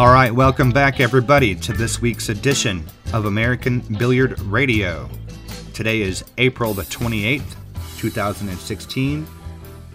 All 0.00 0.10
right, 0.10 0.34
welcome 0.34 0.70
back, 0.70 0.98
everybody, 0.98 1.54
to 1.56 1.74
this 1.74 2.00
week's 2.00 2.30
edition 2.30 2.86
of 3.12 3.26
American 3.26 3.80
Billiard 3.98 4.40
Radio. 4.40 5.10
Today 5.74 6.00
is 6.00 6.24
April 6.38 6.72
the 6.72 6.84
28th, 6.84 7.54
2016, 7.98 9.26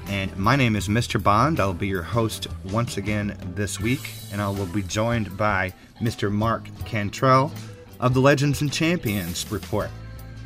and 0.05 0.38
my 0.38 0.55
name 0.55 0.75
is 0.75 0.89
Mr. 0.89 1.21
Bond. 1.21 1.59
I'll 1.59 1.73
be 1.73 1.88
your 1.88 2.03
host 2.03 2.45
once 2.65 2.97
again 2.97 3.35
this 3.55 3.79
week, 3.79 4.11
and 4.31 4.43
I 4.43 4.47
will 4.47 4.67
be 4.67 4.83
joined 4.83 5.35
by 5.35 5.73
Mr. 5.99 6.31
Mark 6.31 6.67
Cantrell 6.85 7.52
of 7.99 8.13
the 8.13 8.22
Legends 8.22 8.61
and 8.61 8.72
Champions 8.72 9.52
Report. 9.52 9.89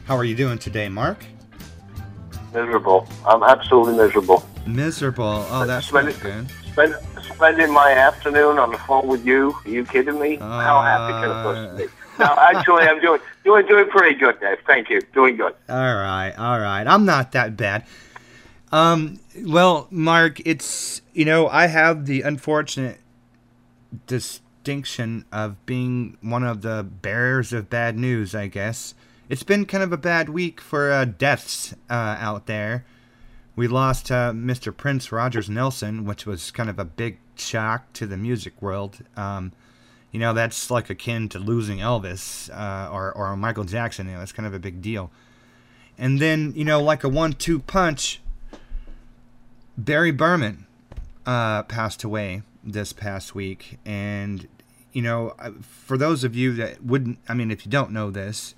How 0.06 0.16
are 0.16 0.24
you 0.24 0.36
doing 0.36 0.58
today, 0.58 0.88
Mark? 0.88 1.26
Miserable. 2.54 3.10
I'm 3.26 3.44
absolutely 3.44 3.98
miserable. 3.98 4.48
Miserable. 4.66 5.46
Oh, 5.50 5.66
that's 5.66 5.88
Spend- 5.88 6.08
not 6.08 6.20
good. 6.22 6.50
Spend, 6.72 6.96
spending 7.40 7.72
my 7.72 7.94
afternoon 7.94 8.60
on 8.60 8.70
the 8.70 8.78
phone 8.80 9.08
with 9.08 9.26
you. 9.26 9.56
Are 9.64 9.70
you 9.70 9.86
kidding 9.86 10.20
me? 10.20 10.36
How 10.36 10.82
happy 10.82 11.14
can 11.14 11.32
a 11.32 11.44
person 11.44 11.78
be? 11.78 11.86
No, 12.20 12.26
actually, 12.26 12.84
I'm 12.84 13.00
doing 13.00 13.22
doing 13.46 13.66
doing 13.66 13.88
pretty 13.88 14.20
good, 14.20 14.42
Dave. 14.42 14.58
Thank 14.68 14.90
you. 14.90 15.00
Doing 15.14 15.38
good. 15.38 15.56
All 15.70 15.96
right, 15.96 16.34
all 16.38 16.60
right. 16.60 16.86
I'm 16.86 17.06
not 17.06 17.32
that 17.32 17.56
bad. 17.56 17.86
Um, 18.74 19.22
well, 19.38 19.88
Mark, 19.90 20.42
it's 20.46 21.02
you 21.14 21.24
know 21.24 21.48
I 21.48 21.68
have 21.68 22.08
the 22.08 22.24
unfortunate 22.24 23.00
distinction 24.06 25.24
of 25.32 25.66
being 25.66 26.18
one 26.20 26.44
of 26.44 26.62
the 26.62 26.84
bearers 26.84 27.54
of 27.54 27.70
bad 27.70 27.98
news. 27.98 28.36
I 28.36 28.48
guess 28.48 28.96
it's 29.30 29.44
been 29.44 29.66
kind 29.66 29.82
of 29.82 29.94
a 29.94 29.98
bad 29.98 30.28
week 30.28 30.60
for 30.60 30.92
uh, 30.92 31.06
deaths 31.06 31.74
uh, 31.90 32.18
out 32.20 32.48
there. 32.48 32.84
We 33.56 33.70
lost 33.70 34.12
uh, 34.12 34.32
Mr. 34.34 34.76
Prince 34.76 35.10
Rogers 35.12 35.50
Nelson, 35.50 36.04
which 36.04 36.26
was 36.26 36.52
kind 36.52 36.70
of 36.70 36.80
a 36.80 36.86
big 36.86 37.18
shock 37.40 37.92
to 37.94 38.06
the 38.06 38.18
music 38.18 38.62
world. 38.62 39.00
Um, 39.16 39.52
you 40.12 40.20
know, 40.20 40.34
that's 40.34 40.72
like 40.72 40.90
akin 40.90 41.30
to 41.30 41.40
losing 41.40 41.80
Elvis 41.80 42.50
uh, 42.50 42.92
or, 42.92 43.12
or 43.12 43.36
Michael 43.38 43.64
Jackson. 43.64 44.08
You 44.08 44.16
know, 44.16 44.22
it's 44.22 44.32
kind 44.32 44.48
of 44.48 44.54
a 44.54 44.60
big 44.60 44.82
deal. 44.82 45.12
And 45.98 46.20
then, 46.20 46.54
you 46.56 46.66
know, 46.66 46.82
like 46.82 47.04
a 47.04 47.10
one 47.10 47.34
two 47.34 47.60
punch, 47.60 48.22
Barry 49.78 50.12
Berman 50.12 50.66
uh, 51.26 51.64
passed 51.64 52.04
away 52.04 52.42
this 52.64 52.94
past 52.94 53.36
week. 53.36 53.78
And, 53.86 54.48
you 54.94 55.02
know, 55.02 55.36
for 55.62 55.98
those 55.98 56.24
of 56.24 56.36
you 56.36 56.54
that 56.54 56.84
wouldn't, 56.84 57.20
I 57.28 57.34
mean, 57.34 57.52
if 57.52 57.66
you 57.66 57.72
don't 57.72 57.92
know 57.92 58.10
this, 58.10 58.56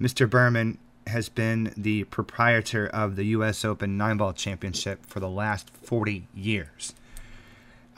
Mr. 0.00 0.28
Berman 0.28 0.78
has 1.06 1.28
been 1.28 1.72
the 1.76 2.04
proprietor 2.04 2.86
of 2.88 3.16
the 3.16 3.24
U.S. 3.26 3.64
Open 3.64 3.96
Nine 3.96 4.16
Ball 4.16 4.32
Championship 4.32 5.06
for 5.06 5.20
the 5.20 5.28
last 5.28 5.70
40 5.70 6.28
years. 6.34 6.94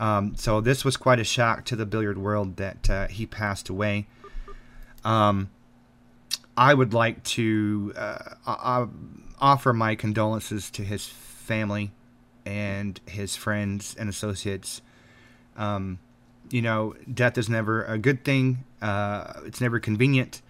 Um, 0.01 0.35
so 0.35 0.63
this 0.63 0.85
was 0.85 0.97
quite 0.97 1.21
a 1.21 1.25
shock 1.25 1.67
to 1.67 1.77
the 1.77 1.85
billiard 1.85 2.17
world 2.17 2.57
that 2.57 2.89
uh, 2.89 3.07
he 3.07 3.27
passed 3.27 3.69
away. 3.69 4.07
Um, 5.05 5.51
I 6.57 6.73
would 6.73 6.95
like 6.95 7.23
to 7.25 7.93
uh, 7.97 8.87
offer 9.39 9.73
my 9.75 9.95
condolences 9.95 10.71
to 10.73 10.83
his 10.83 11.07
family 11.07 11.93
and 12.47 12.99
his 13.07 13.37
friends 13.37 13.95
and 13.99 14.09
associates. 14.09 14.81
Um, 15.57 15.99
you 16.51 16.63
know, 16.63 16.95
death 17.13 17.37
is 17.37 17.51
never 17.51 17.85
a 17.85 17.99
good 17.99 18.25
thing. 18.25 18.65
Uh, 18.81 19.35
it's 19.45 19.61
never 19.61 19.79
convenient, 19.79 20.41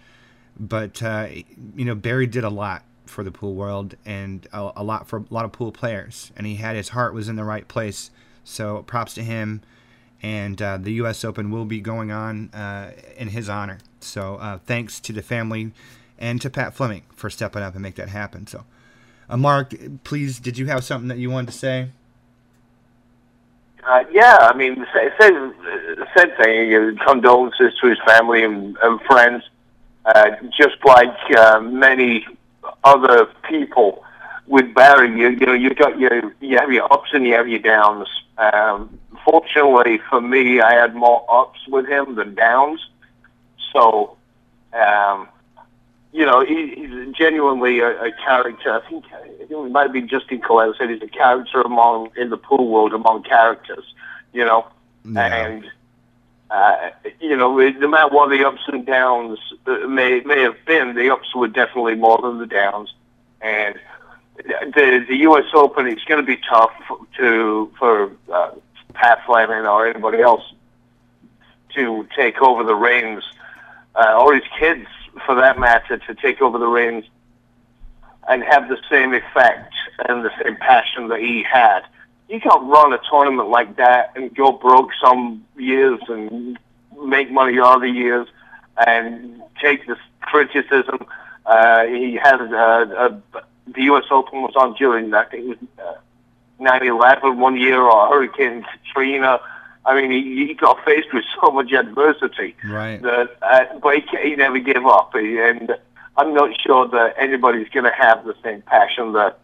but 0.57 1.03
uh, 1.03 1.27
you 1.75 1.83
know, 1.83 1.95
Barry 1.95 2.25
did 2.25 2.45
a 2.45 2.49
lot 2.49 2.83
for 3.05 3.25
the 3.25 3.31
pool 3.31 3.55
world 3.55 3.95
and 4.05 4.47
a, 4.53 4.71
a 4.77 4.83
lot 4.83 5.09
for 5.09 5.19
a 5.19 5.25
lot 5.29 5.43
of 5.43 5.51
pool 5.51 5.73
players, 5.73 6.31
and 6.37 6.47
he 6.47 6.55
had 6.55 6.77
his 6.77 6.89
heart 6.89 7.13
was 7.13 7.27
in 7.27 7.35
the 7.35 7.43
right 7.43 7.67
place. 7.67 8.11
So 8.43 8.83
props 8.83 9.13
to 9.15 9.23
him. 9.23 9.61
And 10.23 10.61
uh, 10.61 10.77
the 10.77 10.93
U.S. 10.93 11.25
Open 11.25 11.49
will 11.49 11.65
be 11.65 11.81
going 11.81 12.11
on 12.11 12.49
uh, 12.53 12.91
in 13.17 13.29
his 13.29 13.49
honor. 13.49 13.79
So 13.99 14.35
uh, 14.35 14.59
thanks 14.65 14.99
to 15.01 15.13
the 15.13 15.23
family 15.23 15.71
and 16.19 16.39
to 16.41 16.49
Pat 16.49 16.75
Fleming 16.75 17.03
for 17.15 17.29
stepping 17.29 17.63
up 17.63 17.73
and 17.73 17.81
make 17.81 17.95
that 17.95 18.09
happen. 18.09 18.45
So, 18.45 18.63
uh, 19.29 19.37
Mark, 19.37 19.73
please, 20.03 20.39
did 20.39 20.57
you 20.57 20.67
have 20.67 20.83
something 20.83 21.07
that 21.07 21.17
you 21.17 21.31
wanted 21.31 21.47
to 21.51 21.57
say? 21.57 21.89
Uh, 23.83 24.03
yeah, 24.11 24.37
I 24.39 24.55
mean, 24.55 24.85
same, 24.93 25.53
same, 26.15 26.31
thing. 26.37 26.97
Condolences 27.03 27.73
to 27.81 27.87
his 27.87 27.97
family 28.05 28.43
and, 28.43 28.77
and 28.83 29.01
friends. 29.01 29.43
Uh, 30.05 30.31
just 30.55 30.77
like 30.83 31.15
uh, 31.37 31.59
many 31.59 32.25
other 32.83 33.27
people 33.47 34.03
with 34.47 34.73
Barry, 34.73 35.09
you, 35.19 35.29
you 35.29 35.45
know, 35.45 35.53
you 35.53 35.73
got 35.73 35.99
your 35.99 36.33
you 36.39 36.57
have 36.57 36.71
your 36.71 36.91
ups 36.91 37.09
and 37.13 37.25
you 37.25 37.33
have 37.33 37.47
your 37.47 37.59
downs. 37.59 38.07
Um, 38.37 38.99
fortunately 39.23 39.99
for 40.09 40.21
me, 40.21 40.61
I 40.61 40.73
had 40.73 40.95
more 40.95 41.25
ups 41.29 41.59
with 41.67 41.87
him 41.87 42.15
than 42.15 42.35
downs. 42.35 42.79
So, 43.73 44.17
um, 44.73 45.27
you 46.11 46.25
know, 46.25 46.43
he, 46.43 46.75
he's 46.75 47.15
genuinely 47.15 47.79
a, 47.79 48.03
a 48.03 48.11
character. 48.11 48.73
I 48.73 48.89
think, 48.89 49.05
it 49.39 49.71
might 49.71 49.93
be 49.93 50.01
Justin 50.01 50.41
Colette 50.41 50.75
said 50.77 50.89
he's 50.89 51.01
a 51.01 51.07
character 51.07 51.61
among 51.61 52.09
in 52.17 52.29
the 52.29 52.37
pool 52.37 52.67
world 52.67 52.93
among 52.93 53.23
characters. 53.23 53.85
You 54.33 54.45
know, 54.45 54.67
and 55.33 55.65
uh, 56.49 56.89
you 57.19 57.35
know, 57.35 57.57
no 57.57 57.87
matter 57.87 58.13
what 58.13 58.29
the 58.29 58.45
ups 58.45 58.61
and 58.67 58.85
downs 58.85 59.39
uh, 59.65 59.87
may 59.87 60.21
may 60.21 60.41
have 60.41 60.57
been, 60.65 60.95
the 60.95 61.09
ups 61.09 61.33
were 61.33 61.47
definitely 61.47 61.95
more 61.95 62.19
than 62.21 62.39
the 62.39 62.45
downs, 62.45 62.93
and 63.39 63.79
the 64.43 65.05
the 65.07 65.17
U.S. 65.17 65.45
Open 65.53 65.87
it's 65.87 66.03
going 66.05 66.19
to 66.19 66.25
be 66.25 66.41
tough 66.49 66.73
to 67.17 67.71
for 67.77 68.11
uh, 68.31 68.51
Pat 68.93 69.19
Fleming 69.25 69.65
or 69.65 69.87
anybody 69.87 70.21
else 70.21 70.43
to 71.75 72.07
take 72.15 72.41
over 72.41 72.63
the 72.63 72.75
reins, 72.75 73.23
uh, 73.95 74.21
or 74.21 74.35
his 74.35 74.43
kids 74.59 74.87
for 75.25 75.35
that 75.35 75.57
matter, 75.59 75.97
to 75.97 76.15
take 76.15 76.41
over 76.41 76.57
the 76.57 76.67
reins 76.67 77.05
and 78.27 78.43
have 78.43 78.67
the 78.69 78.77
same 78.89 79.13
effect 79.13 79.73
and 80.07 80.23
the 80.23 80.31
same 80.43 80.55
passion 80.57 81.07
that 81.07 81.19
he 81.19 81.43
had. 81.43 81.81
You 82.29 82.39
can't 82.39 82.63
run 82.63 82.93
a 82.93 82.99
tournament 83.09 83.49
like 83.49 83.75
that 83.77 84.11
and 84.15 84.33
go 84.33 84.51
broke 84.51 84.91
some 85.03 85.45
years 85.57 85.99
and 86.07 86.57
make 87.03 87.31
money 87.31 87.59
other 87.59 87.87
years 87.87 88.27
and 88.87 89.41
take 89.61 89.85
this 89.87 89.97
criticism. 90.21 91.05
Uh, 91.45 91.85
he 91.85 92.13
had 92.21 92.41
uh, 92.41 92.85
a, 93.33 93.41
the 93.67 93.83
U.S. 93.83 94.05
Open 94.11 94.41
was 94.41 94.53
on 94.55 94.73
during 94.75 95.13
I 95.13 95.25
think 95.25 95.43
it 95.51 95.59
was 95.61 95.69
uh, 95.79 95.99
9/11 96.63 97.37
one 97.37 97.57
year 97.57 97.81
or 97.81 98.07
Hurricane 98.07 98.63
Katrina. 98.85 99.39
I 99.85 99.99
mean, 99.99 100.11
he, 100.11 100.45
he 100.47 100.53
got 100.53 100.83
faced 100.85 101.11
with 101.13 101.23
so 101.41 101.49
much 101.51 101.71
adversity 101.71 102.55
Right. 102.63 103.01
that, 103.01 103.35
uh, 103.41 103.65
but 103.81 103.95
he, 103.95 104.29
he 104.29 104.35
never 104.35 104.59
gave 104.59 104.85
up. 104.85 105.15
And 105.15 105.75
I'm 106.17 106.33
not 106.35 106.51
sure 106.61 106.87
that 106.87 107.15
anybody's 107.17 107.67
going 107.69 107.85
to 107.85 107.91
have 107.91 108.23
the 108.25 108.35
same 108.43 108.61
passion 108.61 109.13
that 109.13 109.39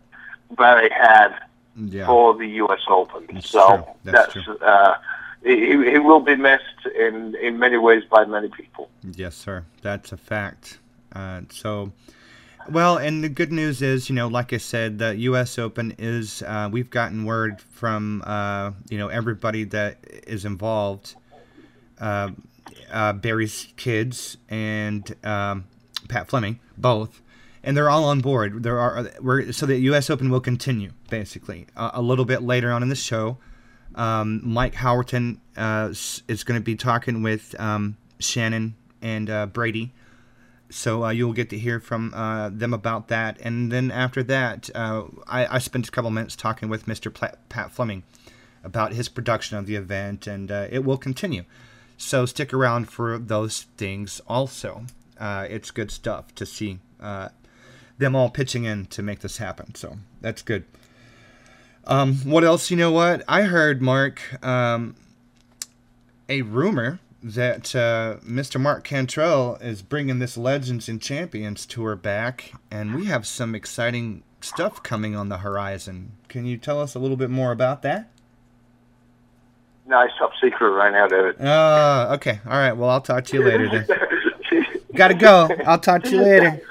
Barry 0.55 0.89
had 0.91 1.29
Yeah. 1.75 2.05
for 2.05 2.35
the 2.35 2.45
U.S. 2.63 2.81
Open. 2.87 3.25
That's 3.33 3.49
so 3.49 3.67
true. 3.67 3.83
That's 4.03 4.33
that's, 4.33 4.45
true. 4.45 4.57
uh, 4.59 4.95
he, 5.43 5.89
he 5.91 5.97
will 5.99 6.19
be 6.19 6.35
missed 6.35 6.85
in 6.95 7.35
in 7.41 7.57
many 7.57 7.77
ways 7.77 8.03
by 8.09 8.25
many 8.25 8.49
people. 8.49 8.89
Yes, 9.03 9.35
sir. 9.35 9.65
That's 9.81 10.11
a 10.11 10.17
fact. 10.17 10.77
Uh, 11.13 11.41
so, 11.49 11.91
well, 12.69 12.97
and 12.97 13.23
the 13.23 13.29
good 13.29 13.51
news 13.51 13.81
is, 13.81 14.09
you 14.09 14.15
know, 14.15 14.27
like 14.27 14.53
I 14.53 14.57
said, 14.57 14.99
the 14.99 15.15
U.S. 15.15 15.57
Open 15.57 15.95
is. 15.97 16.41
Uh, 16.43 16.69
we've 16.71 16.89
gotten 16.89 17.25
word 17.25 17.61
from, 17.61 18.23
uh, 18.25 18.71
you 18.89 18.97
know, 18.97 19.07
everybody 19.07 19.63
that 19.65 19.97
is 20.27 20.45
involved. 20.45 21.15
Uh, 21.99 22.31
uh, 22.91 23.13
Barry's 23.13 23.73
kids 23.75 24.37
and 24.49 25.15
um, 25.23 25.65
Pat 26.07 26.27
Fleming, 26.27 26.59
both, 26.77 27.21
and 27.63 27.75
they're 27.75 27.89
all 27.89 28.05
on 28.05 28.21
board. 28.21 28.63
There 28.63 28.79
are 28.79 29.09
we're, 29.21 29.51
so 29.51 29.65
the 29.65 29.77
U.S. 29.77 30.09
Open 30.09 30.29
will 30.29 30.39
continue 30.39 30.91
basically 31.09 31.67
a 31.75 32.01
little 32.01 32.25
bit 32.25 32.43
later 32.43 32.71
on 32.71 32.83
in 32.83 32.89
the 32.89 32.95
show. 32.95 33.37
Um, 33.95 34.41
Mike 34.43 34.75
Howerton 34.75 35.39
uh, 35.55 35.89
is 35.89 36.43
going 36.43 36.59
to 36.59 36.63
be 36.63 36.75
talking 36.75 37.23
with 37.23 37.59
um, 37.59 37.97
Shannon 38.19 38.75
and 39.01 39.29
uh, 39.29 39.47
Brady. 39.47 39.91
So 40.69 41.05
uh, 41.05 41.09
you'll 41.11 41.33
get 41.33 41.49
to 41.51 41.57
hear 41.57 41.79
from 41.79 42.13
uh, 42.13 42.49
them 42.49 42.73
about 42.73 43.07
that. 43.07 43.37
And 43.41 43.71
then 43.71 43.89
after 43.89 44.21
that, 44.23 44.69
uh, 44.75 45.03
I, 45.27 45.55
I 45.55 45.57
spent 45.59 45.87
a 45.87 45.91
couple 45.91 46.11
minutes 46.11 46.35
talking 46.35 46.67
with 46.67 46.85
Mr. 46.85 47.13
Pla- 47.13 47.35
Pat 47.49 47.71
Fleming 47.71 48.03
about 48.63 48.93
his 48.93 49.07
production 49.07 49.57
of 49.57 49.65
the 49.65 49.75
event, 49.75 50.27
and 50.27 50.51
uh, 50.51 50.67
it 50.69 50.83
will 50.83 50.97
continue. 50.97 51.45
So 51.97 52.25
stick 52.25 52.53
around 52.53 52.89
for 52.89 53.17
those 53.17 53.63
things 53.77 54.21
also. 54.27 54.85
Uh, 55.19 55.47
it's 55.49 55.71
good 55.71 55.89
stuff 55.89 56.35
to 56.35 56.45
see 56.45 56.79
uh, 56.99 57.29
them 57.97 58.15
all 58.15 58.29
pitching 58.29 58.65
in 58.65 58.85
to 58.87 59.01
make 59.01 59.19
this 59.19 59.37
happen. 59.37 59.73
So 59.73 59.97
that's 60.21 60.41
good. 60.41 60.65
Um, 61.85 62.15
what 62.17 62.43
else? 62.43 62.69
You 62.69 62.77
know 62.77 62.91
what? 62.91 63.23
I 63.27 63.43
heard, 63.43 63.81
Mark, 63.81 64.43
um, 64.45 64.95
a 66.27 66.41
rumor 66.41 66.99
that 67.23 67.75
uh, 67.75 68.17
Mr. 68.23 68.59
Mark 68.59 68.83
Cantrell 68.83 69.55
is 69.55 69.81
bringing 69.81 70.19
this 70.19 70.37
Legends 70.37 70.87
and 70.87 71.01
Champions 71.01 71.65
tour 71.65 71.95
back, 71.95 72.53
and 72.71 72.95
we 72.95 73.05
have 73.05 73.25
some 73.25 73.55
exciting 73.55 74.23
stuff 74.41 74.83
coming 74.83 75.15
on 75.15 75.29
the 75.29 75.39
horizon. 75.39 76.13
Can 76.27 76.45
you 76.45 76.57
tell 76.57 76.79
us 76.79 76.95
a 76.95 76.99
little 76.99 77.17
bit 77.17 77.29
more 77.29 77.51
about 77.51 77.81
that? 77.81 78.09
No, 79.87 80.01
it's 80.01 80.13
top 80.19 80.33
secret 80.41 80.69
right 80.69 80.91
now, 80.91 81.07
David. 81.07 81.37
Oh, 81.39 82.13
okay. 82.15 82.39
All 82.45 82.51
right. 82.51 82.73
Well, 82.73 82.89
I'll 82.89 83.01
talk 83.01 83.23
to 83.25 83.37
you 83.37 83.43
later 83.43 83.69
then. 83.69 84.65
Gotta 84.95 85.13
go. 85.13 85.49
I'll 85.65 85.79
talk 85.79 86.03
to 86.03 86.09
you 86.09 86.21
later. 86.21 86.61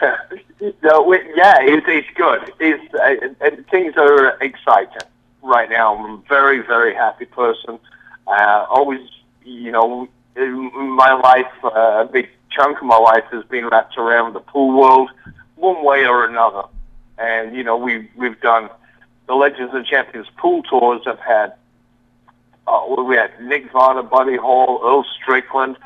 no, 0.82 1.02
we, 1.02 1.18
yeah, 1.34 1.56
it's, 1.60 1.86
it's 1.88 2.08
good. 2.14 2.52
It's 2.60 2.94
uh, 2.94 3.62
things 3.70 3.94
are 3.96 4.38
exciting 4.40 5.08
right 5.42 5.68
now. 5.68 5.96
I'm 5.96 6.04
a 6.04 6.16
very, 6.28 6.60
very 6.60 6.94
happy 6.94 7.24
person. 7.24 7.78
Uh, 8.26 8.66
always, 8.68 9.00
you 9.46 9.70
know, 9.70 10.08
my 10.36 11.12
life, 11.14 11.52
uh, 11.64 12.04
a 12.04 12.08
big 12.10 12.28
chunk 12.50 12.78
of 12.78 12.84
my 12.84 12.96
life 12.96 13.24
has 13.30 13.44
been 13.44 13.66
wrapped 13.66 13.96
around 13.96 14.32
the 14.32 14.40
pool 14.40 14.78
world, 14.78 15.10
one 15.54 15.84
way 15.84 16.04
or 16.04 16.26
another. 16.26 16.62
And 17.18 17.56
you 17.56 17.62
know, 17.62 17.76
we've 17.76 18.08
we've 18.16 18.38
done 18.40 18.68
the 19.26 19.34
Legends 19.34 19.72
and 19.74 19.86
Champions 19.86 20.26
pool 20.36 20.62
tours. 20.64 21.02
I've 21.06 21.18
had 21.20 21.54
uh, 22.66 23.02
we 23.06 23.16
had 23.16 23.30
Nick 23.40 23.70
Varner, 23.72 24.02
Buddy 24.02 24.36
Hall, 24.36 24.80
Earl 24.84 25.04
Strickland, 25.20 25.76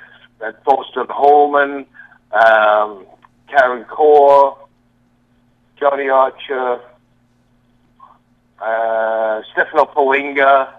had 0.40 0.62
Thorsten 0.64 1.06
Hohmann, 1.08 1.86
um, 2.32 3.06
Karen 3.48 3.84
Corr, 3.84 4.56
Johnny 5.78 6.08
Archer, 6.08 6.80
uh, 8.60 9.42
Stefano 9.52 9.84
Pelinga. 9.84 10.72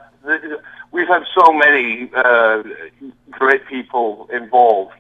We've 0.91 1.07
had 1.07 1.23
so 1.33 1.53
many 1.53 2.09
uh, 2.13 2.63
great 3.29 3.65
people 3.67 4.29
involved 4.31 4.93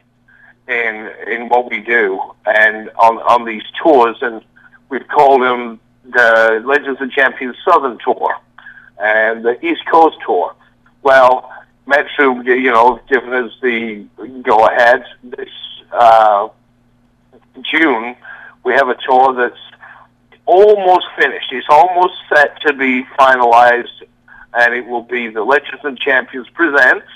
in 0.67 1.11
in 1.27 1.49
what 1.49 1.69
we 1.69 1.81
do 1.81 2.19
and 2.45 2.89
on 2.91 3.17
on 3.19 3.45
these 3.45 3.63
tours, 3.81 4.17
and 4.21 4.41
we've 4.89 5.07
called 5.07 5.41
them 5.41 5.79
the 6.05 6.61
Legends 6.65 7.01
and 7.01 7.11
Champions 7.11 7.57
Southern 7.65 7.97
Tour 8.03 8.35
and 8.99 9.43
the 9.43 9.63
East 9.65 9.81
Coast 9.91 10.17
Tour. 10.25 10.55
Well, 11.03 11.51
Metro, 11.87 12.39
you 12.41 12.71
know, 12.71 12.99
given 13.09 13.33
us 13.33 13.51
the 13.61 14.05
go 14.43 14.65
ahead 14.67 15.03
this 15.23 15.49
uh, 15.91 16.47
June, 17.61 18.15
we 18.63 18.73
have 18.73 18.87
a 18.87 18.95
tour 19.05 19.33
that's 19.33 19.59
almost 20.45 21.05
finished. 21.19 21.51
It's 21.51 21.67
almost 21.69 22.13
set 22.33 22.61
to 22.61 22.73
be 22.73 23.03
finalized, 23.19 24.03
and 24.53 24.73
it 24.73 24.85
will 24.87 25.03
be 25.03 25.29
the 25.29 25.43
Legends 25.43 25.83
and 25.83 25.97
Champions 25.99 26.47
presents 26.49 27.07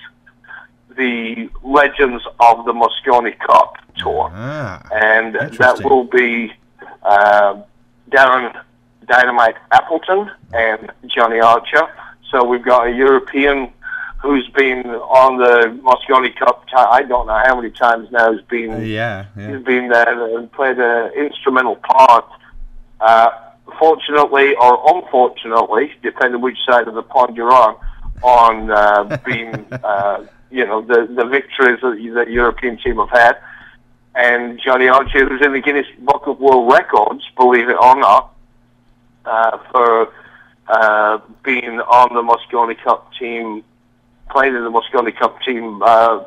the 0.95 1.49
Legends 1.63 2.23
of 2.39 2.65
the 2.65 2.73
Mosconi 2.73 3.37
Cup 3.39 3.77
tour, 3.97 4.31
Ah, 4.33 4.81
and 4.93 5.35
that 5.35 5.81
will 5.83 6.05
be 6.05 6.53
uh, 7.03 7.61
Darren 8.09 8.57
Dynamite 9.05 9.55
Appleton 9.71 10.31
and 10.53 10.91
Johnny 11.07 11.39
Archer. 11.39 11.87
So 12.31 12.43
we've 12.43 12.63
got 12.63 12.87
a 12.87 12.91
European 12.91 13.71
who's 14.21 14.47
been 14.49 14.85
on 14.87 15.37
the 15.37 15.77
Mosconi 15.83 16.35
Cup. 16.35 16.65
ti- 16.67 16.75
I 16.77 17.03
don't 17.03 17.27
know 17.27 17.41
how 17.45 17.55
many 17.55 17.71
times 17.71 18.09
now. 18.11 18.31
He's 18.31 18.41
been 18.41 18.85
yeah, 18.85 19.25
yeah. 19.37 19.51
He's 19.55 19.63
been 19.65 19.89
there 19.89 20.37
and 20.37 20.51
played 20.51 20.79
an 20.79 21.11
instrumental 21.13 21.75
part. 21.75 22.25
Uh, 23.01 23.29
fortunately 23.79 24.55
or 24.55 24.95
unfortunately, 24.95 25.91
depending 26.01 26.41
which 26.41 26.57
side 26.67 26.87
of 26.87 26.95
the 26.95 27.03
pond 27.03 27.35
you're 27.35 27.53
on, 27.53 27.75
on 28.23 28.71
uh, 28.71 29.17
being, 29.25 29.65
uh, 29.71 30.25
you 30.51 30.65
know, 30.65 30.81
the, 30.81 31.07
the 31.15 31.25
victories 31.25 31.79
that 31.81 32.25
the 32.25 32.31
European 32.31 32.77
team 32.77 32.97
have 32.97 33.09
had. 33.09 33.37
And 34.15 34.59
Johnny 34.63 34.87
Archer, 34.87 35.27
who's 35.27 35.41
in 35.45 35.51
the 35.51 35.59
Guinness 35.59 35.87
Book 35.99 36.27
of 36.27 36.39
World 36.39 36.71
Records, 36.71 37.23
believe 37.35 37.67
it 37.67 37.75
or 37.81 37.95
not, 37.97 38.33
uh, 39.25 39.57
for 39.71 40.13
uh, 40.67 41.19
being 41.43 41.79
on 41.81 42.13
the 42.13 42.21
Mosconi 42.21 42.81
Cup 42.81 43.11
team, 43.19 43.63
playing 44.31 44.55
in 44.55 44.63
the 44.63 44.71
Mosconi 44.71 45.15
Cup 45.17 45.41
team 45.41 45.81
uh, 45.83 46.23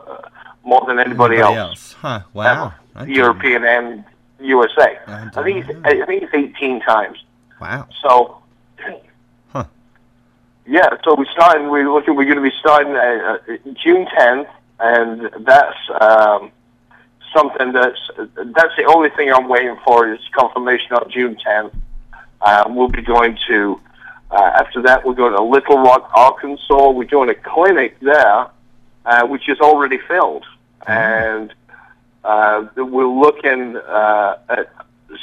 more 0.65 0.85
than 0.87 0.99
anybody, 0.99 1.39
else. 1.39 1.95
Huh. 1.95 2.21
Wow. 2.35 2.75
I 2.95 3.05
European 3.07 3.65
and 3.65 4.05
USA. 4.41 4.99
I 5.07 5.29
I 5.35 5.43
think 5.43 5.67
didn't 5.67 5.87
I 5.87 6.05
think 6.07 6.23
it's 6.25 6.35
18 6.35 6.81
times. 6.81 7.19
Wow. 7.61 7.89
So, 8.03 8.39
Huh. 9.53 9.65
yeah. 10.67 10.89
So 11.05 11.15
we 11.15 11.27
starting. 11.33 11.69
We're 11.71 11.93
looking. 11.93 12.15
We're 12.17 12.25
going 12.25 12.37
to 12.37 12.43
be 12.43 12.55
starting 12.61 12.95
uh, 12.95 13.39
uh, 13.53 13.57
June 13.83 14.07
10th, 14.07 14.49
and 14.81 15.31
that's 15.45 15.79
um, 16.01 16.53
something 17.35 17.73
that's 17.73 17.99
that's 18.35 18.77
the 18.77 18.85
only 18.85 19.11
thing 19.11 19.33
I'm 19.33 19.49
waiting 19.49 19.77
for 19.85 20.13
is 20.13 20.21
confirmation 20.33 20.93
on 20.93 21.11
June 21.11 21.37
10th. 21.47 21.75
Um, 22.41 22.77
we'll 22.77 22.89
be 22.89 23.03
going 23.03 23.37
to. 23.49 23.81
Uh, 24.31 24.51
after 24.61 24.83
that, 24.83 25.05
we're 25.07 25.15
going 25.15 25.33
to 25.33 25.43
Little 25.43 25.79
Rock, 25.79 26.11
Arkansas. 26.15 26.91
We're 26.91 27.05
doing 27.05 27.31
a 27.31 27.35
clinic 27.35 27.99
there, 28.01 28.47
uh, 29.07 29.27
which 29.27 29.49
is 29.49 29.59
already 29.59 29.99
filled, 30.07 30.45
and 30.87 31.53
uh, 32.25 32.67
we're 32.77 33.07
looking 33.09 33.77
uh, 33.77 34.37
at 34.51 34.71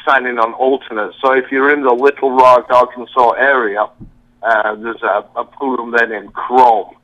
signing 0.05 0.39
on 0.39 0.53
alternate. 0.53 1.13
So 1.21 1.33
if 1.33 1.51
you're 1.51 1.71
in 1.73 1.83
the 1.83 1.93
Little 1.93 2.31
Rock, 2.31 2.67
Arkansas 2.69 3.31
area, 3.31 3.87
uh, 4.41 4.75
there's 4.75 5.01
a, 5.01 5.25
a 5.35 5.45
pool 5.45 5.77
room 5.77 5.91
there 5.91 6.07
named 6.07 6.33
Chrome. 6.33 6.95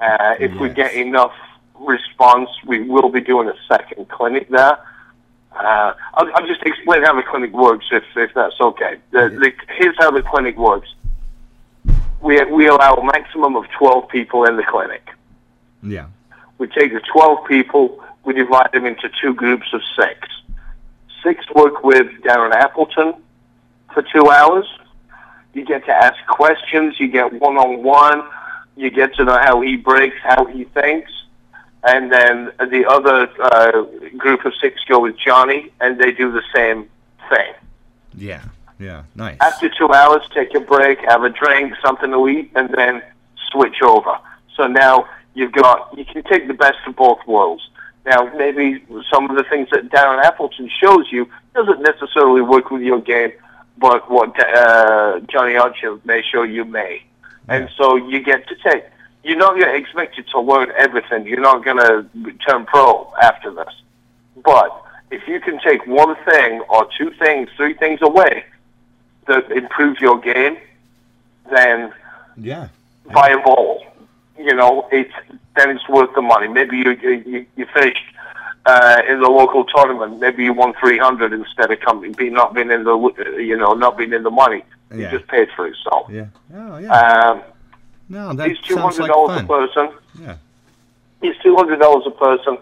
Uh, 0.00 0.34
if 0.40 0.52
we 0.60 0.68
get 0.68 0.94
enough 0.94 1.32
response, 1.78 2.50
we 2.66 2.80
will 2.80 3.08
be 3.08 3.20
doing 3.20 3.48
a 3.48 3.54
second 3.68 4.08
clinic 4.08 4.48
there. 4.48 4.78
Uh, 5.54 5.94
I'll, 6.14 6.34
I'll 6.34 6.46
just 6.46 6.62
explain 6.62 7.02
how 7.02 7.14
the 7.14 7.22
clinic 7.22 7.52
works, 7.52 7.86
if, 7.92 8.04
if 8.16 8.32
that's 8.34 8.60
okay. 8.60 8.96
The, 9.10 9.28
the, 9.28 9.52
here's 9.76 9.96
how 9.98 10.10
the 10.10 10.22
clinic 10.22 10.56
works. 10.56 10.88
We, 12.20 12.42
we 12.44 12.68
allow 12.68 12.94
a 12.94 13.04
maximum 13.04 13.56
of 13.56 13.64
12 13.78 14.08
people 14.08 14.44
in 14.44 14.56
the 14.56 14.64
clinic. 14.64 15.08
Yeah. 15.82 16.06
We 16.58 16.68
take 16.68 16.92
the 16.92 17.00
12 17.12 17.46
people, 17.46 18.02
we 18.24 18.34
divide 18.34 18.70
them 18.72 18.86
into 18.86 19.10
two 19.20 19.34
groups 19.34 19.66
of 19.72 19.80
six. 19.96 20.28
Six 21.22 21.48
work 21.54 21.84
with 21.84 22.06
Darren 22.22 22.52
Appleton 22.52 23.14
for 23.94 24.02
two 24.02 24.28
hours. 24.30 24.66
You 25.54 25.64
get 25.64 25.84
to 25.86 25.92
ask 25.92 26.16
questions, 26.26 26.98
you 26.98 27.08
get 27.08 27.32
one 27.32 27.56
on 27.56 27.82
one, 27.82 28.22
you 28.76 28.90
get 28.90 29.14
to 29.16 29.24
know 29.24 29.38
how 29.38 29.60
he 29.60 29.76
breaks, 29.76 30.16
how 30.22 30.46
he 30.46 30.64
thinks. 30.64 31.12
And 31.84 32.10
then 32.12 32.52
the 32.58 32.86
other 32.88 33.28
uh, 33.40 33.82
group 34.16 34.44
of 34.44 34.52
six 34.60 34.80
go 34.88 35.00
with 35.00 35.16
Johnny, 35.18 35.70
and 35.80 35.98
they 36.00 36.12
do 36.12 36.32
the 36.32 36.42
same 36.54 36.88
thing. 37.28 37.54
Yeah. 38.14 38.42
Yeah. 38.78 39.02
Nice. 39.14 39.36
After 39.40 39.68
two 39.68 39.92
hours, 39.92 40.22
take 40.34 40.54
a 40.54 40.60
break, 40.60 40.98
have 41.00 41.22
a 41.22 41.30
drink, 41.30 41.74
something 41.84 42.10
to 42.10 42.28
eat, 42.28 42.50
and 42.54 42.70
then 42.70 43.02
switch 43.50 43.82
over. 43.82 44.16
So 44.56 44.66
now 44.66 45.06
you've 45.34 45.52
got, 45.52 45.96
you 45.96 46.04
can 46.04 46.22
take 46.24 46.46
the 46.48 46.54
best 46.54 46.78
of 46.86 46.96
both 46.96 47.18
worlds. 47.26 47.68
Now, 48.04 48.30
maybe 48.36 48.84
some 49.12 49.30
of 49.30 49.36
the 49.36 49.44
things 49.44 49.68
that 49.70 49.88
Darren 49.90 50.22
Appleton 50.24 50.68
shows 50.82 51.06
you 51.12 51.28
doesn't 51.54 51.80
necessarily 51.82 52.40
work 52.40 52.70
with 52.70 52.82
your 52.82 53.00
game, 53.00 53.32
but 53.78 54.10
what 54.10 54.34
uh, 54.40 55.20
Johnny 55.30 55.56
Archer 55.56 55.98
may 56.04 56.22
show 56.22 56.42
you 56.42 56.64
may. 56.64 57.02
And 57.48 57.68
so 57.76 57.96
you 57.96 58.20
get 58.20 58.48
to 58.48 58.54
take, 58.56 58.84
you're 59.22 59.36
not 59.36 59.56
going 59.56 59.66
to 59.68 59.74
expect 59.76 60.16
you 60.16 60.24
to 60.32 60.40
learn 60.40 60.72
everything. 60.76 61.26
You're 61.26 61.40
not 61.40 61.64
going 61.64 61.76
to 61.76 62.06
turn 62.46 62.66
pro 62.66 63.12
after 63.22 63.52
this. 63.52 63.74
But 64.44 64.82
if 65.10 65.26
you 65.28 65.38
can 65.40 65.60
take 65.60 65.86
one 65.86 66.16
thing 66.24 66.60
or 66.68 66.88
two 66.98 67.10
things, 67.18 67.50
three 67.56 67.74
things 67.74 68.00
away 68.02 68.44
that 69.26 69.50
improve 69.52 70.00
your 70.00 70.18
game, 70.20 70.56
then 71.50 71.92
Yeah. 72.36 72.68
by 73.12 73.28
a 73.30 73.38
bowl. 73.38 73.84
You 74.38 74.54
know, 74.54 74.88
it's 74.90 75.12
then 75.56 75.70
it's 75.70 75.88
worth 75.88 76.14
the 76.14 76.22
money. 76.22 76.48
Maybe 76.48 76.78
you 76.78 76.92
you, 76.92 77.46
you 77.56 77.66
finished 77.74 78.04
uh, 78.66 79.02
in 79.08 79.20
the 79.20 79.28
local 79.28 79.64
tournament. 79.64 80.20
Maybe 80.20 80.44
you 80.44 80.52
won 80.52 80.72
three 80.80 80.98
hundred 80.98 81.32
instead 81.32 81.70
of 81.70 81.80
coming, 81.80 82.12
be 82.12 82.30
not 82.30 82.54
being 82.54 82.70
in 82.70 82.84
the 82.84 82.96
you 83.38 83.56
know 83.56 83.74
not 83.74 83.96
being 83.98 84.12
in 84.12 84.22
the 84.22 84.30
money. 84.30 84.62
You 84.92 85.00
Yeah. 85.02 85.10
just 85.10 85.26
paid 85.28 85.48
for 85.56 85.66
it. 85.66 85.76
So 85.84 86.06
Yeah. 86.10 86.26
Oh 86.54 86.78
yeah. 86.78 86.92
um, 86.92 87.42
no, 88.08 88.32
that 88.34 88.50
it's 88.50 88.60
two 88.60 88.76
hundred 88.76 89.02
like 89.02 89.10
dollars 89.12 89.42
a 89.42 89.44
person. 89.46 89.90
Yeah. 90.20 90.36
It's 91.22 91.40
two 91.42 91.54
hundred 91.56 91.78
dollars 91.80 92.04
a 92.06 92.10
person, 92.10 92.58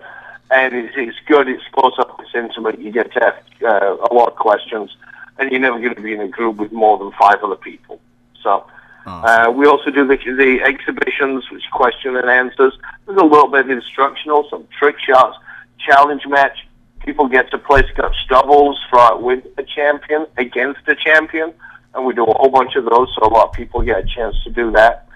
and 0.51 0.75
it's, 0.75 0.95
it's 0.97 1.19
good. 1.27 1.49
It's 1.49 1.65
close 1.73 1.95
up. 1.99 2.21
It's 2.21 2.35
intimate. 2.35 2.79
You 2.79 2.91
get 2.93 3.13
to 3.15 3.25
ask 3.27 3.63
uh, 3.63 3.97
a 4.11 4.15
lot 4.15 4.29
of 4.29 4.37
questions, 4.37 4.97
and 5.39 5.51
you're 5.51 5.61
never 5.61 5.79
going 5.81 5.95
to 5.95 6.01
be 6.03 6.13
in 6.13 6.21
a 6.21 6.29
group 6.29 6.57
with 6.57 6.73
more 6.73 6.99
than 6.99 7.11
five 7.13 7.39
other 7.43 7.57
people. 7.57 8.01
So. 8.43 8.65
Awesome. 9.07 9.49
Uh, 9.49 9.51
we 9.51 9.67
also 9.67 9.91
do 9.91 10.07
the, 10.07 10.17
the 10.17 10.61
exhibitions, 10.63 11.51
which 11.51 11.65
question 11.73 12.17
and 12.17 12.29
answers. 12.29 12.75
There's 13.07 13.19
a 13.19 13.25
little 13.25 13.49
bit 13.49 13.71
instructional, 13.71 14.47
some 14.51 14.67
trick 14.79 14.97
shots, 14.99 15.39
challenge 15.79 16.27
match. 16.27 16.67
People 17.01 17.29
get 17.29 17.51
to 17.51 17.59
play 17.59 17.83
Scotch 17.93 18.17
doubles 18.29 18.79
for 18.91 19.19
with 19.19 19.45
a 19.57 19.63
champion 19.63 20.27
against 20.37 20.81
a 20.87 20.95
champion, 20.95 21.53
and 21.95 22.05
we 22.05 22.15
do 22.15 22.25
a 22.25 22.35
whole 22.37 22.51
bunch 22.51 22.77
of 22.77 22.85
those. 22.85 23.09
So 23.19 23.27
a 23.27 23.33
lot 23.33 23.49
of 23.49 23.53
people 23.55 23.81
get 23.83 24.05
a 24.05 24.07
chance 24.07 24.37
to 24.45 24.51
do 24.51 24.71
that. 24.73 25.09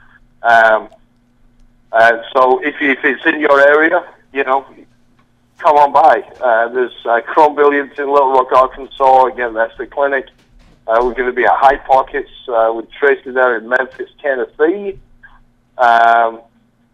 Um, 0.42 0.88
uh, 1.92 2.22
so 2.32 2.62
if, 2.64 2.74
if 2.80 3.04
it's 3.04 3.24
in 3.26 3.38
your 3.40 3.60
area, 3.60 4.04
you 4.32 4.44
know, 4.44 4.66
come 5.58 5.76
on 5.76 5.92
by. 5.92 6.20
Uh, 6.40 6.68
there's 6.68 6.94
uh, 7.04 7.20
Chrome 7.20 7.54
Billiards 7.54 7.98
in 7.98 8.10
Little 8.10 8.32
Rock, 8.32 8.50
Arkansas. 8.52 9.26
Again, 9.26 9.54
that's 9.54 9.76
the 9.78 9.86
clinic. 9.86 10.26
Uh, 10.86 10.98
we're 11.00 11.14
going 11.14 11.26
to 11.28 11.32
be 11.32 11.44
at 11.44 11.54
High 11.54 11.78
Pockets 11.78 12.30
uh, 12.48 12.72
with 12.74 12.90
Tracy 12.92 13.30
there 13.30 13.56
in 13.56 13.68
Memphis, 13.68 14.10
Tennessee. 14.20 14.98
Um, 15.78 16.42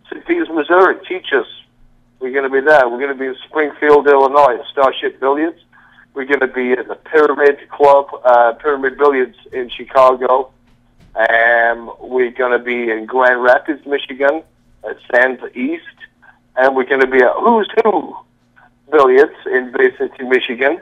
St. 0.08 0.24
Peters, 0.26 0.48
Missouri, 0.48 0.96
Teachers. 1.06 1.46
We're 2.20 2.32
going 2.32 2.44
to 2.44 2.50
be 2.50 2.60
there. 2.60 2.88
We're 2.88 2.98
going 3.00 3.16
to 3.16 3.18
be 3.18 3.26
in 3.26 3.36
Springfield, 3.48 4.06
Illinois, 4.06 4.58
at 4.60 4.66
Starship 4.70 5.18
Billiards. 5.18 5.58
We're 6.14 6.26
going 6.26 6.40
to 6.40 6.46
be 6.46 6.72
at 6.72 6.86
the 6.86 6.96
Pyramid 6.96 7.68
Club, 7.70 8.06
uh, 8.24 8.52
Pyramid 8.54 8.98
Billiards 8.98 9.36
in 9.52 9.70
Chicago. 9.70 10.52
Um, 11.16 11.92
we're 12.00 12.30
going 12.30 12.52
to 12.52 12.64
be 12.64 12.90
in 12.90 13.06
Grand 13.06 13.42
Rapids, 13.42 13.84
Michigan, 13.86 14.42
at 14.88 14.96
Sands 15.12 15.42
East. 15.56 15.84
And 16.56 16.76
we're 16.76 16.84
going 16.84 17.00
to 17.00 17.06
be 17.06 17.22
at 17.22 17.32
Who's 17.32 17.68
Who 17.82 18.16
Billiards 18.90 19.34
in 19.46 19.72
Bay 19.72 19.96
City, 19.96 20.24
Michigan, 20.24 20.80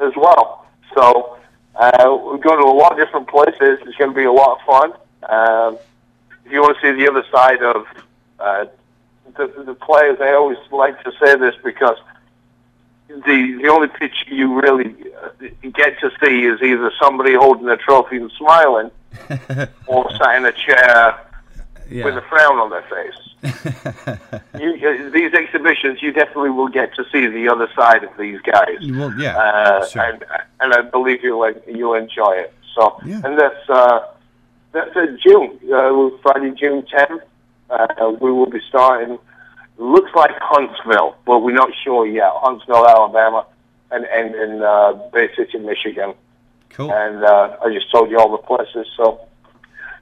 as 0.00 0.12
well. 0.16 0.66
So 0.94 1.38
uh, 1.74 2.18
we're 2.22 2.38
going 2.38 2.58
to 2.58 2.66
a 2.66 2.76
lot 2.76 2.92
of 2.92 2.98
different 2.98 3.28
places. 3.28 3.78
It's 3.86 3.96
going 3.96 4.10
to 4.10 4.16
be 4.16 4.24
a 4.24 4.32
lot 4.32 4.58
of 4.58 4.66
fun. 4.66 4.92
Um, 5.28 5.78
if 6.44 6.52
you 6.52 6.60
want 6.60 6.76
to 6.78 6.82
see 6.82 6.92
the 6.92 7.08
other 7.10 7.24
side 7.32 7.62
of 7.62 7.86
uh, 8.38 8.66
the, 9.36 9.64
the 9.64 9.74
players, 9.74 10.18
I 10.20 10.32
always 10.32 10.58
like 10.70 11.02
to 11.04 11.12
say 11.12 11.36
this 11.36 11.54
because 11.64 11.96
the 13.08 13.58
the 13.62 13.68
only 13.68 13.88
pitch 13.88 14.24
you 14.28 14.60
really 14.60 14.94
uh, 15.22 15.48
get 15.74 16.00
to 16.00 16.10
see 16.22 16.44
is 16.44 16.60
either 16.62 16.90
somebody 17.00 17.34
holding 17.34 17.68
a 17.68 17.76
trophy 17.76 18.16
and 18.16 18.32
smiling, 18.32 18.90
or 19.86 20.10
sat 20.16 20.36
in 20.36 20.46
a 20.46 20.52
chair 20.52 21.20
yeah. 21.92 22.04
with 22.04 22.16
a 22.16 22.22
frown 22.22 22.58
on 22.58 22.70
their 22.70 22.82
face. 22.82 23.20
you, 24.60 24.88
uh, 24.88 25.10
these 25.10 25.32
exhibitions, 25.32 26.00
you 26.02 26.12
definitely 26.12 26.50
will 26.50 26.68
get 26.68 26.94
to 26.94 27.04
see 27.12 27.26
the 27.26 27.48
other 27.48 27.68
side 27.76 28.04
of 28.04 28.10
these 28.18 28.40
guys. 28.42 28.78
well, 28.82 29.12
yeah. 29.18 29.36
Uh, 29.36 29.86
sure. 29.86 30.02
and 30.02 30.24
and 30.60 30.72
I 30.74 30.82
believe 30.82 31.22
you'll 31.22 31.50
you'll 31.66 31.94
enjoy 31.94 32.32
it. 32.32 32.54
So 32.74 32.98
Yeah. 33.04 33.20
and 33.24 33.38
that's 33.38 33.68
uh, 33.68 34.00
that's 34.72 34.94
in 34.96 35.18
June, 35.22 35.58
uh, 35.72 36.10
Friday, 36.22 36.52
June 36.58 36.84
tenth. 36.86 37.22
Uh, 37.68 38.12
we 38.20 38.30
will 38.30 38.50
be 38.50 38.60
starting. 38.68 39.18
Looks 39.78 40.10
like 40.14 40.30
Huntsville, 40.40 41.16
but 41.26 41.40
we're 41.40 41.54
not 41.54 41.70
sure 41.82 42.06
yet. 42.06 42.30
Huntsville, 42.36 42.86
Alabama, 42.86 43.46
and 43.90 44.04
and 44.06 44.34
in 44.34 44.62
uh, 44.62 44.92
Bay 45.12 45.28
City, 45.36 45.58
Michigan. 45.58 46.14
cool. 46.70 46.92
And 46.92 47.24
uh, 47.24 47.56
I 47.64 47.72
just 47.72 47.90
told 47.90 48.10
you 48.10 48.18
all 48.18 48.30
the 48.30 48.38
places. 48.38 48.86
So 48.96 49.20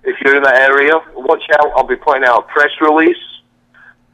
if 0.05 0.21
you're 0.21 0.37
in 0.37 0.43
the 0.43 0.55
area, 0.55 0.95
watch 1.15 1.43
out. 1.53 1.71
I'll 1.77 1.87
be 1.87 1.97
putting 1.97 2.25
out 2.25 2.45
a 2.45 2.53
press 2.53 2.71
release, 2.81 3.17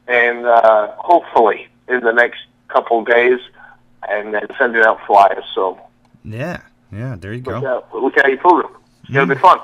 and 0.07 0.45
uh, 0.45 0.93
hopefully 0.97 1.67
in 1.87 2.01
the 2.01 2.11
next 2.11 2.39
couple 2.67 2.99
of 2.99 3.07
days, 3.07 3.39
and 4.07 4.33
then 4.33 4.47
sending 4.57 4.83
out 4.83 4.99
flyers. 5.05 5.45
So 5.55 5.79
yeah. 6.23 6.61
Yeah. 6.91 7.15
There 7.19 7.33
you 7.33 7.43
look 7.43 7.61
go. 7.61 7.67
out, 7.67 7.93
look 7.93 8.17
out 8.17 8.27
your 8.27 8.37
program. 8.37 8.73
It's 9.03 9.11
gonna 9.11 9.35
be 9.35 9.41
fun. 9.41 9.59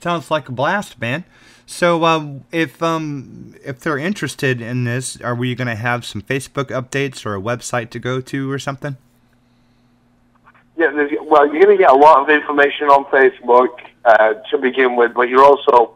Sounds 0.00 0.30
like 0.30 0.48
a 0.48 0.52
blast, 0.52 1.00
man. 1.00 1.24
So, 1.66 2.04
um, 2.04 2.44
if 2.52 2.80
um, 2.80 3.54
if 3.64 3.80
they're 3.80 3.98
interested 3.98 4.60
in 4.60 4.84
this, 4.84 5.20
are 5.20 5.34
we 5.34 5.54
going 5.56 5.66
to 5.66 5.74
have 5.74 6.04
some 6.04 6.22
Facebook 6.22 6.66
updates 6.66 7.26
or 7.26 7.34
a 7.34 7.40
website 7.40 7.90
to 7.90 7.98
go 7.98 8.20
to 8.20 8.50
or 8.50 8.58
something? 8.58 8.96
Yeah, 10.76 10.90
well, 11.22 11.46
you're 11.46 11.62
going 11.64 11.78
to 11.78 11.82
get 11.82 11.90
a 11.90 11.96
lot 11.96 12.18
of 12.22 12.28
information 12.28 12.88
on 12.88 13.06
Facebook 13.06 13.68
uh, 14.04 14.34
to 14.50 14.58
begin 14.58 14.94
with, 14.96 15.14
but 15.14 15.28
you're 15.28 15.44
also 15.44 15.94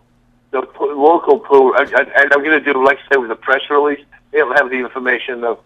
the 0.52 0.66
local 0.80 1.38
pool, 1.38 1.74
and, 1.76 1.92
and 1.92 2.32
I'm 2.32 2.42
going 2.42 2.58
to 2.58 2.72
do, 2.72 2.82
like 2.84 2.98
I 3.06 3.14
say, 3.14 3.18
with 3.18 3.28
the 3.28 3.36
press 3.36 3.60
release, 3.70 4.04
it'll 4.32 4.54
have 4.54 4.70
the 4.70 4.76
information 4.76 5.44
of 5.44 5.60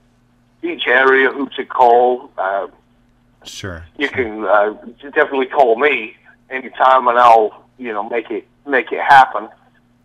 each 0.62 0.86
area, 0.86 1.30
who 1.30 1.48
to 1.56 1.64
call. 1.64 2.30
Uh, 2.36 2.68
Sure. 3.44 3.84
you 3.98 4.08
can 4.08 4.44
uh, 4.44 4.72
definitely 5.02 5.46
call 5.46 5.78
me 5.78 6.16
anytime, 6.48 7.06
and 7.08 7.18
I'll 7.18 7.66
you 7.76 7.92
know 7.92 8.08
make 8.08 8.30
it 8.30 8.46
make 8.66 8.90
it 8.90 9.00
happen. 9.00 9.48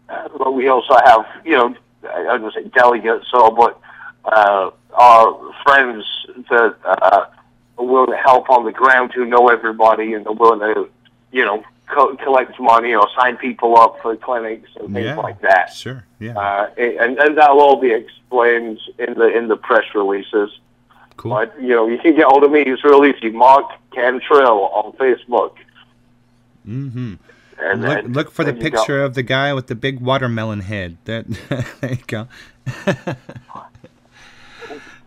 Uh, 0.10 0.28
but 0.38 0.52
we 0.52 0.68
also 0.68 0.96
have 1.06 1.26
you 1.46 1.52
know 1.56 1.76
I 2.04 2.28
I 2.28 2.38
don't 2.38 2.54
say 2.54 2.66
delegates, 2.66 3.28
so 3.32 3.50
but 3.52 3.80
uh, 4.26 4.72
our 4.94 5.54
friends 5.64 6.06
that 6.50 6.76
uh, 6.84 7.28
are 7.80 7.86
willing 7.86 8.12
to 8.12 8.18
help 8.18 8.50
on 8.50 8.66
the 8.66 8.72
ground 8.72 9.14
who 9.14 9.26
know 9.26 9.48
everybody 9.50 10.14
and 10.14 10.28
are 10.28 10.34
willing 10.34 10.60
to 10.60 10.90
you 11.32 11.46
know 11.46 11.64
co- 11.88 12.16
collect 12.18 12.60
money 12.60 12.94
or 12.94 13.08
sign 13.20 13.38
people 13.38 13.78
up 13.80 14.02
for 14.02 14.16
clinics 14.16 14.70
and 14.80 14.94
things 14.94 15.06
Yeah. 15.06 15.16
like 15.16 15.42
that. 15.42 15.74
Sure. 15.74 16.04
Yeah. 16.20 16.38
Uh, 16.38 16.70
and 16.78 17.18
and 17.18 17.38
that'll 17.38 17.60
all 17.62 17.78
be 17.80 17.92
explained 17.92 18.80
in 19.00 19.14
the 19.16 19.28
in 19.38 19.48
the 19.48 19.56
press 19.58 19.86
releases. 19.96 20.50
cool. 21.18 21.32
But 21.32 21.60
you 21.62 21.70
know, 21.70 21.88
you 21.88 21.98
can 21.98 22.16
get 22.16 22.26
hold 22.26 22.44
of 22.44 22.52
me. 22.52 22.62
It's 22.62 22.84
real 22.84 23.04
easy. 23.06 23.30
Mark 23.30 23.66
Cantrell 23.92 24.60
on 24.74 24.92
Facebook. 24.94 25.54
Mm-hmm. 26.68 27.14
And 27.62 27.82
Look, 27.82 27.90
then- 28.04 28.14
look 28.14 28.32
for 28.32 28.44
the 28.46 28.54
go- 28.54 28.60
picture 28.62 29.04
of 29.04 29.16
the 29.16 29.24
guy 29.24 29.54
with 29.54 29.68
the 29.68 29.76
big 29.76 30.00
watermelon 30.00 30.62
head. 30.62 30.98
That 31.06 31.26
there 31.82 31.92
you 31.92 31.98
go. 32.08 32.28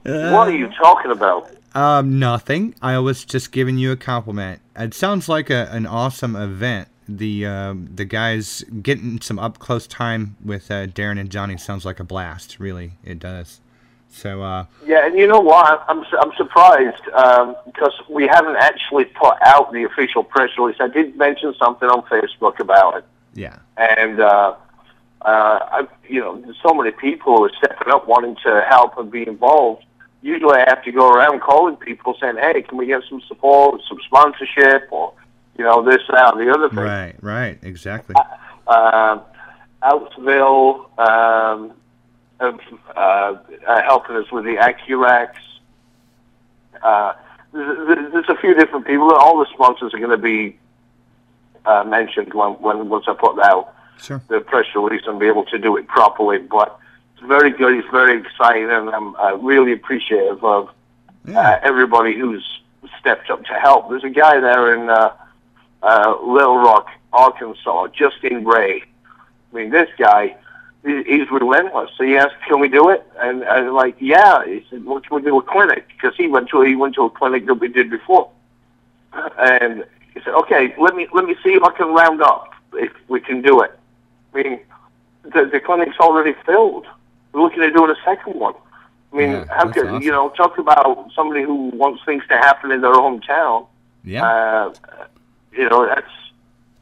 What 0.04 0.48
are 0.48 0.56
you 0.56 0.68
talking 0.68 1.10
about? 1.12 1.50
Um, 1.74 2.18
nothing. 2.18 2.74
I 2.82 2.98
was 2.98 3.24
just 3.24 3.52
giving 3.52 3.78
you 3.78 3.92
a 3.92 3.96
compliment. 3.96 4.60
It 4.76 4.94
sounds 4.94 5.28
like 5.28 5.50
a, 5.50 5.68
an 5.72 5.86
awesome 5.86 6.36
event. 6.36 6.88
The 7.08 7.46
um, 7.46 7.88
the 7.92 8.04
guys 8.04 8.64
getting 8.80 9.20
some 9.20 9.38
up 9.38 9.58
close 9.58 9.86
time 9.86 10.36
with 10.44 10.70
uh, 10.70 10.86
Darren 10.86 11.18
and 11.18 11.30
Johnny 11.30 11.56
sounds 11.56 11.84
like 11.84 11.98
a 11.98 12.04
blast. 12.04 12.60
Really, 12.60 12.92
it 13.02 13.18
does. 13.18 13.60
So 14.08 14.42
uh, 14.42 14.66
Yeah, 14.86 15.06
and 15.06 15.18
you 15.18 15.26
know 15.26 15.40
what? 15.40 15.84
I'm 15.88 16.04
I'm 16.20 16.32
surprised 16.36 17.02
um, 17.14 17.56
because 17.66 17.92
we 18.08 18.28
haven't 18.28 18.56
actually 18.56 19.06
put 19.06 19.34
out 19.44 19.72
the 19.72 19.84
official 19.84 20.22
press 20.22 20.50
release. 20.56 20.76
I 20.80 20.88
did 20.88 21.16
mention 21.16 21.54
something 21.58 21.88
on 21.88 22.02
Facebook 22.02 22.60
about 22.60 22.98
it, 22.98 23.04
yeah, 23.34 23.58
and 23.76 24.20
uh, 24.20 24.54
uh, 25.22 25.58
I, 25.62 25.88
you 26.08 26.20
know, 26.20 26.42
so 26.62 26.74
many 26.74 26.90
people 26.90 27.44
are 27.44 27.50
stepping 27.56 27.92
up, 27.92 28.06
wanting 28.06 28.36
to 28.44 28.64
help 28.68 28.98
and 28.98 29.10
be 29.10 29.26
involved. 29.26 29.84
Usually, 30.22 30.56
I 30.56 30.64
have 30.68 30.82
to 30.84 30.92
go 30.92 31.10
around 31.10 31.40
calling 31.40 31.76
people 31.76 32.16
saying, 32.20 32.36
"Hey, 32.36 32.62
can 32.62 32.78
we 32.78 32.86
get 32.86 33.02
some 33.08 33.20
support, 33.26 33.80
some 33.88 33.98
sponsorship, 34.06 34.88
or 34.90 35.12
you 35.58 35.64
know, 35.64 35.82
this, 35.82 36.00
that, 36.10 36.34
or 36.34 36.44
the 36.44 36.50
other 36.52 36.68
thing." 36.68 36.78
right, 36.78 37.16
right, 37.20 37.58
exactly. 37.62 38.14
um, 38.68 39.20
Outsville 39.82 40.86
um, 40.98 41.72
of, 42.38 42.60
uh, 42.96 43.34
uh, 43.66 43.82
helping 43.82 44.16
us 44.16 44.30
with 44.30 44.44
the 44.44 44.54
Accurax. 44.56 45.34
Uh, 46.82 47.14
there's, 47.52 48.12
there's 48.12 48.28
a 48.28 48.36
few 48.36 48.54
different 48.54 48.86
people. 48.86 49.12
All 49.12 49.38
the 49.38 49.46
sponsors 49.52 49.92
are 49.92 49.98
going 49.98 50.10
to 50.10 50.16
be 50.16 50.56
uh, 51.66 51.84
mentioned 51.84 52.32
when, 52.34 52.52
when 52.54 52.88
once 52.88 53.04
I 53.08 53.14
put 53.14 53.38
out 53.40 53.74
Sure. 54.00 54.20
the 54.28 54.40
press 54.40 54.66
release 54.74 55.02
and 55.06 55.20
be 55.20 55.26
able 55.26 55.44
to 55.44 55.58
do 55.58 55.76
it 55.76 55.86
properly. 55.86 56.38
But 56.38 56.76
very 57.26 57.50
good. 57.50 57.74
It's 57.74 57.88
very 57.90 58.18
exciting, 58.20 58.70
and 58.70 58.90
I'm 58.90 59.14
uh, 59.16 59.36
really 59.36 59.72
appreciative 59.72 60.42
of 60.44 60.70
uh, 61.34 61.58
everybody 61.62 62.18
who's 62.18 62.60
stepped 62.98 63.30
up 63.30 63.44
to 63.46 63.54
help. 63.54 63.88
There's 63.90 64.04
a 64.04 64.10
guy 64.10 64.40
there 64.40 64.74
in 64.74 64.88
uh, 64.90 65.12
uh, 65.82 66.16
Little 66.22 66.58
Rock, 66.58 66.88
Arkansas, 67.12 67.88
Justin 67.88 68.44
Ray. 68.44 68.82
I 69.52 69.56
mean, 69.56 69.70
this 69.70 69.88
guy, 69.98 70.36
he- 70.84 71.02
he's 71.04 71.30
relentless. 71.30 71.90
So 71.96 72.04
he 72.04 72.16
asked, 72.16 72.34
"Can 72.48 72.60
we 72.60 72.68
do 72.68 72.88
it?" 72.90 73.06
And 73.18 73.44
I'm 73.44 73.72
like, 73.72 73.96
"Yeah." 73.98 74.44
He 74.44 74.64
said, 74.70 74.84
"Well, 74.84 75.00
can 75.00 75.16
we 75.16 75.22
do 75.22 75.38
a 75.38 75.42
clinic?" 75.42 75.86
Because 75.88 76.16
he 76.16 76.26
went 76.28 76.48
to 76.50 76.60
he 76.62 76.74
went 76.76 76.94
to 76.96 77.04
a 77.04 77.10
clinic 77.10 77.46
that 77.46 77.54
we 77.54 77.68
did 77.68 77.90
before, 77.90 78.30
and 79.38 79.84
he 80.14 80.20
said, 80.20 80.34
"Okay, 80.34 80.74
let 80.78 80.94
me 80.96 81.06
let 81.12 81.24
me 81.24 81.36
see 81.44 81.54
if 81.54 81.62
I 81.62 81.70
can 81.72 81.88
round 81.88 82.22
up 82.22 82.52
if 82.74 82.92
we 83.08 83.20
can 83.20 83.42
do 83.42 83.60
it." 83.60 83.78
I 84.34 84.42
mean, 84.42 84.60
the, 85.24 85.44
the 85.44 85.60
clinic's 85.60 85.98
already 86.00 86.34
filled. 86.46 86.86
We're 87.32 87.42
looking 87.42 87.62
at 87.62 87.72
doing 87.74 87.90
a 87.90 87.96
second 88.04 88.34
one. 88.38 88.54
I 89.12 89.16
mean, 89.16 89.30
Yeah, 89.30 89.44
how 89.50 89.70
could 89.70 89.86
awesome. 89.86 90.02
you 90.02 90.10
know? 90.10 90.30
Talk 90.30 90.58
about 90.58 91.10
somebody 91.14 91.42
who 91.42 91.70
wants 91.70 92.02
things 92.04 92.22
to 92.28 92.36
happen 92.36 92.70
in 92.72 92.80
their 92.80 92.92
hometown. 92.94 93.66
Yeah. 94.04 94.26
Uh, 94.26 94.74
you 95.52 95.68
know, 95.68 95.86
that's 95.86 96.06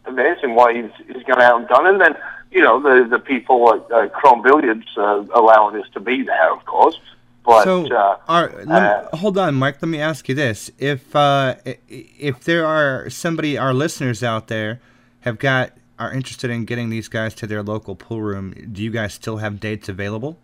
amazing 0.06 0.54
why 0.54 0.74
he's, 0.74 0.90
he's 1.06 1.22
gone 1.24 1.40
out 1.40 1.60
and 1.60 1.68
done 1.68 1.86
it. 1.86 1.90
And 1.90 2.00
then, 2.00 2.16
you 2.50 2.62
know, 2.62 2.80
the 2.80 3.08
the 3.08 3.18
people 3.18 3.74
at 3.74 3.92
uh, 3.92 4.08
Chrome 4.08 4.42
Billiards 4.42 4.86
uh, 4.96 5.24
allowing 5.34 5.80
us 5.80 5.88
to 5.94 6.00
be 6.00 6.22
there, 6.22 6.52
of 6.52 6.64
course. 6.64 6.98
But 7.44 7.64
so, 7.64 7.86
uh, 7.92 8.16
are, 8.28 8.50
me, 8.50 8.72
uh, 8.72 9.16
hold 9.16 9.38
on, 9.38 9.54
Mike. 9.54 9.80
Let 9.80 9.88
me 9.88 10.00
ask 10.00 10.28
you 10.28 10.34
this: 10.34 10.70
if 10.78 11.14
uh, 11.16 11.56
if 11.88 12.40
there 12.44 12.66
are 12.66 13.08
somebody, 13.08 13.56
our 13.56 13.72
listeners 13.72 14.22
out 14.22 14.48
there, 14.48 14.80
have 15.20 15.38
got 15.38 15.72
are 16.00 16.10
interested 16.12 16.50
in 16.50 16.64
getting 16.64 16.88
these 16.88 17.08
guys 17.08 17.34
to 17.34 17.46
their 17.46 17.62
local 17.62 17.94
pool 17.94 18.22
room, 18.22 18.54
do 18.72 18.82
you 18.82 18.90
guys 18.90 19.12
still 19.14 19.36
have 19.36 19.60
dates 19.60 19.88
available? 19.88 20.38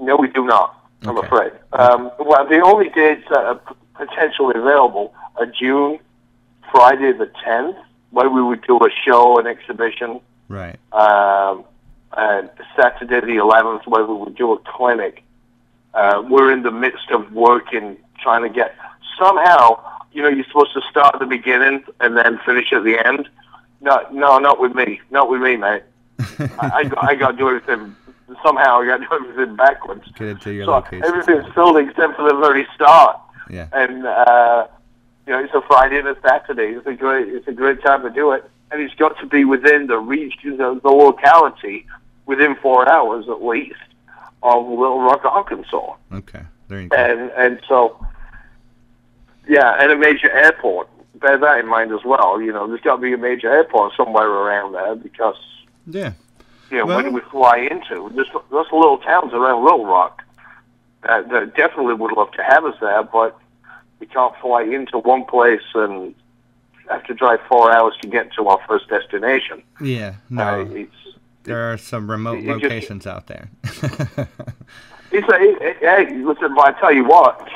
no, 0.00 0.16
we 0.16 0.28
do 0.28 0.44
not. 0.44 0.74
I'm 1.02 1.18
afraid. 1.18 1.52
Um, 1.72 2.10
well, 2.20 2.46
the 2.48 2.60
only 2.60 2.88
dates 2.88 3.24
that 3.30 3.38
are 3.38 3.60
potentially 3.94 4.54
available 4.56 5.12
are 5.36 5.46
June, 5.46 5.98
Friday 6.70 7.12
the 7.12 7.26
10th, 7.44 7.76
where 8.10 8.30
we 8.30 8.40
would 8.40 8.62
do 8.62 8.78
a 8.78 8.88
show, 9.04 9.38
an 9.38 9.46
exhibition, 9.48 10.20
Right. 10.48 10.76
um, 10.92 11.64
and 12.16 12.48
Saturday 12.76 13.20
the 13.20 13.36
11th, 13.42 13.86
where 13.88 14.04
we 14.04 14.14
would 14.14 14.36
do 14.36 14.52
a 14.52 14.58
clinic. 14.60 15.24
Uh, 15.94 16.22
we're 16.28 16.52
in 16.52 16.62
the 16.62 16.70
midst 16.70 17.10
of 17.10 17.32
working, 17.32 17.96
trying 18.22 18.42
to 18.42 18.48
get 18.48 18.76
somehow. 19.18 19.80
You 20.12 20.22
know, 20.22 20.28
you're 20.28 20.44
supposed 20.44 20.74
to 20.74 20.80
start 20.90 21.14
at 21.14 21.20
the 21.20 21.26
beginning 21.26 21.82
and 22.00 22.16
then 22.16 22.38
finish 22.46 22.72
at 22.72 22.84
the 22.84 23.04
end. 23.04 23.28
No, 23.80 24.06
no, 24.12 24.38
not 24.38 24.60
with 24.60 24.74
me. 24.74 25.00
Not 25.10 25.30
with 25.30 25.40
me, 25.40 25.56
mate. 25.56 25.82
I, 26.18 26.70
I, 26.74 26.84
got, 26.84 27.04
I 27.04 27.14
got 27.14 27.30
to 27.32 27.36
do 27.36 27.48
everything 27.48 27.94
somehow. 28.44 28.80
I 28.80 28.86
got 28.86 28.96
to 28.98 29.06
do 29.06 29.14
everything 29.14 29.56
backwards. 29.56 30.10
Get 30.12 30.28
it 30.28 30.40
to 30.42 30.52
your 30.52 30.66
so 30.66 30.72
location. 30.72 31.04
everything's 31.04 31.52
filled 31.54 31.76
except 31.78 32.16
for 32.16 32.28
the 32.28 32.36
very 32.36 32.66
start. 32.74 33.20
Yeah. 33.48 33.68
And 33.72 34.06
uh, 34.06 34.66
you 35.26 35.32
know, 35.32 35.44
it's 35.44 35.54
a 35.54 35.60
Friday 35.60 35.98
and 35.98 36.08
a 36.08 36.16
Saturday. 36.22 36.76
It's 36.76 36.86
a 36.86 36.94
great, 36.94 37.28
it's 37.28 37.46
a 37.46 37.52
great 37.52 37.82
time 37.82 38.02
to 38.02 38.10
do 38.10 38.32
it. 38.32 38.50
And 38.70 38.80
it's 38.80 38.94
got 38.94 39.18
to 39.20 39.26
be 39.26 39.44
within 39.44 39.86
the 39.86 39.98
region 39.98 40.60
of 40.60 40.82
the 40.82 40.88
locality, 40.88 41.86
within 42.26 42.56
four 42.56 42.88
hours 42.88 43.28
at 43.28 43.42
least, 43.42 43.76
of 44.42 44.66
Little 44.66 45.00
Rock, 45.00 45.24
Arkansas. 45.24 45.94
Okay. 46.12 46.42
There 46.68 46.80
you 46.80 46.88
go. 46.88 46.96
And 46.96 47.30
and 47.32 47.60
so, 47.68 48.04
yeah, 49.46 49.76
and 49.80 49.92
a 49.92 49.96
major 49.96 50.30
airport. 50.30 50.88
Bear 51.20 51.38
that 51.38 51.58
in 51.58 51.66
mind 51.66 51.92
as 51.92 52.04
well. 52.04 52.40
You 52.40 52.52
know, 52.52 52.66
there's 52.68 52.80
got 52.80 52.96
to 52.96 53.02
be 53.02 53.12
a 53.12 53.18
major 53.18 53.50
airport 53.52 53.94
somewhere 53.96 54.28
around 54.28 54.72
there 54.72 54.94
because 54.94 55.36
Yeah. 55.86 56.12
you 56.70 56.78
know 56.78 56.86
Well- 56.86 56.96
when 57.02 57.12
we 57.12 57.20
fly 57.22 57.56
into 57.58 58.10
there's 58.14 58.30
those 58.50 58.66
little 58.72 58.98
towns 58.98 59.32
around 59.32 59.64
Little 59.64 59.86
Rock 59.86 60.22
that, 61.02 61.28
that 61.30 61.54
definitely 61.54 61.94
would 61.94 62.12
love 62.12 62.30
to 62.32 62.42
have 62.42 62.64
us 62.64 62.74
there, 62.80 63.02
but 63.02 63.38
we 64.00 64.06
can't 64.06 64.34
fly 64.40 64.62
into 64.62 64.98
one 64.98 65.24
place 65.24 65.62
and 65.74 66.14
have 66.88 67.04
to 67.04 67.14
drive 67.14 67.40
four 67.48 67.70
hours 67.72 67.94
to 68.02 68.08
get 68.08 68.32
to 68.34 68.46
our 68.48 68.58
first 68.68 68.88
destination. 68.88 69.62
Yeah. 69.80 70.14
Uh, 70.30 70.30
No. 70.30 70.60
it's 70.72 70.94
there 71.44 71.72
are 71.72 71.78
some 71.78 72.10
remote 72.10 72.38
it 72.38 72.46
just- 72.46 72.62
locations 72.62 73.06
out 73.06 73.26
there. 73.26 73.48
It's 75.10 75.26
a, 75.26 75.36
it, 75.40 75.76
hey, 75.80 76.14
listen, 76.22 76.54
but 76.54 76.66
I 76.76 76.78
tell 76.80 76.92
you 76.92 77.04
what, 77.04 77.48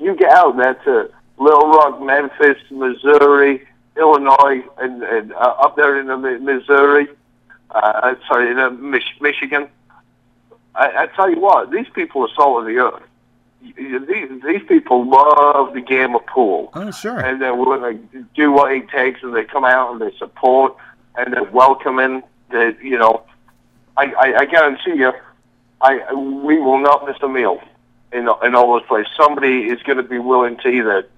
you 0.00 0.16
get 0.16 0.32
out 0.32 0.56
there 0.56 0.74
to 0.74 1.08
Little 1.38 1.68
Rock, 1.68 2.00
Memphis, 2.02 2.58
Missouri, 2.70 3.66
Illinois, 3.96 4.62
and, 4.78 5.02
and 5.02 5.32
uh, 5.32 5.54
up 5.60 5.76
there 5.76 5.98
in 6.00 6.06
the 6.06 6.16
Missouri, 6.16 7.08
uh, 7.70 8.14
sorry, 8.26 8.50
in 8.50 8.58
uh, 8.58 8.70
Mich- 8.70 9.20
Michigan. 9.20 9.68
I, 10.74 11.04
I 11.04 11.06
tell 11.14 11.30
you 11.30 11.40
what, 11.40 11.70
these 11.70 11.88
people 11.94 12.22
are 12.22 12.28
salt 12.34 12.60
of 12.60 12.66
the 12.66 12.78
earth. 12.78 13.02
These 13.62 14.42
these 14.44 14.62
people 14.68 15.08
love 15.08 15.74
the 15.74 15.80
game 15.80 16.14
of 16.14 16.24
pool, 16.26 16.70
oh, 16.74 16.90
sure. 16.92 17.18
and 17.18 17.42
they're 17.42 17.54
willing 17.54 18.08
to 18.12 18.24
do 18.34 18.52
what 18.52 18.70
it 18.70 18.88
takes, 18.90 19.22
and 19.22 19.34
they 19.34 19.44
come 19.44 19.64
out 19.64 19.92
and 19.92 20.00
they 20.00 20.16
support, 20.18 20.76
and 21.16 21.32
they're 21.32 21.42
welcoming. 21.42 22.22
That 22.50 22.80
you 22.80 22.96
know, 22.96 23.24
I, 23.96 24.04
I, 24.12 24.36
I 24.40 24.44
guarantee 24.44 24.94
you, 25.00 25.12
I 25.80 26.12
we 26.14 26.60
will 26.60 26.78
not 26.78 27.06
miss 27.06 27.16
a 27.22 27.28
meal 27.28 27.60
in 28.12 28.28
in 28.44 28.54
all 28.54 28.78
those 28.78 28.86
places. 28.86 29.10
Somebody 29.16 29.64
is 29.64 29.82
going 29.82 29.96
to 29.98 30.04
be 30.04 30.18
willing 30.18 30.58
to 30.58 30.68
either 30.68 31.08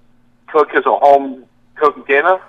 cook 0.51 0.73
a 0.85 0.95
home 0.95 1.45
cooked 1.75 2.07
dinner 2.07 2.39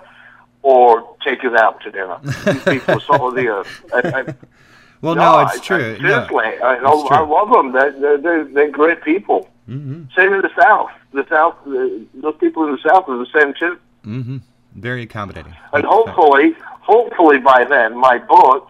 or 0.63 1.15
take 1.23 1.43
us 1.43 1.53
out 1.59 1.81
to 1.81 1.91
dinner. 1.91 2.17
These 2.23 2.63
people 2.63 2.95
are 2.95 3.01
of 3.29 3.35
the 3.35 3.47
earth. 3.47 3.85
I, 3.93 3.97
I, 4.21 4.35
well, 5.01 5.15
no, 5.15 5.21
I- 5.21 5.43
it's 5.51 5.59
I- 5.59 5.63
true. 5.63 5.97
seriously, 5.97 6.45
I, 6.63 6.77
true. 7.07 7.17
I 7.17 7.21
love 7.21 7.49
them. 7.51 7.71
They're, 7.71 8.17
they're, 8.17 8.43
they're, 8.45 8.69
great 8.71 9.01
people. 9.03 9.49
Mm-hmm. 9.69 10.03
Same 10.15 10.33
in 10.33 10.41
the 10.41 10.51
South. 10.59 10.91
The 11.13 11.25
South, 11.29 11.55
the, 11.65 12.05
those 12.15 12.35
people 12.39 12.65
in 12.65 12.71
the 12.73 12.77
South 12.87 13.07
are 13.09 13.17
the 13.17 13.27
same 13.39 13.53
too. 13.53 13.77
Mm-hmm. 14.05 14.37
Very 14.75 15.03
accommodating. 15.03 15.53
And 15.73 15.83
hopefully, 15.85 16.55
hopefully 16.61 17.39
by 17.39 17.65
then, 17.65 17.97
my 17.97 18.17
book 18.17 18.69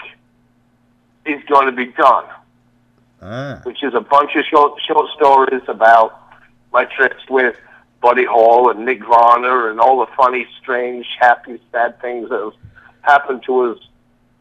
is 1.26 1.42
going 1.48 1.68
to 1.68 1.72
be 1.72 1.88
done, 1.92 2.26
Ah. 3.22 3.60
which 3.64 3.84
is 3.84 3.94
a 3.94 4.02
bunch 4.02 4.36
of 4.36 4.44
short 4.46 4.80
short 4.82 5.10
stories 5.12 5.62
about 5.68 6.20
my 6.74 6.86
trips 6.86 7.22
with 7.30 7.56
Buddy 8.02 8.26
Hall 8.26 8.72
and 8.72 8.84
Nick 8.86 9.06
Varner 9.06 9.70
and 9.70 9.80
all 9.80 10.00
the 10.00 10.12
funny, 10.18 10.48
strange, 10.60 11.06
happy, 11.20 11.62
sad 11.72 12.02
things 12.02 12.30
that 12.30 12.42
have 12.42 12.54
happened 13.02 13.44
to 13.46 13.72
us 13.72 13.80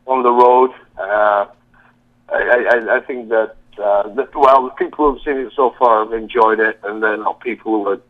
on 0.06 0.22
the 0.22 0.30
road. 0.30 0.70
Uh, 0.98 1.46
I, 2.30 2.66
I, 2.72 2.96
I 2.96 3.00
think 3.00 3.28
that, 3.28 3.56
uh, 3.78 4.08
that, 4.14 4.34
well, 4.34 4.64
the 4.64 4.70
people 4.70 5.06
who 5.06 5.14
have 5.14 5.22
seen 5.24 5.46
it 5.46 5.52
so 5.54 5.74
far 5.78 6.04
have 6.04 6.14
enjoyed 6.14 6.58
it, 6.58 6.80
and 6.84 7.02
then 7.02 7.22
uh, 7.26 7.32
people 7.32 7.72
who 7.72 7.88
are, 7.88 8.00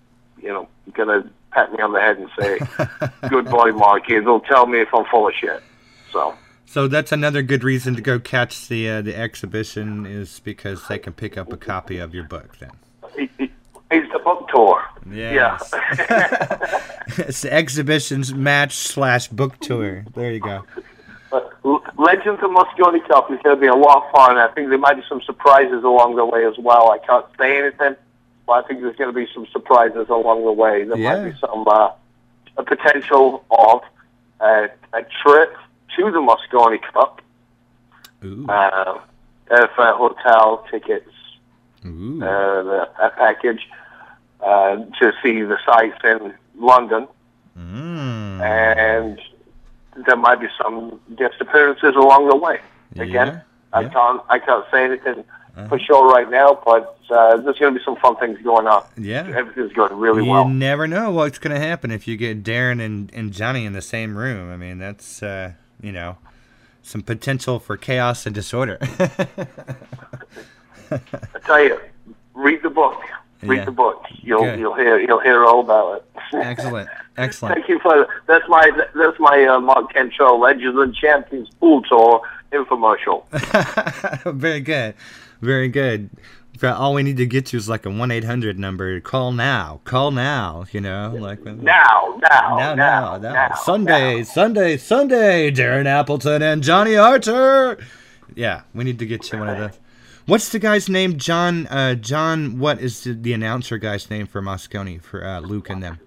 you 0.41 0.49
know, 0.49 0.69
going 0.93 1.09
to 1.09 1.29
pat 1.51 1.73
me 1.73 1.81
on 1.81 1.93
the 1.93 2.01
head 2.01 2.19
and 2.19 2.31
say, 2.39 2.59
good 3.29 3.47
boy, 3.47 3.73
Marky, 3.73 4.21
they'll 4.21 4.41
tell 4.41 4.67
me 4.67 4.81
if 4.81 4.89
I'm 4.95 5.05
full 5.07 5.27
of 5.27 5.35
shit. 5.35 5.63
So, 6.13 6.35
So 6.67 6.87
that's 6.87 7.11
another 7.11 7.43
good 7.43 7.65
reason 7.65 7.97
to 7.97 8.03
go 8.03 8.21
catch 8.21 8.69
the 8.69 8.89
uh, 8.89 9.03
the 9.03 9.17
exhibition 9.17 10.07
is 10.07 10.41
because 10.41 10.87
they 10.87 10.99
can 10.99 11.13
pick 11.13 11.37
up 11.37 11.53
a 11.53 11.57
copy 11.57 11.99
of 11.99 12.15
your 12.15 12.25
book 12.25 12.57
then. 12.59 13.51
it, 13.91 13.95
it, 13.97 14.03
it's 14.05 14.13
the 14.13 14.19
book 14.21 14.49
tour. 14.49 14.83
Yes. 15.11 15.71
Yeah. 15.73 16.81
it's 17.19 17.43
the 17.43 17.53
exhibitions 17.53 18.33
match 18.35 18.75
slash 18.75 19.29
book 19.29 19.59
tour. 19.61 20.05
There 20.15 20.31
you 20.33 20.41
go. 20.41 20.65
But 21.31 21.53
Legends 21.99 22.43
of 22.43 22.51
Mosconi 22.51 23.07
Cup 23.07 23.31
is 23.31 23.39
going 23.45 23.57
to 23.57 23.61
be 23.61 23.67
a 23.69 23.75
lot 23.75 24.05
of 24.05 24.11
fun. 24.11 24.37
I 24.37 24.49
think 24.49 24.69
there 24.69 24.79
might 24.79 24.95
be 24.95 25.03
some 25.09 25.23
surprises 25.23 25.85
along 25.85 26.17
the 26.17 26.25
way 26.25 26.45
as 26.45 26.55
well. 26.59 26.91
I 26.91 26.99
can't 26.99 27.27
say 27.39 27.59
anything, 27.59 27.95
but 28.47 28.53
I 28.53 28.63
think 28.67 28.81
there's 28.81 28.97
going 28.97 29.13
to 29.13 29.19
be 29.19 29.29
some 29.33 29.47
surprises 29.53 30.09
along 30.09 30.45
the 30.45 30.53
way. 30.53 30.85
There 30.85 30.97
Yeah. 30.99 31.17
might 31.23 31.31
be 31.33 31.39
some 31.39 31.67
uh, 31.69 31.91
a 32.57 32.63
potential 32.65 33.45
of 33.51 33.83
uh, 34.41 34.67
a 34.93 35.03
trip 35.23 35.57
to 35.97 36.11
the 36.11 36.19
Mosconi 36.19 36.81
Cup, 36.93 37.21
Ooh. 38.25 38.47
uh, 38.49 38.99
airfare, 39.51 39.97
hotel 39.97 40.67
tickets, 40.71 41.11
Ooh. 41.87 42.21
uh, 42.23 42.87
a 43.01 43.11
package 43.17 43.69
uh, 44.43 44.77
to 45.01 45.13
see 45.23 45.43
the 45.43 45.59
sights 45.67 45.99
in 46.05 46.35
London. 46.57 47.07
Mm. 47.59 48.41
and 48.41 49.21
there 50.07 50.17
might 50.17 50.41
be 50.41 50.47
some 50.63 50.99
guest 51.17 51.35
appearances 51.41 51.95
along 51.97 52.29
the 52.29 52.37
way. 52.37 52.61
Again, 52.97 53.27
Yeah, 53.29 53.41
I 53.73 53.81
yeah. 53.83 53.89
can't 53.91 54.23
I 54.29 54.39
can't 54.39 54.65
say 54.71 54.85
anything 54.85 55.25
Uh-huh. 55.57 55.69
for 55.69 55.79
sure 55.81 56.09
right 56.09 56.31
now, 56.31 56.61
but 56.65 56.97
uh, 57.11 57.37
there's 57.39 57.59
going 57.59 57.75
to 57.75 57.79
be 57.81 57.85
some 57.85 57.97
fun 57.97 58.17
things 58.17 58.39
going 58.43 58.67
on. 58.69 58.85
Yeah. 58.97 59.27
Everything's 59.35 59.73
going 59.73 59.93
really 59.99 60.25
you 60.25 60.31
well. 60.31 60.47
You 60.47 60.55
never 60.55 60.87
know 60.87 61.11
what's 61.11 61.39
going 61.41 61.55
to 61.55 61.61
happen 61.61 61.91
if 61.91 62.07
you 62.07 62.17
get 62.17 62.45
Darren 62.45 62.81
and, 62.81 63.11
and 63.13 63.33
Johnny 63.33 63.65
in 63.67 63.73
the 63.73 63.83
same 63.83 64.17
room. 64.17 64.53
I 64.53 64.57
mean, 64.57 64.79
that's, 64.79 65.21
uh, 65.23 65.53
you 65.83 65.91
know, 65.91 66.17
some 66.83 67.03
potential 67.03 67.59
for 67.59 67.77
chaos 67.77 68.27
and 68.27 68.35
disorder. 68.35 68.79
I 70.91 71.01
tell 71.45 71.63
you, 71.63 71.79
read 72.35 72.63
the 72.63 72.71
book. 72.71 73.01
Read 73.43 73.59
Yeah. 73.59 73.65
the 73.65 73.71
book. 73.73 74.05
You'll 74.23 74.43
Good. 74.43 74.59
you'll 74.61 74.75
hear 74.75 74.99
you'll 74.99 75.21
hear 75.21 75.45
all 75.45 75.61
about 75.61 75.97
it. 75.97 76.05
excellent. 76.35 76.89
Excellent. 77.17 77.55
Thank 77.55 77.69
you 77.69 77.79
for 77.81 78.07
that's 78.27 78.45
my 78.49 78.71
that's 78.95 79.19
my 79.19 79.45
uh, 79.45 79.61
Mark 79.61 79.91
Show 80.13 80.37
Legends 80.37 80.79
and 80.79 80.95
Champions 80.95 81.49
Pool 81.59 81.83
Tour 81.83 82.21
infomercial. 82.53 83.25
Very 84.35 84.61
good. 84.61 84.95
Very 85.41 85.69
good. 85.69 86.11
All 86.63 86.93
we 86.93 87.03
need 87.03 87.17
to 87.17 87.25
get 87.27 87.53
you 87.55 87.57
is 87.59 87.69
like 87.71 87.87
a 87.87 87.91
1 87.91 88.11
800 88.11 88.59
number. 88.59 89.01
Call 89.01 89.33
now. 89.33 89.81
Call 89.85 90.11
now. 90.11 90.67
You 90.73 90.83
know, 90.83 91.15
like. 91.19 91.43
Now, 91.43 91.55
now, 91.63 92.19
Now, 92.21 92.57
now, 92.59 92.75
now, 92.75 93.17
now. 93.17 93.33
now, 93.33 93.55
Sunday, 93.55 94.19
now. 94.19 94.23
Sunday, 94.25 94.77
Sunday. 94.77 95.51
Darren 95.51 95.87
Appleton 95.87 96.43
and 96.43 96.63
Johnny 96.63 96.97
Archer. 96.97 97.79
Yeah, 98.35 98.63
we 98.75 98.85
need 98.85 98.99
to 98.99 99.07
get 99.07 99.33
you 99.33 99.39
one 99.39 99.49
of 99.49 99.59
those. 99.59 99.79
What's 100.31 100.51
the 100.51 100.61
guy's 100.61 100.89
name? 100.89 101.19
John. 101.19 101.67
Uh, 101.67 101.97
John. 101.97 102.61
What 102.61 102.81
is 102.81 103.03
the, 103.03 103.15
the 103.15 103.33
announcer 103.33 103.79
guy's 103.79 104.09
name 104.09 104.29
for 104.29 104.41
Mosconi 104.41 105.03
for 105.03 105.27
uh, 105.27 105.41
Luke 105.41 105.69
and 105.69 105.83
them? 105.83 105.99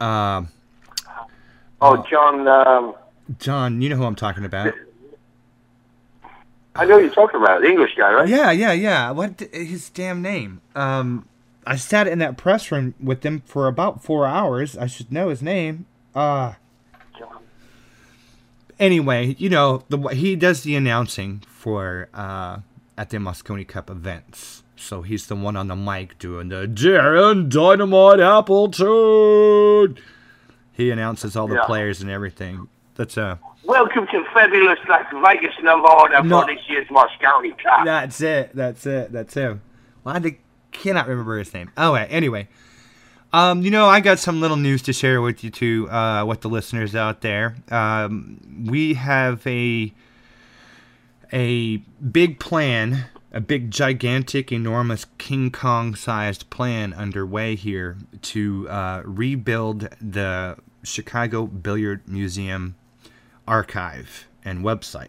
Um, 0.00 0.48
Oh, 1.80 2.04
John. 2.10 2.48
Um, 2.48 2.96
John. 3.38 3.80
You 3.82 3.88
know 3.88 3.94
who 3.94 4.02
I'm 4.02 4.16
talking 4.16 4.44
about. 4.44 4.74
I 6.74 6.86
know 6.86 6.98
you're 6.98 7.14
talking 7.14 7.40
about 7.40 7.60
the 7.60 7.68
English 7.68 7.92
guy, 7.96 8.12
right? 8.12 8.28
Yeah, 8.28 8.50
yeah, 8.50 8.72
yeah. 8.72 9.12
What 9.12 9.38
his 9.52 9.88
damn 9.88 10.20
name? 10.20 10.60
Um, 10.74 11.28
I 11.64 11.76
sat 11.76 12.08
in 12.08 12.18
that 12.18 12.36
press 12.36 12.72
room 12.72 12.94
with 13.00 13.20
them 13.20 13.44
for 13.46 13.68
about 13.68 14.02
four 14.02 14.26
hours. 14.26 14.76
I 14.76 14.88
should 14.88 15.12
know 15.12 15.28
his 15.28 15.40
name. 15.40 15.86
Uh 16.16 16.54
anyway, 18.78 19.34
you 19.38 19.48
know 19.48 19.82
the 19.88 19.98
he 20.08 20.36
does 20.36 20.62
the 20.62 20.74
announcing 20.76 21.42
for 21.48 22.08
uh 22.14 22.58
at 22.98 23.10
the 23.10 23.18
Mosconi 23.18 23.66
Cup 23.66 23.90
events. 23.90 24.62
So 24.76 25.02
he's 25.02 25.26
the 25.26 25.36
one 25.36 25.56
on 25.56 25.68
the 25.68 25.76
mic 25.76 26.18
doing 26.18 26.48
the 26.48 26.66
Darren 26.66 27.48
Dynamite 27.48 28.20
Appleton. 28.20 29.98
He 30.72 30.90
announces 30.90 31.36
all 31.36 31.46
the 31.48 31.54
Yeah. 31.56 31.64
players 31.64 32.00
and 32.02 32.10
everything. 32.10 32.68
That's 32.94 33.16
uh 33.18 33.36
Welcome 33.64 34.06
to 34.12 34.24
fabulous 34.32 34.78
Las 34.88 35.06
Vegas, 35.24 35.54
Nevada 35.60 36.22
No. 36.22 36.42
for 36.42 36.46
this 36.46 36.60
year's 36.68 36.86
Mosconi 36.88 37.50
Cup. 37.60 37.84
That's 37.84 38.20
it. 38.20 38.50
That's 38.54 38.86
it. 38.86 39.10
That's 39.12 39.34
him. 39.34 39.60
Well, 40.04 40.14
I 40.16 40.36
cannot 40.70 41.08
remember 41.08 41.36
his 41.38 41.52
name. 41.52 41.72
Oh, 41.76 41.94
wait. 41.94 42.06
Anyway, 42.10 42.46
um, 43.32 43.62
you 43.62 43.70
know, 43.70 43.86
I 43.86 44.00
got 44.00 44.18
some 44.18 44.40
little 44.40 44.56
news 44.56 44.82
to 44.82 44.92
share 44.92 45.20
with 45.20 45.42
you 45.44 45.50
too, 45.50 45.90
uh, 45.90 46.24
with 46.24 46.40
the 46.40 46.48
listeners 46.48 46.94
out 46.94 47.20
there. 47.20 47.56
Um, 47.70 48.66
we 48.66 48.94
have 48.94 49.46
a 49.46 49.92
a 51.32 51.78
big 52.10 52.38
plan, 52.38 53.06
a 53.32 53.40
big, 53.40 53.70
gigantic, 53.70 54.52
enormous 54.52 55.06
King 55.18 55.50
Kong-sized 55.50 56.48
plan 56.50 56.92
underway 56.94 57.56
here 57.56 57.96
to 58.22 58.68
uh, 58.68 59.02
rebuild 59.04 59.88
the 60.00 60.56
Chicago 60.84 61.46
Billiard 61.46 62.06
Museum 62.08 62.76
archive 63.46 64.28
and 64.44 64.64
website. 64.64 65.08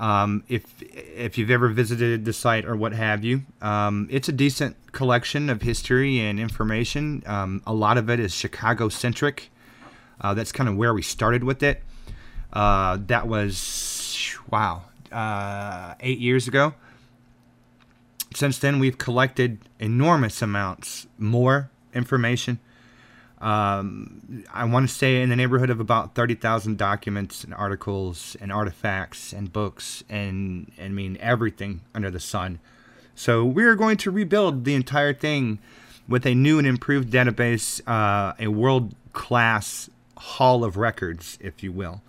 Um, 0.00 0.44
if 0.48 0.64
if 0.82 1.36
you've 1.36 1.50
ever 1.50 1.68
visited 1.68 2.24
the 2.24 2.32
site 2.32 2.64
or 2.64 2.74
what 2.74 2.94
have 2.94 3.22
you, 3.22 3.42
um, 3.60 4.08
it's 4.10 4.30
a 4.30 4.32
decent 4.32 4.76
collection 4.92 5.50
of 5.50 5.60
history 5.60 6.18
and 6.20 6.40
information. 6.40 7.22
Um, 7.26 7.62
a 7.66 7.74
lot 7.74 7.98
of 7.98 8.08
it 8.08 8.18
is 8.18 8.34
Chicago 8.34 8.88
centric. 8.88 9.50
Uh, 10.18 10.32
that's 10.32 10.52
kind 10.52 10.70
of 10.70 10.76
where 10.76 10.94
we 10.94 11.02
started 11.02 11.44
with 11.44 11.62
it. 11.62 11.82
Uh, 12.50 12.96
that 13.08 13.28
was 13.28 14.34
wow, 14.50 14.84
uh, 15.12 15.94
eight 16.00 16.18
years 16.18 16.48
ago. 16.48 16.74
Since 18.34 18.58
then, 18.58 18.78
we've 18.78 18.96
collected 18.96 19.58
enormous 19.78 20.40
amounts 20.40 21.08
more 21.18 21.70
information. 21.92 22.58
Um, 23.40 24.44
I 24.52 24.64
want 24.64 24.88
to 24.88 24.94
say 24.94 25.22
in 25.22 25.30
the 25.30 25.36
neighborhood 25.36 25.70
of 25.70 25.80
about 25.80 26.14
30,000 26.14 26.76
documents 26.76 27.42
and 27.42 27.54
articles 27.54 28.36
and 28.40 28.52
artifacts 28.52 29.32
and 29.32 29.50
books 29.50 30.04
and, 30.10 30.70
I 30.80 30.88
mean, 30.88 31.16
everything 31.20 31.80
under 31.94 32.10
the 32.10 32.20
sun. 32.20 32.58
So 33.14 33.44
we're 33.44 33.76
going 33.76 33.96
to 33.98 34.10
rebuild 34.10 34.64
the 34.64 34.74
entire 34.74 35.14
thing 35.14 35.58
with 36.06 36.26
a 36.26 36.34
new 36.34 36.58
and 36.58 36.66
improved 36.66 37.10
database, 37.10 37.80
uh, 37.86 38.34
a 38.38 38.48
world 38.48 38.94
class 39.12 39.88
hall 40.18 40.64
of 40.64 40.76
records, 40.76 41.38
if 41.40 41.62
you 41.62 41.72
will. 41.72 42.02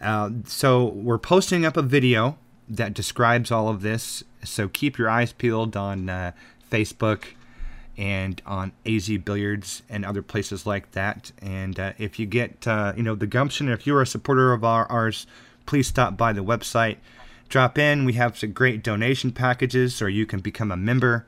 Uh, 0.00 0.30
so 0.44 0.84
we're 0.84 1.18
posting 1.18 1.64
up 1.64 1.76
a 1.76 1.82
video 1.82 2.38
that 2.68 2.94
describes 2.94 3.50
all 3.50 3.68
of 3.68 3.82
this. 3.82 4.24
So 4.44 4.68
keep 4.68 4.98
your 4.98 5.08
eyes 5.08 5.32
peeled 5.32 5.76
on 5.76 6.08
uh, 6.08 6.32
Facebook 6.70 7.24
and 7.98 8.42
on 8.44 8.72
AZ 8.84 9.08
Billiards 9.24 9.82
and 9.88 10.04
other 10.04 10.22
places 10.22 10.66
like 10.66 10.90
that. 10.92 11.32
And 11.40 11.80
uh, 11.80 11.92
if 11.98 12.18
you 12.18 12.26
get, 12.26 12.66
uh, 12.66 12.92
you 12.96 13.02
know, 13.02 13.14
the 13.14 13.26
gumption, 13.26 13.68
if 13.68 13.86
you're 13.86 14.02
a 14.02 14.06
supporter 14.06 14.52
of 14.52 14.64
our, 14.64 14.86
ours, 14.90 15.26
please 15.64 15.86
stop 15.86 16.16
by 16.16 16.32
the 16.32 16.44
website. 16.44 16.98
Drop 17.48 17.78
in. 17.78 18.04
We 18.04 18.14
have 18.14 18.36
some 18.36 18.52
great 18.52 18.82
donation 18.82 19.32
packages, 19.32 20.02
or 20.02 20.08
you 20.08 20.26
can 20.26 20.40
become 20.40 20.70
a 20.70 20.76
member 20.76 21.26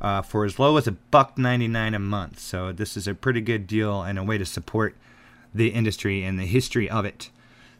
uh, 0.00 0.22
for 0.22 0.44
as 0.44 0.58
low 0.58 0.78
as 0.78 0.86
a 0.86 0.92
buck 0.92 1.36
ninety 1.36 1.68
nine 1.68 1.94
a 1.94 1.98
month. 1.98 2.38
So 2.38 2.72
this 2.72 2.96
is 2.96 3.06
a 3.06 3.14
pretty 3.14 3.42
good 3.42 3.66
deal 3.66 4.02
and 4.02 4.18
a 4.18 4.24
way 4.24 4.38
to 4.38 4.46
support 4.46 4.96
the 5.54 5.68
industry 5.68 6.24
and 6.24 6.38
the 6.38 6.46
history 6.46 6.88
of 6.88 7.04
it. 7.04 7.30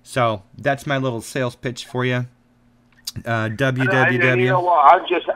So 0.02 0.42
that's 0.56 0.86
my 0.86 0.98
little 0.98 1.22
sales 1.22 1.56
pitch 1.56 1.86
for 1.86 2.04
you. 2.04 2.26
Uh, 3.24 3.48
www. 3.48 4.40
You 4.40 4.46
know 4.46 4.60
what? 4.60 4.92
I'm 4.92 5.08
just, 5.08 5.26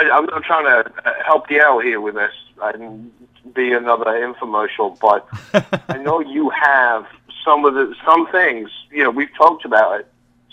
I, 0.00 0.10
I'm 0.16 0.26
not 0.26 0.42
trying 0.44 0.64
to 0.64 0.92
help 1.24 1.50
you 1.50 1.60
out 1.60 1.84
here 1.84 2.00
with 2.00 2.14
this 2.14 2.32
and 2.62 3.10
be 3.54 3.72
another 3.72 4.04
infomercial, 4.06 4.98
but 5.00 5.26
I 5.88 5.98
know 5.98 6.20
you 6.20 6.50
have 6.50 7.06
some 7.44 7.64
of 7.64 7.74
the 7.74 7.94
some 8.04 8.26
things. 8.30 8.70
You 8.90 9.04
know, 9.04 9.10
we've 9.10 9.34
talked 9.36 9.64
about 9.64 10.00
it. 10.00 10.06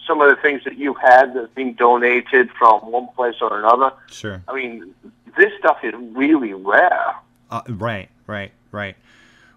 Some 0.05 0.21
of 0.21 0.29
the 0.29 0.41
things 0.41 0.63
that 0.63 0.77
you've 0.77 0.97
had 1.01 1.33
that's 1.33 1.51
been 1.53 1.73
donated 1.75 2.49
from 2.57 2.79
one 2.91 3.07
place 3.15 3.36
or 3.41 3.60
another. 3.60 3.91
Sure. 4.10 4.41
I 4.47 4.53
mean, 4.55 4.93
this 5.38 5.51
stuff 5.60 5.77
is 5.83 5.93
really 6.13 6.53
rare. 6.53 7.15
Uh, 7.51 7.62
right, 7.67 8.10
right, 8.25 8.51
right. 8.71 8.95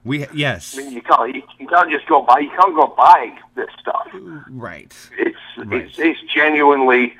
We 0.04 0.26
yes. 0.32 0.76
I 0.76 0.82
mean, 0.82 0.92
you 0.92 1.02
can't 1.02 1.34
you, 1.34 1.42
you 1.58 1.66
can't 1.68 1.90
just 1.90 2.06
go 2.06 2.22
buy 2.22 2.38
you 2.40 2.50
can't 2.50 2.74
go 2.74 2.86
buy 2.96 3.32
this 3.54 3.68
stuff. 3.80 4.08
Right. 4.48 4.92
It's 5.18 5.36
Right. 5.56 5.82
it's 5.82 5.98
it's 5.98 6.20
genuinely. 6.32 7.14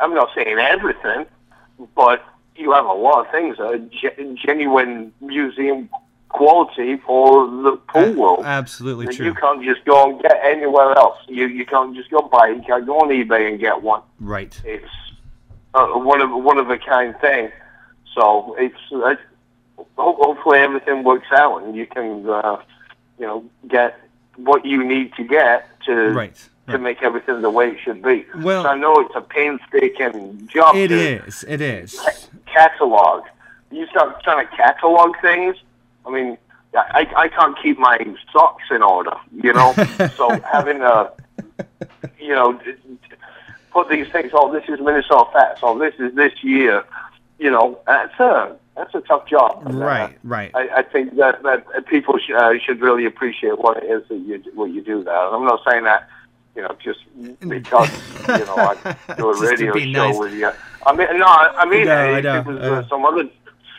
I'm 0.00 0.14
not 0.14 0.28
saying 0.34 0.58
everything, 0.58 1.26
but 1.94 2.24
you 2.56 2.72
have 2.72 2.86
a 2.86 2.92
lot 2.92 3.26
of 3.26 3.30
things 3.32 3.56
that 3.58 3.66
are 3.66 3.78
ge- 3.78 4.38
genuine 4.44 5.12
museum 5.20 5.88
quality 6.28 6.96
for 7.06 7.46
the 7.62 7.76
pool 7.88 8.12
world. 8.14 8.42
Absolutely 8.44 9.06
true. 9.14 9.26
you 9.26 9.34
can't 9.34 9.62
just 9.62 9.84
go 9.84 10.10
and 10.10 10.20
get 10.22 10.38
anywhere 10.42 10.92
else. 10.96 11.18
You 11.28 11.46
you 11.46 11.64
can't 11.66 11.94
just 11.96 12.10
go 12.10 12.20
buy. 12.22 12.48
You 12.48 12.62
can't 12.66 12.86
go 12.86 12.98
on 13.00 13.08
eBay 13.08 13.48
and 13.48 13.58
get 13.60 13.82
one. 13.82 14.02
Right. 14.20 14.58
It's 14.64 14.84
uh, 15.74 15.86
one 15.88 16.20
of 16.20 16.30
one 16.30 16.58
of 16.58 16.68
a 16.70 16.78
kind 16.78 17.14
thing. 17.20 17.50
So 18.14 18.56
it's 18.58 18.74
uh, 18.92 19.14
ho- 19.96 20.16
hopefully 20.18 20.58
everything 20.58 21.04
works 21.04 21.28
out 21.32 21.62
and 21.62 21.76
you 21.76 21.86
can 21.86 22.28
uh, 22.28 22.56
you 23.18 23.26
know 23.26 23.44
get 23.68 23.98
what 24.36 24.64
you 24.64 24.82
need 24.84 25.14
to 25.14 25.24
get 25.24 25.68
to 25.86 26.10
Right. 26.10 26.48
To 26.68 26.78
make 26.78 27.02
everything 27.02 27.42
the 27.42 27.50
way 27.50 27.68
it 27.70 27.78
should 27.80 28.02
be. 28.02 28.24
Well- 28.36 28.64
so 28.64 28.68
I 28.70 28.76
know 28.76 28.94
it's 29.00 29.14
a 29.14 29.20
painstaking 29.20 30.48
job 30.52 30.74
It 30.76 30.90
is. 30.90 31.44
It 31.48 31.60
is. 31.60 32.00
catalog. 32.46 33.24
You 33.70 33.86
start 33.88 34.22
trying 34.22 34.46
to 34.46 34.56
catalog 34.56 35.16
things. 35.20 35.56
I 36.06 36.10
mean, 36.10 36.38
I, 36.74 37.06
I 37.16 37.28
can't 37.28 37.56
keep 37.62 37.78
my 37.78 37.98
socks 38.32 38.64
in 38.70 38.82
order, 38.82 39.16
you 39.32 39.52
know. 39.52 39.72
so 40.16 40.28
having 40.40 40.82
a, 40.82 41.10
you 42.18 42.34
know, 42.34 42.58
put 43.72 43.88
these 43.88 44.08
things. 44.08 44.30
Oh, 44.34 44.52
this 44.52 44.64
is 44.68 44.80
Minnesota 44.80 45.30
Fats. 45.32 45.60
Oh, 45.62 45.78
this 45.78 45.94
is 45.98 46.14
this 46.14 46.32
year. 46.42 46.84
You 47.38 47.50
know, 47.50 47.78
that's 47.86 48.18
a 48.20 48.56
that's 48.76 48.94
a 48.94 49.00
tough 49.02 49.26
job. 49.26 49.62
And, 49.66 49.82
uh, 49.82 49.86
Right. 49.86 50.18
Right. 50.24 50.50
I, 50.54 50.68
I 50.78 50.82
think 50.82 51.16
that 51.16 51.42
that 51.42 51.86
people 51.86 52.18
sh- 52.18 52.30
uh, 52.36 52.54
should 52.64 52.80
really 52.80 53.04
appreciate 53.06 53.58
what 53.58 53.82
it 53.82 53.84
is 53.90 54.06
that 54.08 54.16
you 54.18 54.42
what 54.54 54.70
you 54.70 54.82
do 54.82 55.02
there. 55.04 55.14
I'm 55.16 55.44
not 55.44 55.60
saying 55.68 55.84
that 55.84 56.08
you 56.56 56.62
know 56.62 56.76
just 56.82 57.00
because 57.48 57.90
you 58.26 58.44
know 58.46 58.56
I 58.56 58.96
do 59.16 59.30
a 59.30 59.40
radio 59.40 59.72
show 59.72 59.88
nice. 59.90 60.18
with 60.18 60.32
you. 60.32 60.50
I 60.86 60.92
mean, 60.94 61.18
no, 61.18 61.26
I 61.26 61.64
mean 61.66 61.86
No, 61.86 61.92
I 61.92 62.18
if 62.18 62.46
it 62.46 62.46
was 62.46 62.62
uh, 62.62 62.88
some 62.88 63.04
other 63.04 63.28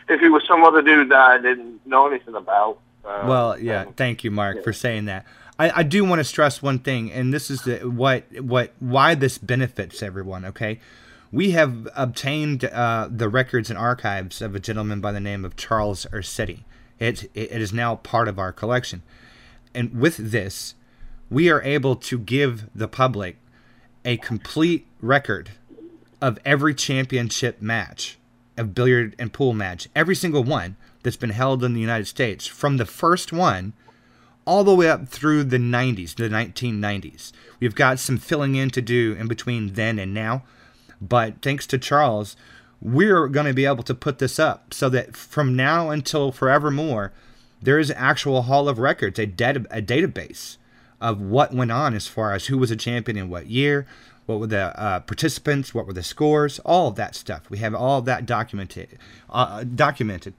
if 0.10 0.22
it 0.22 0.30
was 0.30 0.44
some 0.48 0.63
other 0.63 0.82
dude 0.82 1.10
that 1.10 1.20
I 1.20 1.38
didn't 1.38 1.86
know 1.86 2.08
anything 2.08 2.36
about. 2.36 2.80
Uh, 3.04 3.26
Well, 3.28 3.60
yeah. 3.60 3.86
then- 3.86 3.94
Thank 3.94 4.24
you, 4.24 4.32
Mark, 4.32 4.63
for 4.63 4.74
saying 4.74 5.06
that. 5.06 5.26
I, 5.60 5.80
I 5.80 5.84
do 5.84 6.06
want 6.06 6.20
to 6.20 6.24
stress 6.24 6.62
one 6.62 6.80
thing, 6.80 7.12
and 7.12 7.34
this 7.34 7.50
is 7.50 7.63
the, 7.63 7.80
what 7.90 8.26
what 8.42 8.74
why 8.80 9.16
this 9.16 9.38
benefits 9.38 10.04
everyone. 10.04 10.46
Okay, 10.46 10.80
we 11.32 11.52
have 11.52 11.88
obtained 11.96 12.63
uh, 12.66 13.08
the 13.10 13.28
records 13.28 13.70
and 13.70 13.78
archives 13.78 14.42
of 14.42 14.56
a 14.56 14.60
gentleman 14.60 15.02
by 15.02 15.12
the 15.12 15.20
name 15.20 15.44
of 15.44 15.56
Charles 15.56 16.06
Ursitti. 16.12 16.60
It 17.00 17.30
it 17.34 17.60
is 17.62 17.74
now 17.74 17.96
part 17.96 18.28
of 18.28 18.38
our 18.38 18.52
collection, 18.52 19.02
and 19.74 20.00
with 20.00 20.18
this, 20.18 20.76
we 21.30 21.50
are 21.50 21.62
able 21.63 21.96
to 21.96 22.18
give 22.18 22.70
the 22.74 22.88
public 22.88 23.38
a 24.06 24.18
complete 24.18 24.88
record 25.02 25.52
of 26.22 26.40
every 26.46 26.74
championship 26.74 27.62
match 27.62 28.18
of 28.58 28.74
billiard 28.74 29.16
and 29.20 29.34
pool 29.34 29.54
match, 29.54 29.88
every 29.96 30.16
single 30.16 30.44
one 30.44 30.76
that's 31.04 31.18
been 31.18 31.30
held 31.30 31.63
in 31.63 31.74
the 31.74 31.82
United 31.82 32.06
States, 32.06 32.48
from 32.48 32.78
the 32.78 32.86
first 32.86 33.32
one 33.32 33.74
all 34.46 34.63
the 34.63 34.74
way 34.74 34.90
up 34.90 35.08
through 35.08 35.44
the 35.44 35.58
90s, 35.58 36.16
the 36.16 36.30
1990s. 36.30 37.34
We've 37.60 37.76
got 37.76 38.00
some 38.00 38.18
filling 38.18 38.56
in 38.56 38.70
to 38.72 38.82
do 38.82 39.16
in 39.20 39.28
between 39.28 39.74
then 39.74 40.00
and 40.00 40.13
now, 40.13 40.44
but 41.02 41.42
thanks 41.42 41.68
to 41.68 41.78
Charles, 41.78 42.36
we're 42.82 43.28
going 43.28 43.46
to 43.46 43.54
be 43.54 43.66
able 43.66 43.84
to 43.84 43.94
put 43.94 44.20
this 44.20 44.40
up 44.40 44.74
so 44.74 44.88
that 44.90 45.16
from 45.16 45.56
now 45.56 45.90
until 45.90 46.32
forevermore, 46.32 47.12
there 47.62 47.78
is 47.78 47.90
an 47.90 47.98
actual 47.98 48.44
hall 48.44 48.70
of 48.70 48.80
records, 48.80 49.20
a, 49.20 49.24
a 49.24 49.82
database 49.82 50.58
of 50.99 51.21
what 51.21 51.53
went 51.53 51.71
on 51.71 51.93
as 51.93 52.07
far 52.07 52.33
as 52.33 52.47
who 52.47 52.57
was 52.57 52.71
a 52.71 52.75
champion 52.75 53.17
in 53.17 53.29
what 53.29 53.47
year, 53.47 53.86
what 54.25 54.39
were 54.39 54.47
the 54.47 54.79
uh, 54.79 54.99
participants, 55.01 55.73
what 55.73 55.88
were 55.88 55.93
the 55.93 56.03
scores, 56.03 56.60
all 56.60 56.89
of 56.89 56.95
that 56.95 57.15
stuff. 57.15 57.49
We 57.49 57.60
have 57.60 57.73
all 57.73 57.99
of 57.99 58.05
that 58.05 58.25
documented. 58.25 58.97
Uh, 59.29 59.63
documented. 59.63 60.33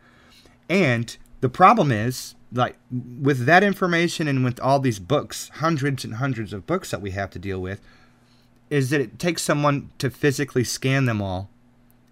And 0.68 1.16
the 1.40 1.48
problem 1.48 1.90
is, 1.90 2.34
like, 2.52 2.76
with 2.90 3.46
that 3.46 3.62
information 3.62 4.28
and 4.28 4.44
with 4.44 4.60
all 4.60 4.80
these 4.80 4.98
books, 4.98 5.50
hundreds 5.54 6.04
and 6.04 6.14
hundreds 6.14 6.52
of 6.52 6.66
books 6.66 6.90
that 6.90 7.00
we 7.00 7.12
have 7.12 7.30
to 7.30 7.38
deal 7.38 7.60
with, 7.60 7.80
is 8.68 8.90
that 8.90 9.00
it 9.00 9.18
takes 9.18 9.42
someone 9.42 9.90
to 9.98 10.10
physically 10.10 10.64
scan 10.64 11.06
them 11.06 11.22
all 11.22 11.48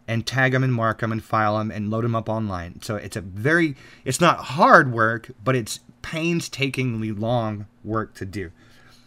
and 0.09 0.27
tag 0.27 0.53
them 0.53 0.65
and 0.65 0.73
mark 0.73 1.01
them 1.01 1.13
and 1.13 1.23
file 1.23 1.59
them 1.59 1.71
and 1.71 1.91
load 1.91 2.05
them 2.05 2.15
up 2.15 2.29
online. 2.29 2.81
So 2.81 2.97
it's 2.97 3.17
a 3.17 3.21
very, 3.21 3.77
it's 4.05 4.21
not 4.21 4.39
hard 4.39 4.93
work, 4.93 5.31
but 5.45 5.57
it's 5.57 5.81
painstakingly 6.07 7.11
long 7.11 7.67
work 7.83 8.15
to 8.15 8.25
do. 8.25 8.53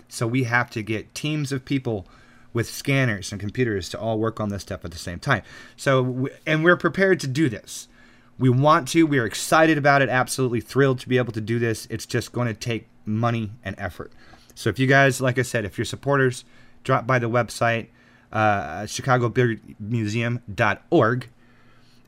So 0.09 0.27
we 0.27 0.43
have 0.43 0.69
to 0.71 0.81
get 0.81 1.15
teams 1.15 1.53
of 1.53 1.63
people 1.63 2.05
with 2.51 2.69
scanners 2.69 3.31
and 3.31 3.39
computers 3.39 3.87
to 3.89 3.97
all 3.97 4.19
work 4.19 4.41
on 4.41 4.49
this 4.49 4.63
stuff 4.63 4.83
at 4.83 4.91
the 4.91 4.97
same 4.97 5.19
time. 5.19 5.43
So, 5.77 6.27
and 6.45 6.61
we're 6.61 6.75
prepared 6.75 7.21
to 7.21 7.27
do 7.27 7.47
this. 7.47 7.87
We 8.37 8.49
want 8.49 8.89
to. 8.89 9.07
We 9.07 9.17
are 9.17 9.25
excited 9.25 9.77
about 9.77 10.01
it. 10.01 10.09
Absolutely 10.09 10.59
thrilled 10.59 10.99
to 10.99 11.07
be 11.07 11.17
able 11.17 11.31
to 11.33 11.39
do 11.39 11.57
this. 11.57 11.87
It's 11.89 12.05
just 12.05 12.33
going 12.33 12.49
to 12.49 12.53
take 12.53 12.89
money 13.05 13.51
and 13.63 13.75
effort. 13.77 14.11
So, 14.55 14.69
if 14.69 14.77
you 14.77 14.87
guys, 14.87 15.21
like 15.21 15.39
I 15.39 15.43
said, 15.43 15.63
if 15.63 15.77
you're 15.77 15.85
supporters, 15.85 16.43
drop 16.83 17.07
by 17.07 17.19
the 17.19 17.29
website, 17.29 17.87
uh, 18.33 18.81
ChicagoBilliardMuseum.org, 18.83 21.29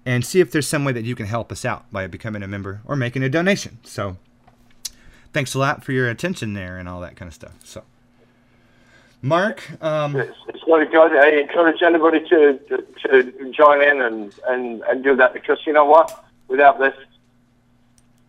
and 0.05 0.25
see 0.25 0.41
if 0.41 0.51
there's 0.51 0.67
some 0.67 0.83
way 0.83 0.91
that 0.91 1.05
you 1.05 1.15
can 1.15 1.27
help 1.27 1.49
us 1.51 1.63
out 1.63 1.89
by 1.91 2.07
becoming 2.07 2.43
a 2.43 2.47
member 2.47 2.81
or 2.85 2.97
making 2.97 3.23
a 3.23 3.29
donation. 3.29 3.79
So, 3.83 4.17
thanks 5.33 5.53
a 5.53 5.59
lot 5.59 5.83
for 5.83 5.91
your 5.91 6.09
attention 6.09 6.53
there 6.53 6.77
and 6.77 6.87
all 6.89 7.01
that 7.01 7.15
kind 7.15 7.27
of 7.27 7.33
stuff. 7.33 7.53
So, 7.63 7.83
Mark, 9.21 9.61
um, 9.83 10.15
It's, 10.15 10.35
it's 10.47 10.63
good. 10.63 11.11
I 11.13 11.29
encourage 11.41 11.81
anybody 11.83 12.21
to, 12.29 12.57
to, 12.69 12.83
to 13.07 13.51
join 13.51 13.81
in 13.81 14.01
and, 14.01 14.33
and, 14.47 14.81
and 14.83 15.03
do 15.03 15.15
that 15.15 15.33
because 15.33 15.59
you 15.65 15.73
know 15.73 15.85
what? 15.85 16.25
Without 16.47 16.79
this, 16.79 16.95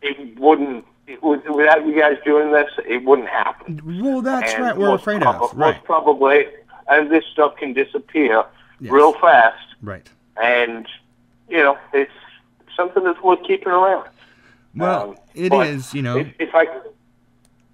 it 0.02 0.38
wouldn't. 0.38 0.84
It 1.06 1.22
would, 1.22 1.48
without 1.50 1.84
you 1.84 1.98
guys 1.98 2.16
doing 2.24 2.52
this, 2.52 2.70
it 2.86 3.04
wouldn't 3.04 3.28
happen. 3.28 3.80
well, 4.02 4.22
that's 4.22 4.54
And 4.54 4.62
right. 4.62 4.76
We're 4.76 4.94
afraid 4.94 5.20
prob- 5.20 5.34
of 5.36 5.40
Most 5.40 5.54
right. 5.54 5.84
probably, 5.84 6.46
and 6.88 7.10
this 7.10 7.24
stuff 7.32 7.56
can 7.56 7.72
disappear 7.72 8.44
Yes. 8.80 8.90
real 8.92 9.12
fast. 9.14 9.58
Right. 9.82 10.08
And 10.42 10.86
you 11.48 11.58
know, 11.58 11.76
it's 11.92 12.10
something 12.76 13.02
that's 13.04 13.20
worth 13.22 13.42
keeping 13.44 13.68
around. 13.68 14.08
Well, 14.74 15.10
Um, 15.10 15.16
it 15.34 15.52
is. 15.52 15.92
You 15.94 16.02
know. 16.02 16.16
If, 16.18 16.28
if 16.38 16.54
I 16.54 16.66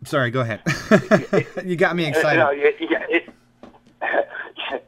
Sorry. 0.05 0.31
Go 0.31 0.41
ahead. 0.41 0.61
you 1.65 1.77
got 1.77 1.97
me 1.97 2.07
excited. 2.07 2.39
No, 2.39 2.51
yeah, 2.51 2.71
yeah, 2.81 3.05
it, 3.09 3.29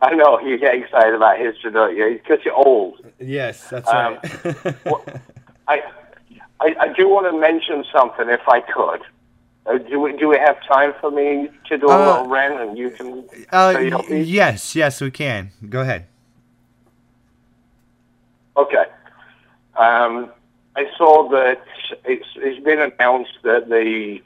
I 0.02 0.14
know 0.14 0.38
you 0.40 0.58
get 0.58 0.74
excited 0.74 1.14
about 1.14 1.38
history, 1.38 1.72
don't 1.72 1.96
you? 1.96 2.20
Because 2.22 2.44
you're 2.44 2.54
old. 2.54 3.00
yes, 3.18 3.68
that's 3.68 3.88
Um, 3.88 4.18
right. 4.44 4.76
well, 4.84 5.04
I, 5.68 5.82
I, 6.60 6.74
I 6.80 6.92
do 6.92 7.08
want 7.08 7.26
to 7.30 7.38
mention 7.38 7.84
something, 7.92 8.28
if 8.28 8.46
I 8.48 8.60
could. 8.60 9.00
Uh, 9.66 9.76
do 9.78 10.00
we 10.00 10.16
do 10.16 10.26
we 10.28 10.38
have 10.38 10.56
time 10.66 10.94
for 11.00 11.10
me 11.10 11.48
to 11.68 11.76
do 11.76 11.86
a 11.88 11.92
Uh, 11.94 11.98
little 11.98 12.28
rant, 12.28 12.60
and 12.60 12.78
you 12.78 12.90
can 12.90 13.24
uh, 13.52 13.74
y- 13.76 14.04
yes, 14.24 14.74
yes, 14.74 15.00
we 15.02 15.10
can. 15.10 15.50
Go 15.68 15.80
ahead. 15.82 16.06
Okay. 18.56 18.84
Um, 19.76 20.30
I 20.76 20.86
saw 20.96 21.28
that 21.30 21.62
it's, 22.04 22.26
it's 22.36 22.62
been 22.64 22.80
announced 22.80 23.38
that 23.42 23.68
the 23.68 24.20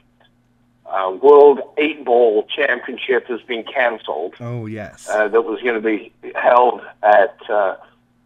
uh, 0.85 1.17
World 1.21 1.61
Eight 1.77 2.05
Ball 2.05 2.43
Championship 2.55 3.27
has 3.27 3.41
been 3.41 3.63
cancelled. 3.63 4.35
Oh 4.39 4.65
yes. 4.65 5.07
Uh, 5.09 5.27
that 5.27 5.41
was 5.41 5.61
going 5.61 5.75
to 5.75 5.81
be 5.81 6.13
held 6.35 6.81
at, 7.03 7.37
uh, 7.49 7.75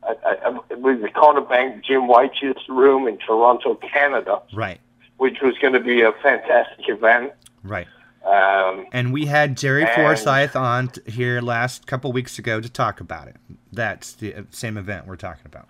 at, 0.08 0.24
at, 0.26 0.80
with 0.80 1.02
the 1.02 1.10
Corner 1.10 1.42
Bank 1.42 1.84
Jim 1.84 2.08
White's 2.08 2.42
room 2.68 3.08
in 3.08 3.18
Toronto, 3.18 3.76
Canada, 3.76 4.42
right. 4.54 4.80
which 5.18 5.42
was 5.42 5.58
going 5.60 5.74
to 5.74 5.80
be 5.80 6.02
a 6.02 6.12
fantastic 6.22 6.90
event. 6.90 7.34
Right. 7.64 7.88
Um, 8.26 8.86
And 8.92 9.14
we 9.14 9.26
had 9.28 9.58
Jerry 9.58 9.84
And- 9.84 9.92
Forsyth 9.92 10.56
on 10.56 10.92
here 11.06 11.40
last 11.42 11.88
couple 11.88 12.12
weeks 12.12 12.38
ago 12.38 12.60
to 12.60 12.70
talk 12.70 13.00
about 13.00 13.28
it. 13.30 13.38
That's 13.72 14.14
the 14.14 14.36
uh, 14.36 14.42
same 14.52 14.78
event 14.78 15.08
we're 15.08 15.16
talking 15.16 15.46
about. 15.46 15.68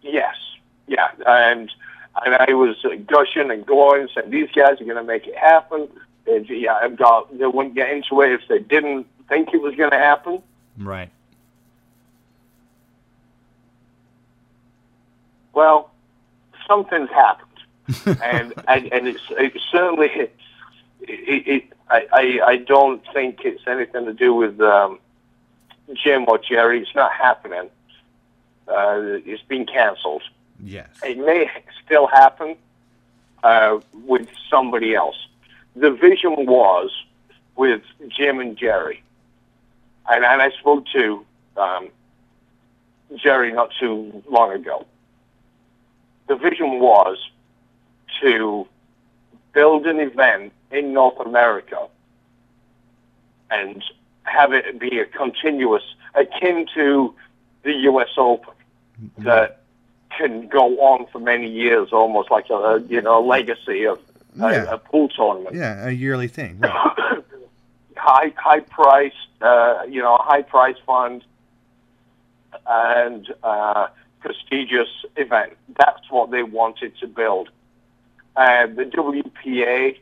Yes, 0.00 0.34
yeah, 0.86 1.08
and 1.26 1.70
and 2.24 2.34
I 2.34 2.54
was 2.54 2.76
gushing 3.06 3.50
and 3.50 3.66
going, 3.66 4.08
saying 4.14 4.30
these 4.30 4.50
guys 4.50 4.80
are 4.80 4.84
going 4.84 4.96
to 4.96 5.04
make 5.04 5.26
it 5.26 5.36
happen. 5.36 5.88
And 6.26 6.48
yeah, 6.48 6.74
I've 6.74 6.96
got 6.96 7.36
they 7.36 7.46
wouldn't 7.46 7.74
get 7.74 7.90
into 7.90 8.20
it 8.22 8.32
if 8.32 8.42
they 8.48 8.58
didn't 8.60 9.06
think 9.28 9.52
it 9.52 9.60
was 9.60 9.74
going 9.74 9.90
to 9.90 9.98
happen. 9.98 10.42
Right. 10.78 11.10
Well, 15.52 15.90
something's 16.66 17.10
happened, 17.10 17.48
and 18.22 18.54
and, 18.66 18.92
and 18.92 19.08
it's, 19.08 19.22
it's 19.30 19.64
certainly 19.70 20.08
it, 20.08 20.36
it, 21.00 21.64
I, 21.88 22.06
I 22.12 22.40
I 22.46 22.56
don't 22.56 23.02
think 23.12 23.40
it's 23.44 23.62
anything 23.66 24.06
to 24.06 24.14
do 24.14 24.34
with 24.34 24.60
um, 24.60 24.98
Jim 25.92 26.24
or 26.26 26.38
Jerry. 26.38 26.80
It's 26.80 26.94
not 26.94 27.12
happening. 27.12 27.70
Uh, 28.66 29.20
it's 29.26 29.42
been 29.42 29.66
cancelled. 29.66 30.22
Yes. 30.62 30.88
It 31.02 31.18
may 31.18 31.50
still 31.84 32.06
happen 32.06 32.56
uh, 33.42 33.80
with 33.92 34.28
somebody 34.50 34.94
else. 34.94 35.16
The 35.76 35.90
vision 35.90 36.46
was 36.46 36.90
with 37.56 37.82
Jim 38.08 38.40
and 38.40 38.56
Jerry, 38.56 39.02
and, 40.08 40.24
and 40.24 40.42
I 40.42 40.50
spoke 40.50 40.86
to 40.92 41.24
um, 41.56 41.88
Jerry 43.16 43.52
not 43.52 43.70
too 43.78 44.22
long 44.28 44.52
ago. 44.52 44.86
The 46.28 46.36
vision 46.36 46.80
was 46.80 47.18
to 48.22 48.66
build 49.52 49.86
an 49.86 50.00
event 50.00 50.52
in 50.70 50.92
North 50.92 51.18
America 51.20 51.88
and 53.50 53.82
have 54.24 54.52
it 54.52 54.78
be 54.78 54.98
a 54.98 55.06
continuous, 55.06 55.82
akin 56.14 56.66
to 56.74 57.14
the 57.62 57.72
U.S. 57.72 58.08
Open, 58.16 58.54
that 59.18 59.63
can 60.18 60.48
go 60.48 60.78
on 60.80 61.06
for 61.12 61.18
many 61.18 61.48
years, 61.50 61.92
almost 61.92 62.30
like 62.30 62.50
a 62.50 62.82
you 62.88 63.00
know 63.00 63.18
a 63.18 63.24
legacy 63.26 63.86
of 63.86 63.98
a, 64.40 64.50
Yeah. 64.50 64.74
a 64.74 64.78
pool 64.78 65.08
tournament. 65.08 65.54
Yeah, 65.54 65.88
a 65.88 65.90
yearly 65.90 66.28
thing. 66.28 66.60
Right. 66.60 67.22
high 67.96 68.32
high 68.36 68.60
price, 68.60 69.12
uh, 69.40 69.82
you 69.88 70.00
know, 70.02 70.16
high 70.20 70.42
price 70.42 70.76
fund, 70.86 71.24
and 72.66 73.32
uh, 73.42 73.88
prestigious 74.20 74.88
event. 75.16 75.52
That's 75.78 76.10
what 76.10 76.30
they 76.30 76.42
wanted 76.42 76.96
to 76.98 77.06
build. 77.06 77.50
And 78.36 78.76
the 78.76 78.84
WPA 78.84 79.96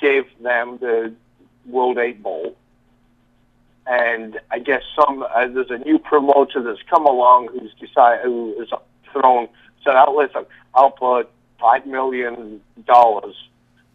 gave 0.00 0.24
them 0.40 0.78
the 0.80 1.14
World 1.66 1.98
Eight 1.98 2.22
Ball. 2.22 2.56
And 3.86 4.40
I 4.50 4.58
guess 4.60 4.82
some 4.96 5.22
uh, 5.22 5.46
there's 5.46 5.70
a 5.70 5.78
new 5.78 5.98
promoter 5.98 6.62
that's 6.62 6.82
come 6.88 7.06
along 7.06 7.48
who's 7.52 7.72
decided 7.74 8.24
who 8.24 8.56
has 8.58 8.70
thrown 9.14 9.48
said, 9.82 9.94
"Oh, 9.96 10.16
listen, 10.16 10.44
I'll 10.74 10.90
put 10.90 11.30
five 11.58 11.86
million 11.86 12.60
dollars 12.86 13.34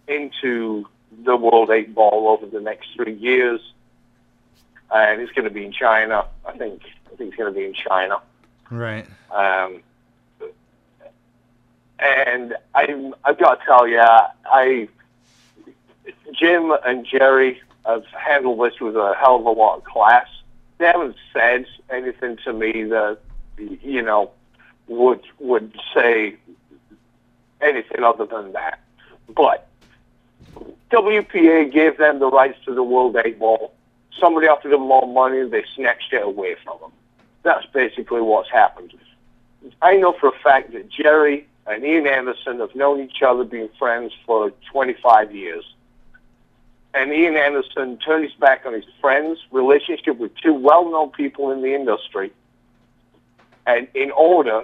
into 0.08 0.88
the 1.24 1.36
World 1.36 1.70
Eight 1.70 1.94
Ball 1.94 2.28
over 2.30 2.46
the 2.46 2.62
next 2.62 2.90
three 2.96 3.14
years, 3.14 3.62
and 4.94 5.22
it's 5.22 5.32
going 5.34 5.46
to 5.46 5.54
be 5.54 5.66
in 5.66 5.72
China. 5.72 6.26
I 6.46 6.58
think 6.58 6.82
I 7.12 7.16
think 7.16 7.30
it's 7.30 7.38
going 7.38 7.54
to 7.54 7.60
be 7.60 7.66
in 7.66 7.74
China. 7.74 8.22
Right. 8.72 9.06
Um, 9.32 9.82
and 12.00 12.56
I 12.74 13.12
I've 13.24 13.40
got 13.40 13.60
to 13.60 13.66
tell 13.66 13.88
you, 13.88 14.02
I 14.02 14.88
Jim 16.34 16.72
and 16.86 17.06
Jerry 17.06 17.62
have 17.86 18.06
handled 18.08 18.60
this 18.66 18.80
with 18.80 18.96
a 18.96 19.16
hell 19.20 19.38
of 19.38 19.46
a 19.46 19.52
lot 19.52 19.78
of 19.78 19.84
class. 19.84 20.28
They 20.78 20.86
haven't 20.86 21.16
said 21.34 21.66
anything 21.90 22.38
to 22.46 22.54
me 22.54 22.84
that 22.84 23.20
you 23.58 24.02
know 24.02 24.32
would 24.90 25.22
would 25.40 25.74
say 25.94 26.36
anything 27.62 28.04
other 28.04 28.26
than 28.26 28.52
that. 28.54 28.80
But 29.34 29.68
WPA 30.92 31.72
gave 31.72 31.98
them 31.98 32.20
the 32.20 32.30
rights 32.30 32.58
to 32.66 32.74
the 32.74 32.84
World 32.84 33.16
Eight 33.24 33.40
Ball. 33.40 33.72
Somebody 34.20 34.48
offered 34.48 34.72
them 34.72 34.82
more 34.82 35.08
money, 35.08 35.48
they 35.48 35.64
snatched 35.76 36.12
it 36.12 36.24
away 36.24 36.56
from 36.64 36.80
them. 36.82 36.92
That's 37.44 37.66
basically 37.68 38.22
what's 38.22 38.50
happened. 38.50 38.94
I 39.82 39.96
know 39.96 40.14
for 40.14 40.30
a 40.30 40.40
fact 40.40 40.74
that 40.74 40.90
Jerry 40.90 41.48
and 41.68 41.86
Ian 41.86 42.08
Anderson 42.08 42.60
have 42.60 42.76
known 42.76 43.02
each 43.02 43.22
other, 43.22 43.44
been 43.44 43.70
friends 43.78 44.12
for 44.26 44.52
25 44.72 45.34
years. 45.34 45.64
And 46.94 47.14
Ian 47.14 47.38
Anderson 47.38 47.98
turned 47.98 48.24
his 48.24 48.34
back 48.34 48.66
on 48.66 48.74
his 48.74 48.86
friends' 49.00 49.40
relationship 49.52 50.18
with 50.18 50.36
two 50.36 50.54
well-known 50.54 51.12
people 51.12 51.52
in 51.52 51.62
the 51.62 51.76
industry, 51.76 52.32
and 53.68 53.88
in 53.94 54.10
order 54.12 54.64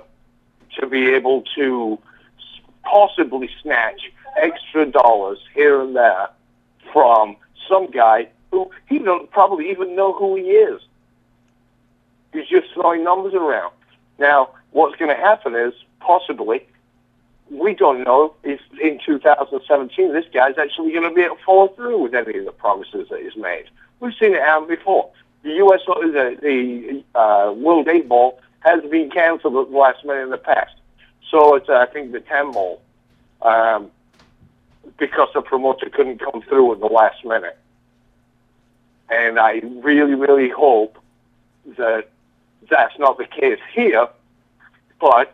to 0.79 0.87
be 0.87 1.13
able 1.13 1.43
to 1.55 1.99
possibly 2.83 3.49
snatch 3.61 4.11
extra 4.37 4.85
dollars 4.85 5.39
here 5.53 5.81
and 5.81 5.95
there 5.95 6.29
from 6.91 7.35
some 7.67 7.89
guy 7.89 8.27
who 8.51 8.69
he 8.87 8.99
don't 8.99 9.29
probably 9.31 9.69
even 9.71 9.95
know 9.95 10.13
who 10.13 10.35
he 10.35 10.43
is. 10.43 10.81
He's 12.33 12.47
just 12.47 12.67
throwing 12.73 13.03
numbers 13.03 13.33
around. 13.33 13.73
Now, 14.19 14.49
what's 14.71 14.95
going 14.97 15.15
to 15.15 15.21
happen 15.21 15.55
is 15.55 15.73
possibly 15.99 16.65
we 17.49 17.73
don't 17.75 18.03
know 18.03 18.33
if 18.43 18.59
in 18.81 18.99
2017 19.05 20.13
this 20.13 20.25
guy's 20.33 20.57
actually 20.57 20.91
going 20.91 21.07
to 21.07 21.13
be 21.13 21.21
able 21.21 21.35
to 21.35 21.43
follow 21.43 21.67
through 21.69 22.01
with 22.01 22.15
any 22.15 22.39
of 22.39 22.45
the 22.45 22.51
promises 22.51 23.07
that 23.09 23.21
he's 23.21 23.35
made. 23.35 23.65
We've 23.99 24.13
seen 24.19 24.33
it 24.33 24.41
happen 24.41 24.67
before. 24.67 25.11
The 25.43 25.51
U.S. 25.51 25.81
the, 25.85 26.37
the 26.41 27.19
uh, 27.19 27.51
World 27.53 27.87
Eight 27.87 28.09
Ball 28.09 28.39
has 28.65 28.83
been 28.89 29.11
canceled 29.11 29.55
at 29.55 29.71
the 29.71 29.77
last 29.77 30.03
minute 30.03 30.23
in 30.23 30.29
the 30.31 30.37
past. 30.37 30.73
So 31.29 31.55
it's 31.55 31.69
uh, 31.69 31.75
I 31.75 31.85
think 31.85 32.11
the 32.11 32.19
Ball 32.51 32.81
um, 33.41 33.91
because 34.97 35.29
the 35.33 35.41
promoter 35.41 35.89
couldn't 35.89 36.19
come 36.19 36.41
through 36.41 36.73
at 36.73 36.79
the 36.79 36.87
last 36.87 37.23
minute. 37.23 37.57
And 39.09 39.39
I 39.39 39.61
really, 39.63 40.15
really 40.15 40.49
hope 40.49 40.97
that 41.77 42.09
that's 42.69 42.97
not 42.97 43.17
the 43.17 43.25
case 43.25 43.59
here. 43.73 44.07
But 44.99 45.33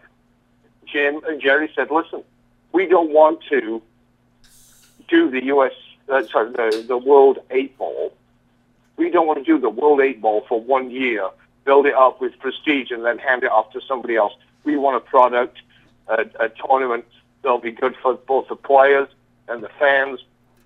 Jim 0.86 1.22
and 1.26 1.42
Jerry 1.42 1.72
said, 1.74 1.90
listen, 1.90 2.24
we 2.74 2.86
don't 2.86 3.12
want 3.12 3.40
to 3.50 3.82
do 5.08 5.30
the 5.30 5.46
U.S. 5.46 5.74
Uh, 6.10 6.24
sorry, 6.26 6.52
the, 6.52 6.84
the 6.86 6.98
World 6.98 7.40
Eight 7.50 7.78
Ball. 7.78 8.14
We 8.98 9.10
don't 9.10 9.28
want 9.28 9.40
to 9.40 9.46
do 9.46 9.60
the 9.60 9.70
World 9.70 10.02
Eight 10.02 10.22
Ball 10.22 10.46
for 10.48 10.60
one 10.60 10.92
year, 10.92 11.30
build 11.66 11.86
it 11.86 11.94
up 11.94 12.20
with 12.22 12.38
prestige, 12.40 12.92
and 12.92 13.06
then 13.06 13.18
hand 13.18 13.44
it 13.44 13.52
off 13.52 13.72
to 13.74 13.82
somebody 13.88 14.16
else. 14.16 14.34
We 14.64 14.78
want 14.78 14.98
a 14.98 15.00
product, 15.00 15.60
a, 16.08 16.26
a 16.40 16.50
tournament 16.50 17.06
that'll 17.42 17.58
be 17.60 17.72
good 17.72 17.96
for 18.02 18.14
both 18.16 18.48
the 18.50 18.56
players 18.56 19.08
and 19.48 19.64
the 19.64 19.70
fans 19.80 20.20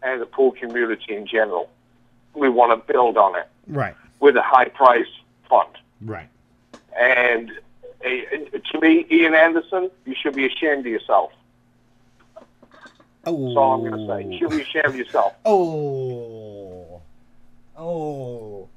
and 0.04 0.22
the 0.22 0.26
pool 0.26 0.52
community 0.52 1.16
in 1.16 1.26
general. 1.28 1.70
We 2.34 2.50
want 2.50 2.72
to 2.86 2.94
build 2.94 3.18
on 3.18 3.36
it 3.38 3.48
Right. 3.68 3.96
with 4.20 4.36
a 4.36 4.42
high 4.42 4.66
price 4.70 5.08
fund. 5.50 5.70
Right. 6.02 6.28
And 7.00 7.52
uh, 8.06 8.10
to 8.72 8.80
me, 8.82 9.06
Ian 9.10 9.34
Anderson, 9.34 9.90
you 10.06 10.14
should 10.22 10.36
be 10.36 10.46
ashamed 10.46 10.82
of 10.86 10.92
yourself. 10.92 11.32
Oh. 13.26 13.46
That's 13.46 13.58
all 13.58 13.74
I'm 13.74 13.90
going 13.90 14.08
to 14.08 14.08
say. 14.08 14.32
You 14.32 14.38
should 14.38 14.52
be 14.52 14.62
ashamed 14.62 14.86
of 14.86 14.96
yourself. 14.96 15.34
Oh. 15.46 17.02
Oh. 17.78 18.70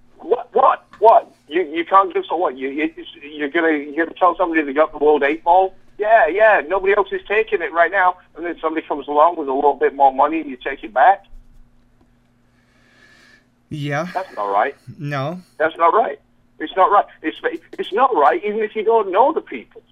You, 1.59 1.77
you 1.77 1.85
can't 1.85 2.13
just 2.13 2.31
what 2.31 2.57
you, 2.57 2.69
you 2.69 2.93
you're 3.23 3.49
gonna 3.49 3.73
you're 3.73 4.07
gonna 4.07 4.17
tell 4.19 4.37
somebody 4.37 4.63
they 4.63 4.73
got 4.73 4.93
the 4.93 4.99
World 4.99 5.23
Eight 5.23 5.45
Ball. 5.45 5.75
Yeah, 5.99 6.29
yeah. 6.29 6.63
Nobody 6.67 6.95
else 6.97 7.09
is 7.13 7.23
taking 7.27 7.61
it 7.61 7.73
right 7.73 7.91
now, 7.91 8.19
and 8.37 8.47
then 8.47 8.57
somebody 8.61 8.87
comes 8.87 9.09
along 9.09 9.37
with 9.37 9.49
a 9.49 9.53
little 9.53 9.75
bit 9.75 9.95
more 9.95 10.15
money, 10.15 10.41
and 10.41 10.49
you 10.49 10.57
take 10.57 10.85
it 10.85 10.95
back. 10.95 11.27
Yeah. 13.69 14.09
That's 14.15 14.35
not 14.35 14.47
right. 14.47 14.77
No. 14.99 15.43
That's 15.59 15.77
not 15.77 15.93
right. 15.93 16.21
It's 16.61 16.75
not 16.77 16.91
right. 16.91 17.05
It's 17.23 17.39
it's 17.79 17.93
not 17.93 18.15
right, 18.15 18.43
even 18.45 18.61
if 18.61 18.75
you 18.75 18.85
don't 18.85 19.13
know 19.13 19.33
the 19.33 19.41
people. 19.41 19.83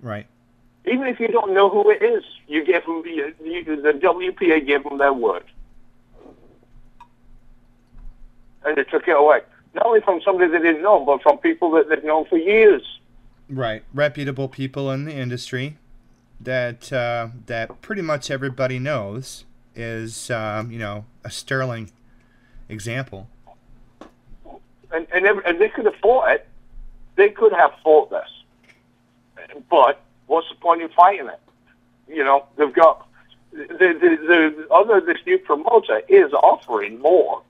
Right. 0.00 0.26
Even 0.86 1.06
if 1.06 1.20
you 1.20 1.28
don't 1.28 1.52
know 1.52 1.68
who 1.68 1.90
it 1.90 2.02
is, 2.02 2.24
you 2.48 2.64
give 2.64 2.84
them 2.84 3.02
you, 3.04 3.34
you, 3.42 3.64
the 3.64 3.92
WPA 3.92 4.66
give 4.66 4.84
them 4.84 4.96
their 4.96 5.12
word, 5.12 5.44
and 8.64 8.76
they 8.76 8.84
took 8.84 9.06
it 9.06 9.16
away. 9.16 9.40
Not 9.74 9.86
only 9.86 10.00
from 10.00 10.20
somebody 10.24 10.50
they 10.50 10.58
didn't 10.58 10.82
know, 10.82 11.04
but 11.04 11.22
from 11.22 11.38
people 11.38 11.70
that 11.72 11.88
they've 11.88 12.02
known 12.02 12.24
for 12.26 12.36
years. 12.36 12.82
Right. 13.48 13.84
Reputable 13.94 14.48
people 14.48 14.90
in 14.90 15.04
the 15.04 15.14
industry 15.14 15.76
that 16.40 16.92
uh, 16.92 17.28
that 17.46 17.82
pretty 17.82 18.02
much 18.02 18.30
everybody 18.30 18.78
knows 18.78 19.44
is 19.74 20.30
um, 20.30 20.70
you 20.70 20.78
know 20.78 21.04
a 21.24 21.30
sterling 21.30 21.90
example. 22.68 23.28
And 24.92 25.06
and, 25.12 25.26
every, 25.26 25.44
and 25.44 25.60
they 25.60 25.68
could 25.68 25.84
have 25.84 25.96
fought 25.96 26.30
it. 26.30 26.46
They 27.16 27.28
could 27.28 27.52
have 27.52 27.72
fought 27.82 28.10
this, 28.10 28.28
but 29.68 30.00
what's 30.26 30.48
the 30.48 30.54
point 30.56 30.82
in 30.82 30.88
fighting 30.90 31.28
it? 31.28 31.40
You 32.08 32.24
know, 32.24 32.46
they've 32.56 32.72
got 32.72 33.06
the 33.52 33.66
the, 33.68 34.56
the 34.66 34.74
other 34.74 35.00
this 35.00 35.18
new 35.26 35.38
promoter 35.38 36.00
is 36.08 36.32
offering 36.32 36.98
more 37.00 37.42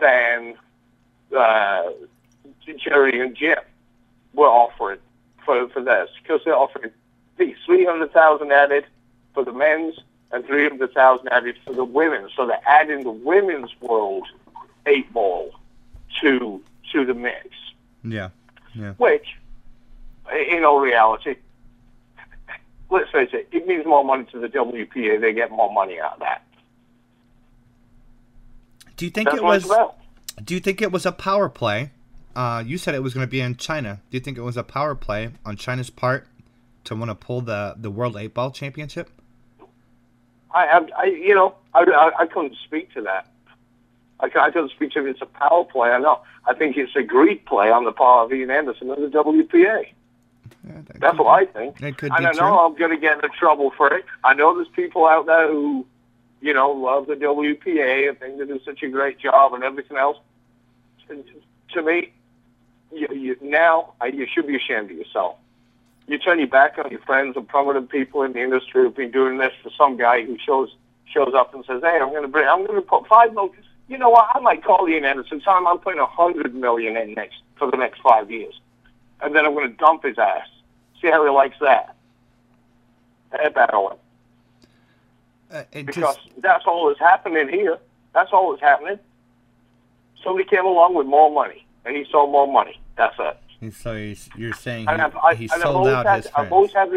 than 0.00 0.54
uh, 1.36 1.90
Jerry 2.78 3.20
and 3.20 3.36
Jim 3.36 3.58
were 4.34 4.46
offering 4.46 4.98
for 5.44 5.68
for 5.68 5.82
this 5.82 6.08
because 6.22 6.40
they're 6.44 6.56
offering 6.56 6.90
the 7.36 7.54
three 7.66 7.84
hundred 7.84 8.12
thousand 8.12 8.52
added 8.52 8.84
for 9.34 9.44
the 9.44 9.52
men's 9.52 9.96
and 10.32 10.44
three 10.46 10.68
hundred 10.68 10.92
thousand 10.92 11.28
added 11.28 11.56
for 11.64 11.72
the 11.72 11.84
women. 11.84 12.28
So 12.36 12.46
they're 12.46 12.66
adding 12.66 13.04
the 13.04 13.10
women's 13.10 13.70
world 13.80 14.26
eight 14.86 15.12
ball 15.12 15.52
to 16.20 16.62
to 16.92 17.04
the 17.04 17.14
mix. 17.14 17.48
Yeah. 18.04 18.30
Yeah. 18.74 18.92
Which, 18.94 19.26
in 20.48 20.64
all 20.64 20.80
reality, 20.80 21.36
let's 22.88 23.10
face 23.10 23.30
it, 23.32 23.48
it 23.52 23.66
means 23.66 23.84
more 23.84 24.04
money 24.04 24.24
to 24.32 24.38
the 24.38 24.48
WPA. 24.48 25.20
They 25.20 25.32
get 25.32 25.50
more 25.50 25.72
money 25.72 26.00
out 26.00 26.14
of 26.14 26.20
that. 26.20 26.46
Do 28.96 29.06
you 29.06 29.10
think 29.10 29.28
That's 29.30 29.38
it 29.38 29.44
was? 29.44 29.70
Do 30.44 30.54
you 30.54 30.60
think 30.60 30.80
it 30.80 30.92
was 30.92 31.06
a 31.06 31.12
power 31.12 31.48
play? 31.48 31.90
Uh, 32.34 32.62
you 32.64 32.78
said 32.78 32.94
it 32.94 33.02
was 33.02 33.14
going 33.14 33.26
to 33.26 33.30
be 33.30 33.40
in 33.40 33.56
China. 33.56 34.00
Do 34.10 34.16
you 34.16 34.20
think 34.20 34.38
it 34.38 34.42
was 34.42 34.56
a 34.56 34.62
power 34.62 34.94
play 34.94 35.30
on 35.44 35.56
China's 35.56 35.90
part 35.90 36.26
to 36.84 36.94
want 36.94 37.10
to 37.10 37.14
pull 37.14 37.40
the 37.40 37.74
the 37.76 37.90
World 37.90 38.16
Eight 38.16 38.34
Ball 38.34 38.50
Championship? 38.50 39.10
I, 40.52 40.66
I, 40.66 40.86
I 40.98 41.04
you 41.04 41.34
know, 41.34 41.54
I, 41.74 41.80
I, 41.82 42.22
I 42.22 42.26
couldn't 42.26 42.56
speak 42.64 42.92
to 42.94 43.02
that. 43.02 43.26
I, 44.20 44.26
I 44.38 44.50
couldn't 44.50 44.70
speak 44.70 44.92
to 44.92 45.00
if 45.00 45.06
it's 45.06 45.22
a 45.22 45.26
power 45.26 45.64
play 45.64 45.90
or 45.90 45.98
not. 45.98 46.24
I 46.46 46.54
think 46.54 46.76
it's 46.76 46.94
a 46.96 47.02
greed 47.02 47.44
play 47.46 47.70
on 47.70 47.84
the 47.84 47.92
part 47.92 48.26
of 48.26 48.32
Ian 48.32 48.50
Anderson 48.50 48.90
and 48.90 49.02
the 49.02 49.08
WPA. 49.08 49.86
Yeah, 50.66 50.72
that 50.86 51.00
That's 51.00 51.18
what 51.18 51.38
be- 51.40 51.48
I 51.48 51.52
think. 51.52 51.82
It 51.82 51.98
could 51.98 52.12
I 52.12 52.32
true. 52.32 52.40
know 52.40 52.66
I'm 52.66 52.76
going 52.76 52.90
to 52.90 52.96
get 52.96 53.16
into 53.16 53.28
trouble 53.28 53.72
for 53.76 53.92
it. 53.94 54.04
I 54.24 54.34
know 54.34 54.54
there's 54.54 54.68
people 54.68 55.06
out 55.06 55.26
there 55.26 55.48
who, 55.48 55.86
you 56.40 56.52
know, 56.52 56.70
love 56.70 57.06
the 57.06 57.14
WPA 57.14 58.08
and 58.08 58.18
think 58.18 58.38
they 58.38 58.46
do 58.46 58.60
such 58.64 58.82
a 58.82 58.88
great 58.88 59.18
job 59.18 59.54
and 59.54 59.64
everything 59.64 59.96
else. 59.96 60.18
To 61.72 61.82
me, 61.82 62.12
you, 62.92 63.06
you, 63.12 63.36
now 63.40 63.92
uh, 64.00 64.06
you 64.06 64.26
should 64.32 64.46
be 64.46 64.56
ashamed 64.56 64.90
of 64.90 64.96
yourself. 64.96 65.36
You 66.06 66.18
turn 66.18 66.38
your 66.38 66.48
back 66.48 66.76
on 66.78 66.90
your 66.90 67.00
friends 67.00 67.36
and 67.36 67.46
prominent 67.46 67.88
people 67.90 68.22
in 68.22 68.32
the 68.32 68.40
industry 68.42 68.82
who've 68.82 68.94
been 68.94 69.12
doing 69.12 69.38
this 69.38 69.52
for 69.62 69.70
some 69.78 69.96
guy 69.96 70.24
who 70.24 70.36
shows 70.44 70.74
shows 71.06 71.34
up 71.34 71.54
and 71.54 71.64
says, 71.64 71.82
"Hey, 71.82 71.98
I'm 72.00 72.10
going 72.10 72.22
to 72.22 72.28
bring, 72.28 72.48
I'm 72.48 72.66
going 72.66 72.80
to 72.80 72.86
put 72.86 73.06
five 73.06 73.32
million. 73.32 73.54
You 73.88 73.98
know 73.98 74.10
what? 74.10 74.28
I 74.34 74.40
might 74.40 74.64
call 74.64 74.88
Ian 74.88 75.04
Anderson. 75.04 75.40
Him 75.40 75.66
I'm 75.66 75.78
putting 75.78 76.00
a 76.00 76.06
hundred 76.06 76.54
million 76.54 76.96
in 76.96 77.14
next 77.14 77.42
for 77.56 77.70
the 77.70 77.76
next 77.76 78.00
five 78.00 78.30
years, 78.30 78.60
and 79.20 79.34
then 79.34 79.44
I'm 79.44 79.54
going 79.54 79.70
to 79.70 79.76
dump 79.76 80.04
his 80.04 80.18
ass. 80.18 80.48
See 81.00 81.08
how 81.08 81.24
he 81.24 81.30
likes 81.30 81.56
that. 81.60 81.94
Headbattle 83.32 83.92
him 83.92 83.98
Uh, 85.52 85.62
because 85.72 86.16
just, 86.16 86.20
that's 86.38 86.66
all 86.66 86.88
that's 86.88 87.00
happening 87.00 87.48
here. 87.48 87.78
That's 88.12 88.32
all 88.32 88.50
that's 88.50 88.62
happening. 88.62 88.98
Somebody 90.24 90.48
came 90.48 90.64
along 90.64 90.94
with 90.94 91.06
more 91.06 91.30
money, 91.32 91.64
and 91.84 91.96
he 91.96 92.04
sold 92.10 92.30
more 92.30 92.50
money. 92.50 92.78
That's 92.96 93.16
it. 93.18 93.74
so 93.74 93.96
he's, 93.96 94.28
you're 94.36 94.52
saying 94.52 94.82
he, 94.82 94.88
I've, 94.88 95.16
I, 95.16 95.34
he 95.34 95.44
and 95.44 95.52
I've 95.54 95.62
sold 95.62 95.76
always 95.76 95.94
out 95.94 96.06
had, 96.06 96.16
his 96.16 96.26
I've 96.26 96.32
friends. 96.48 96.52
always 96.52 96.72
had 96.72 96.90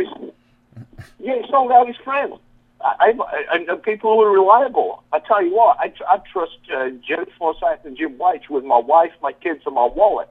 Yeah, 1.19 1.41
he 1.41 1.47
sold 1.49 1.71
out 1.71 1.87
his 1.87 1.97
friends. 1.97 2.35
I, 2.81 3.13
I, 3.17 3.55
and 3.55 3.81
people 3.83 4.13
who 4.13 4.21
are 4.23 4.31
reliable. 4.31 5.03
I 5.13 5.19
tell 5.19 5.41
you 5.41 5.55
what, 5.55 5.79
I, 5.79 5.87
tr- 5.87 6.03
I 6.05 6.17
trust 6.17 6.57
uh, 6.75 6.89
Jim 7.07 7.25
Forsyth 7.37 7.85
and 7.85 7.95
Jim 7.95 8.17
White 8.17 8.49
with 8.49 8.65
my 8.65 8.77
wife, 8.77 9.11
my 9.21 9.31
kids, 9.31 9.61
and 9.65 9.75
my 9.75 9.85
wallet 9.85 10.27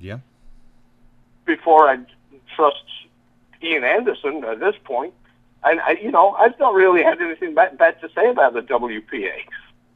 Yeah. 0.00 0.18
before 1.44 1.88
I 1.88 1.98
trust 2.56 2.82
Ian 3.62 3.84
Anderson 3.84 4.42
at 4.44 4.58
this 4.58 4.74
point. 4.82 5.14
And 5.62 5.80
I, 5.80 5.92
you 5.92 6.10
know, 6.10 6.32
I've 6.32 6.58
not 6.58 6.74
really 6.74 7.02
had 7.04 7.20
anything 7.20 7.54
bad, 7.54 7.78
bad 7.78 8.00
to 8.00 8.08
say 8.14 8.28
about 8.28 8.54
the 8.54 8.62
WPA. 8.62 9.32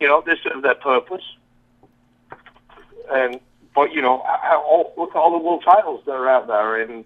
You 0.00 0.06
know, 0.06 0.22
they 0.24 0.34
serve 0.42 0.62
their 0.62 0.76
purpose. 0.76 1.24
And 3.10 3.40
but 3.74 3.92
you 3.92 4.02
know, 4.02 4.18
all, 4.20 4.92
look 4.96 5.10
at 5.10 5.16
all 5.16 5.32
the 5.32 5.44
world 5.44 5.62
titles 5.64 6.02
that 6.06 6.12
are 6.12 6.28
out 6.28 6.46
there 6.46 6.80
and 6.80 7.04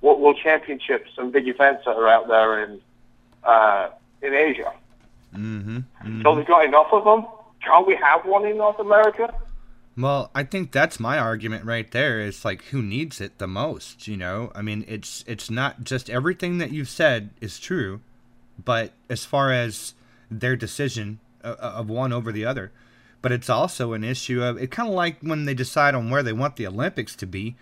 world, 0.00 0.20
world 0.20 0.38
championships 0.42 1.10
and 1.16 1.32
big 1.32 1.48
events 1.48 1.84
that 1.86 1.96
are 1.96 2.08
out 2.08 2.28
there 2.28 2.64
in 2.64 2.80
uh, 3.44 3.88
in 4.22 4.34
Asia. 4.34 4.72
Mm-hmm. 5.34 6.22
So 6.22 6.34
we've 6.34 6.46
got 6.46 6.64
enough 6.64 6.88
of 6.92 7.04
them. 7.04 7.26
Can't 7.64 7.86
we 7.86 7.96
have 7.96 8.24
one 8.24 8.46
in 8.46 8.56
North 8.56 8.78
America? 8.78 9.32
Well, 9.96 10.30
I 10.34 10.44
think 10.44 10.72
that's 10.72 10.98
my 10.98 11.18
argument 11.18 11.64
right 11.64 11.90
there. 11.90 12.20
Is 12.20 12.44
like 12.44 12.64
who 12.64 12.80
needs 12.80 13.20
it 13.20 13.38
the 13.38 13.46
most, 13.46 14.08
you 14.08 14.16
know? 14.16 14.50
I 14.54 14.62
mean, 14.62 14.84
it's 14.88 15.24
it's 15.26 15.50
not 15.50 15.84
just 15.84 16.08
everything 16.08 16.58
that 16.58 16.72
you've 16.72 16.88
said 16.88 17.30
is 17.40 17.58
true, 17.58 18.00
but 18.62 18.92
as 19.08 19.24
far 19.24 19.52
as 19.52 19.94
their 20.30 20.56
decision 20.56 21.18
of, 21.42 21.56
of 21.56 21.90
one 21.90 22.12
over 22.12 22.32
the 22.32 22.44
other, 22.44 22.72
but 23.22 23.32
it's 23.32 23.50
also 23.50 23.92
an 23.92 24.04
issue 24.04 24.42
of 24.42 24.56
it 24.56 24.70
kind 24.70 24.88
of 24.88 24.94
like 24.94 25.20
when 25.20 25.44
they 25.44 25.54
decide 25.54 25.94
on 25.94 26.10
where 26.10 26.22
they 26.22 26.32
want 26.32 26.56
the 26.56 26.66
Olympics 26.66 27.14
to 27.16 27.26
be. 27.26 27.56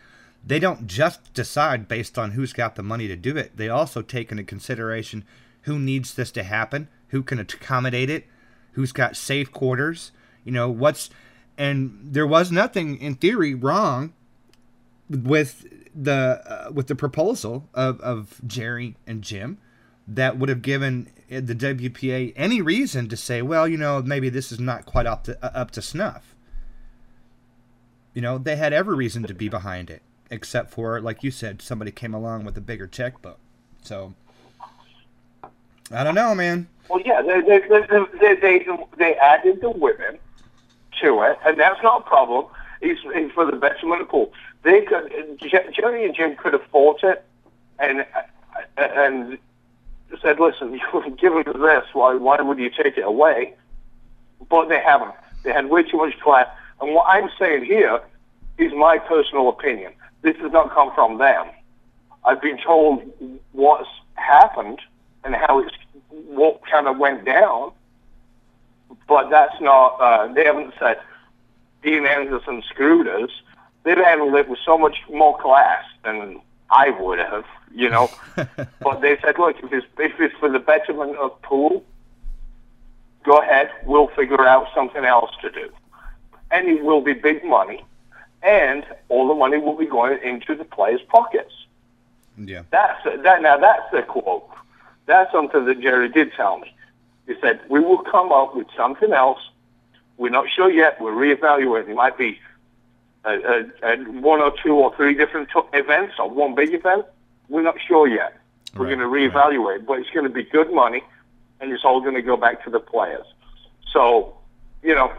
They 0.46 0.60
don't 0.60 0.86
just 0.86 1.34
decide 1.34 1.88
based 1.88 2.16
on 2.16 2.30
who's 2.30 2.52
got 2.52 2.76
the 2.76 2.82
money 2.82 3.08
to 3.08 3.16
do 3.16 3.36
it. 3.36 3.56
They 3.56 3.68
also 3.68 4.02
take 4.02 4.30
into 4.30 4.44
consideration 4.44 5.24
who 5.62 5.78
needs 5.78 6.14
this 6.14 6.30
to 6.32 6.44
happen, 6.44 6.88
who 7.08 7.22
can 7.22 7.38
accommodate 7.40 8.08
it, 8.08 8.26
who's 8.72 8.92
got 8.92 9.16
safe 9.16 9.52
quarters, 9.52 10.12
you 10.44 10.52
know, 10.52 10.70
what's 10.70 11.10
and 11.58 11.98
there 12.02 12.26
was 12.26 12.52
nothing 12.52 12.96
in 12.98 13.16
theory 13.16 13.52
wrong 13.52 14.12
with 15.10 15.66
the 15.94 16.42
uh, 16.46 16.70
with 16.72 16.86
the 16.86 16.94
proposal 16.94 17.68
of, 17.74 18.00
of 18.00 18.40
Jerry 18.46 18.96
and 19.06 19.22
Jim 19.22 19.58
that 20.06 20.38
would 20.38 20.48
have 20.48 20.62
given 20.62 21.10
the 21.28 21.54
WPA 21.54 22.32
any 22.36 22.62
reason 22.62 23.08
to 23.08 23.16
say, 23.16 23.42
well, 23.42 23.68
you 23.68 23.76
know, 23.76 24.00
maybe 24.02 24.28
this 24.28 24.50
is 24.50 24.58
not 24.58 24.86
quite 24.86 25.06
up 25.06 25.24
to 25.24 25.38
uh, 25.44 25.50
up 25.54 25.70
to 25.72 25.82
snuff. 25.82 26.34
You 28.14 28.22
know, 28.22 28.38
they 28.38 28.56
had 28.56 28.72
every 28.72 28.96
reason 28.96 29.22
to 29.24 29.34
be 29.34 29.48
behind 29.48 29.90
it, 29.90 30.02
except 30.30 30.70
for, 30.72 31.00
like 31.00 31.22
you 31.22 31.30
said, 31.30 31.62
somebody 31.62 31.90
came 31.90 32.14
along 32.14 32.44
with 32.44 32.56
a 32.56 32.60
bigger 32.60 32.86
checkbook. 32.86 33.38
So, 33.82 34.14
I 35.92 36.02
don't 36.02 36.14
know, 36.14 36.34
man. 36.34 36.68
Well, 36.88 37.00
yeah, 37.04 37.20
they 37.22 37.40
they 37.42 37.60
they 37.68 38.34
they, 38.34 38.66
they, 38.96 39.14
added 39.16 39.60
the 39.60 39.70
women 39.70 40.18
to 41.02 41.22
it, 41.22 41.38
and 41.44 41.60
that's 41.60 41.82
not 41.82 42.00
a 42.00 42.08
problem. 42.08 42.46
It's, 42.80 43.00
it's 43.04 43.34
for 43.34 43.44
the 43.44 43.56
betterment 43.56 44.00
of 44.00 44.06
the 44.06 44.10
pool. 44.10 44.32
They 44.62 44.82
could 44.82 45.12
Jerry 45.72 46.06
and 46.06 46.14
Jim 46.14 46.34
could 46.36 46.54
have 46.54 46.64
fought 46.72 47.04
it, 47.04 47.24
and 47.78 48.06
and 48.78 49.38
said, 50.22 50.40
"Listen, 50.40 50.78
you've 50.92 51.16
given 51.18 51.46
us 51.46 51.56
this. 51.56 51.84
Why 51.92 52.14
why 52.14 52.40
would 52.40 52.58
you 52.58 52.70
take 52.70 52.96
it 52.96 53.04
away?" 53.04 53.54
But 54.48 54.68
they 54.68 54.80
haven't. 54.80 55.14
They 55.42 55.52
had 55.52 55.68
way 55.68 55.82
too 55.82 55.98
much 55.98 56.18
class. 56.20 56.48
And 56.80 56.94
what 56.94 57.06
I'm 57.08 57.28
saying 57.38 57.64
here 57.64 58.00
is 58.58 58.72
my 58.72 58.98
personal 58.98 59.48
opinion. 59.48 59.92
This 60.22 60.36
does 60.36 60.52
not 60.52 60.72
come 60.72 60.92
from 60.94 61.18
them. 61.18 61.46
I've 62.24 62.40
been 62.42 62.58
told 62.58 63.02
what's 63.52 63.88
happened 64.14 64.80
and 65.24 65.34
how 65.34 65.60
it's 65.60 65.74
what 66.10 66.60
kind 66.70 66.86
of 66.86 66.98
went 66.98 67.24
down, 67.24 67.72
but 69.06 69.30
that's 69.30 69.60
not. 69.60 70.00
Uh, 70.00 70.32
they 70.32 70.44
haven't 70.44 70.74
said 70.78 70.98
Ian 71.84 72.06
Anderson 72.06 72.62
screwed 72.68 73.08
us. 73.08 73.30
They've 73.84 73.96
handled 73.96 74.34
it 74.34 74.48
with 74.48 74.58
so 74.64 74.76
much 74.76 74.96
more 75.10 75.38
class 75.38 75.84
than 76.04 76.40
I 76.70 76.90
would 76.90 77.18
have, 77.18 77.44
you 77.74 77.88
know. 77.88 78.10
but 78.36 79.00
they 79.00 79.18
said, 79.22 79.38
look, 79.38 79.56
if 79.62 79.72
it's, 79.72 79.86
if 79.98 80.20
it's 80.20 80.34
for 80.38 80.48
the 80.50 80.58
betterment 80.58 81.16
of 81.16 81.40
pool, 81.42 81.84
go 83.24 83.38
ahead. 83.40 83.70
We'll 83.84 84.08
figure 84.08 84.46
out 84.46 84.66
something 84.74 85.04
else 85.04 85.30
to 85.42 85.50
do, 85.50 85.70
and 86.50 86.68
it 86.68 86.84
will 86.84 87.00
be 87.00 87.14
big 87.14 87.44
money. 87.44 87.84
and 88.42 88.84
all 89.08 89.28
the 89.28 89.34
money 89.34 89.58
will 89.58 89.76
be 89.76 89.86
going 89.86 90.18
into 90.22 90.54
the 90.54 90.64
players' 90.64 91.00
pockets. 91.08 91.52
Yeah. 92.36 92.62
That's 92.70 93.02
that. 93.04 93.42
Now 93.42 93.56
that's 93.58 93.90
the 93.92 94.02
quote. 94.02 94.48
That's 95.06 95.30
something 95.32 95.64
that 95.64 95.80
Jerry 95.80 96.08
did 96.08 96.32
tell 96.34 96.58
me. 96.58 96.72
He 97.26 97.34
said 97.40 97.60
we 97.68 97.80
will 97.80 97.98
come 97.98 98.30
up 98.32 98.54
with 98.54 98.68
something 98.76 99.12
else. 99.12 99.40
We're 100.18 100.30
not 100.30 100.46
sure 100.48 100.70
yet. 100.70 101.00
We're 101.00 101.12
reevaluating. 101.12 101.90
It 101.90 101.96
might 101.96 102.16
be 102.18 102.38
one 103.24 104.40
or 104.40 104.52
two 104.62 104.74
or 104.74 104.94
three 104.96 105.14
different 105.14 105.48
t- 105.52 105.60
events 105.72 106.14
or 106.18 106.28
one 106.30 106.54
big 106.54 106.72
event. 106.74 107.04
We're 107.48 107.62
not 107.62 107.76
sure 107.86 108.06
yet. 108.08 108.36
We're 108.76 108.86
Right, 108.86 108.96
going 108.98 109.30
to 109.30 109.38
reevaluate, 109.38 109.86
but 109.86 109.98
it's 109.98 110.10
going 110.10 110.24
to 110.24 110.30
be 110.32 110.44
good 110.44 110.72
money, 110.72 111.02
and 111.60 111.72
it's 111.72 111.84
all 111.84 112.00
going 112.00 112.14
to 112.14 112.22
go 112.22 112.36
back 112.36 112.62
to 112.64 112.70
the 112.70 112.78
players. 112.80 113.24
So, 113.92 114.36
you 114.82 114.94
know, 114.94 115.10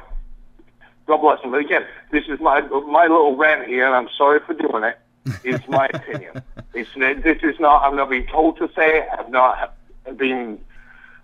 God 1.07 1.17
bless 1.17 1.41
them. 1.41 1.51
But 1.51 1.61
again, 1.61 1.85
this 2.11 2.25
is 2.27 2.39
my 2.39 2.61
my 2.61 3.03
little 3.07 3.35
rant 3.35 3.67
here, 3.67 3.85
and 3.87 3.95
I'm 3.95 4.09
sorry 4.15 4.39
for 4.45 4.53
doing 4.53 4.83
it. 4.83 4.97
It's 5.43 5.67
my 5.67 5.87
opinion. 5.93 6.43
It's 6.75 6.93
this 6.93 7.39
is 7.41 7.59
not. 7.59 7.83
I'm 7.83 7.95
not 7.95 8.09
being 8.11 8.27
told 8.27 8.57
to 8.59 8.69
say 8.75 8.99
it. 8.99 9.07
I've 9.17 9.29
not 9.29 9.75
been 10.15 10.59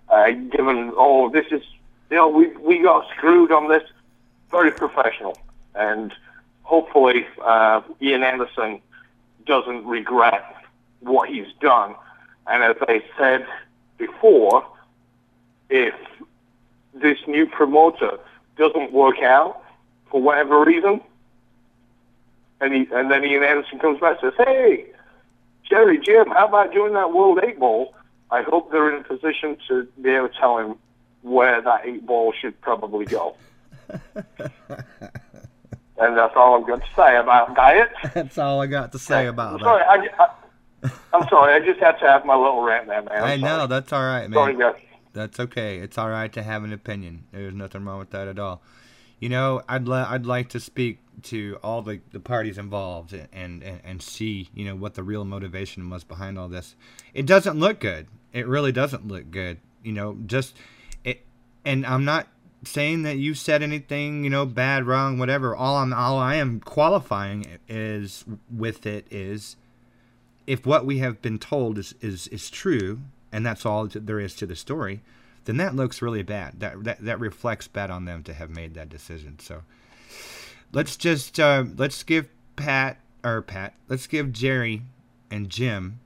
uh, 0.08 0.30
given. 0.30 0.92
Oh, 0.96 1.30
this 1.30 1.46
is. 1.52 1.62
You 2.10 2.16
know, 2.16 2.28
we 2.28 2.48
we 2.56 2.82
got 2.82 3.08
screwed 3.16 3.52
on 3.52 3.68
this. 3.68 3.82
Very 4.50 4.72
professional, 4.72 5.38
and 5.74 6.12
hopefully 6.66 7.26
uh, 7.42 7.80
Ian 8.02 8.24
Anderson 8.24 8.80
doesn't 9.46 9.86
regret 9.86 10.44
what 11.00 11.28
he's 11.28 11.46
done. 11.60 11.94
And 12.48 12.62
as 12.62 12.76
I 12.82 13.02
said 13.16 13.46
before, 13.98 14.66
if 15.70 15.94
this 16.92 17.18
new 17.28 17.46
promoter 17.46 18.18
doesn't 18.56 18.92
work 18.92 19.22
out 19.22 19.62
for 20.10 20.20
whatever 20.20 20.64
reason, 20.64 21.00
and 22.60 22.74
he 22.74 22.88
and 22.92 23.10
then 23.10 23.24
Ian 23.24 23.44
Anderson 23.44 23.78
comes 23.78 24.00
back 24.00 24.22
and 24.22 24.32
says, 24.36 24.46
"Hey, 24.46 24.86
Jerry, 25.68 25.98
Jim, 25.98 26.28
how 26.28 26.48
about 26.48 26.72
doing 26.72 26.94
that 26.94 27.12
World 27.12 27.38
Eight 27.42 27.58
Ball?" 27.58 27.94
I 28.30 28.42
hope 28.42 28.72
they're 28.72 28.92
in 28.92 29.02
a 29.02 29.04
position 29.04 29.56
to 29.68 29.86
be 30.02 30.10
able 30.10 30.28
to 30.28 30.34
tell 30.34 30.58
him 30.58 30.76
where 31.22 31.60
that 31.60 31.82
eight 31.84 32.04
ball 32.06 32.32
should 32.32 32.60
probably 32.60 33.04
go. 33.04 33.36
and 35.98 36.16
that's 36.16 36.34
all 36.36 36.54
I'm 36.56 36.66
going 36.66 36.80
to 36.80 36.86
say 36.94 37.16
about 37.16 37.54
diet. 37.54 37.90
That's 38.14 38.38
all 38.38 38.60
I 38.60 38.66
got 38.66 38.92
to 38.92 38.98
say 38.98 39.26
about 39.26 39.54
I'm 39.54 39.58
that. 39.58 39.64
sorry, 39.64 39.82
I, 39.82 40.24
I, 40.24 40.90
I'm 41.12 41.28
sorry. 41.28 41.54
I 41.54 41.64
just 41.64 41.80
had 41.80 41.92
to 42.00 42.06
have 42.06 42.24
my 42.24 42.34
little 42.36 42.62
rant 42.62 42.86
there, 42.86 43.02
man. 43.02 43.18
I'm 43.18 43.24
I 43.24 43.36
know 43.36 43.66
that's 43.66 43.92
all 43.92 44.02
right, 44.02 44.28
man. 44.28 44.34
Sorry, 44.34 44.56
guys. 44.56 44.80
That's 45.12 45.40
okay. 45.40 45.78
It's 45.78 45.96
all 45.96 46.10
right 46.10 46.30
to 46.34 46.42
have 46.42 46.62
an 46.64 46.72
opinion. 46.72 47.24
There's 47.32 47.54
nothing 47.54 47.84
wrong 47.84 47.98
with 47.98 48.10
that 48.10 48.28
at 48.28 48.38
all. 48.38 48.60
You 49.18 49.30
know, 49.30 49.62
I'd 49.66 49.88
li- 49.88 49.96
I'd 50.06 50.26
like 50.26 50.50
to 50.50 50.60
speak 50.60 50.98
to 51.22 51.58
all 51.62 51.80
the, 51.80 52.00
the 52.12 52.20
parties 52.20 52.58
involved 52.58 53.14
and, 53.14 53.62
and 53.62 53.80
and 53.82 54.02
see 54.02 54.50
you 54.54 54.66
know 54.66 54.76
what 54.76 54.92
the 54.94 55.02
real 55.02 55.24
motivation 55.24 55.88
was 55.88 56.04
behind 56.04 56.38
all 56.38 56.48
this. 56.48 56.76
It 57.14 57.24
doesn't 57.24 57.58
look 57.58 57.80
good. 57.80 58.08
It 58.34 58.46
really 58.46 58.72
doesn't 58.72 59.08
look 59.08 59.30
good. 59.30 59.58
You 59.82 59.92
know, 59.92 60.18
just 60.26 60.54
it. 61.02 61.24
And 61.64 61.86
I'm 61.86 62.04
not 62.04 62.28
saying 62.64 63.02
that 63.02 63.16
you 63.16 63.34
said 63.34 63.62
anything 63.62 64.24
you 64.24 64.30
know 64.30 64.46
bad, 64.46 64.86
wrong, 64.86 65.18
whatever. 65.18 65.54
All 65.54 65.76
I'm 65.76 65.92
all 65.92 66.18
I 66.18 66.36
am 66.36 66.60
qualifying 66.60 67.58
is 67.68 68.24
with 68.50 68.86
it 68.86 69.06
is 69.10 69.56
if 70.46 70.64
what 70.64 70.86
we 70.86 70.98
have 70.98 71.20
been 71.20 71.38
told 71.38 71.78
is, 71.78 71.94
is, 72.00 72.28
is 72.28 72.50
true, 72.50 73.00
and 73.32 73.44
that's 73.44 73.66
all 73.66 73.86
there 73.86 74.20
is 74.20 74.34
to 74.36 74.46
the 74.46 74.56
story, 74.56 75.00
then 75.44 75.56
that 75.56 75.74
looks 75.74 76.00
really 76.00 76.22
bad. 76.22 76.60
That, 76.60 76.84
that 76.84 77.04
that 77.04 77.20
reflects 77.20 77.68
bad 77.68 77.90
on 77.90 78.04
them 78.04 78.22
to 78.24 78.34
have 78.34 78.50
made 78.50 78.74
that 78.74 78.88
decision. 78.88 79.38
So 79.38 79.62
let's 80.72 80.96
just 80.96 81.38
uh, 81.38 81.64
let's 81.76 82.02
give 82.02 82.28
Pat 82.56 82.98
or 83.24 83.42
Pat, 83.42 83.74
let's 83.88 84.06
give 84.06 84.32
Jerry 84.32 84.82
and 85.30 85.50
Jim 85.50 86.00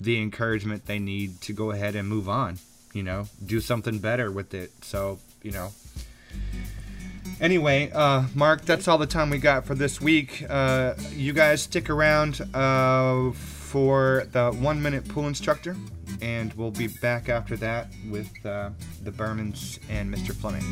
the 0.00 0.20
encouragement 0.20 0.86
they 0.86 0.98
need 0.98 1.40
to 1.40 1.52
go 1.52 1.70
ahead 1.70 1.96
and 1.96 2.08
move 2.08 2.28
on. 2.28 2.58
You 2.92 3.02
know, 3.02 3.28
do 3.44 3.60
something 3.60 3.98
better 3.98 4.30
with 4.30 4.54
it. 4.54 4.72
So 4.84 5.18
you 5.42 5.50
know. 5.50 5.72
Anyway, 7.40 7.90
uh, 7.94 8.24
Mark, 8.34 8.64
that's 8.64 8.88
all 8.88 8.98
the 8.98 9.06
time 9.06 9.30
we 9.30 9.38
got 9.38 9.64
for 9.64 9.74
this 9.76 10.00
week. 10.00 10.44
Uh, 10.48 10.94
you 11.12 11.32
guys 11.32 11.62
stick 11.62 11.88
around 11.88 12.40
uh, 12.52 13.30
for 13.32 14.26
the 14.32 14.50
one 14.58 14.82
minute 14.82 15.06
pool 15.08 15.28
instructor, 15.28 15.76
and 16.20 16.52
we'll 16.54 16.72
be 16.72 16.88
back 16.88 17.28
after 17.28 17.56
that 17.56 17.88
with 18.10 18.44
uh, 18.44 18.70
the 19.04 19.12
Bermans 19.12 19.78
and 19.88 20.12
Mr. 20.12 20.34
Fleming. 20.34 20.64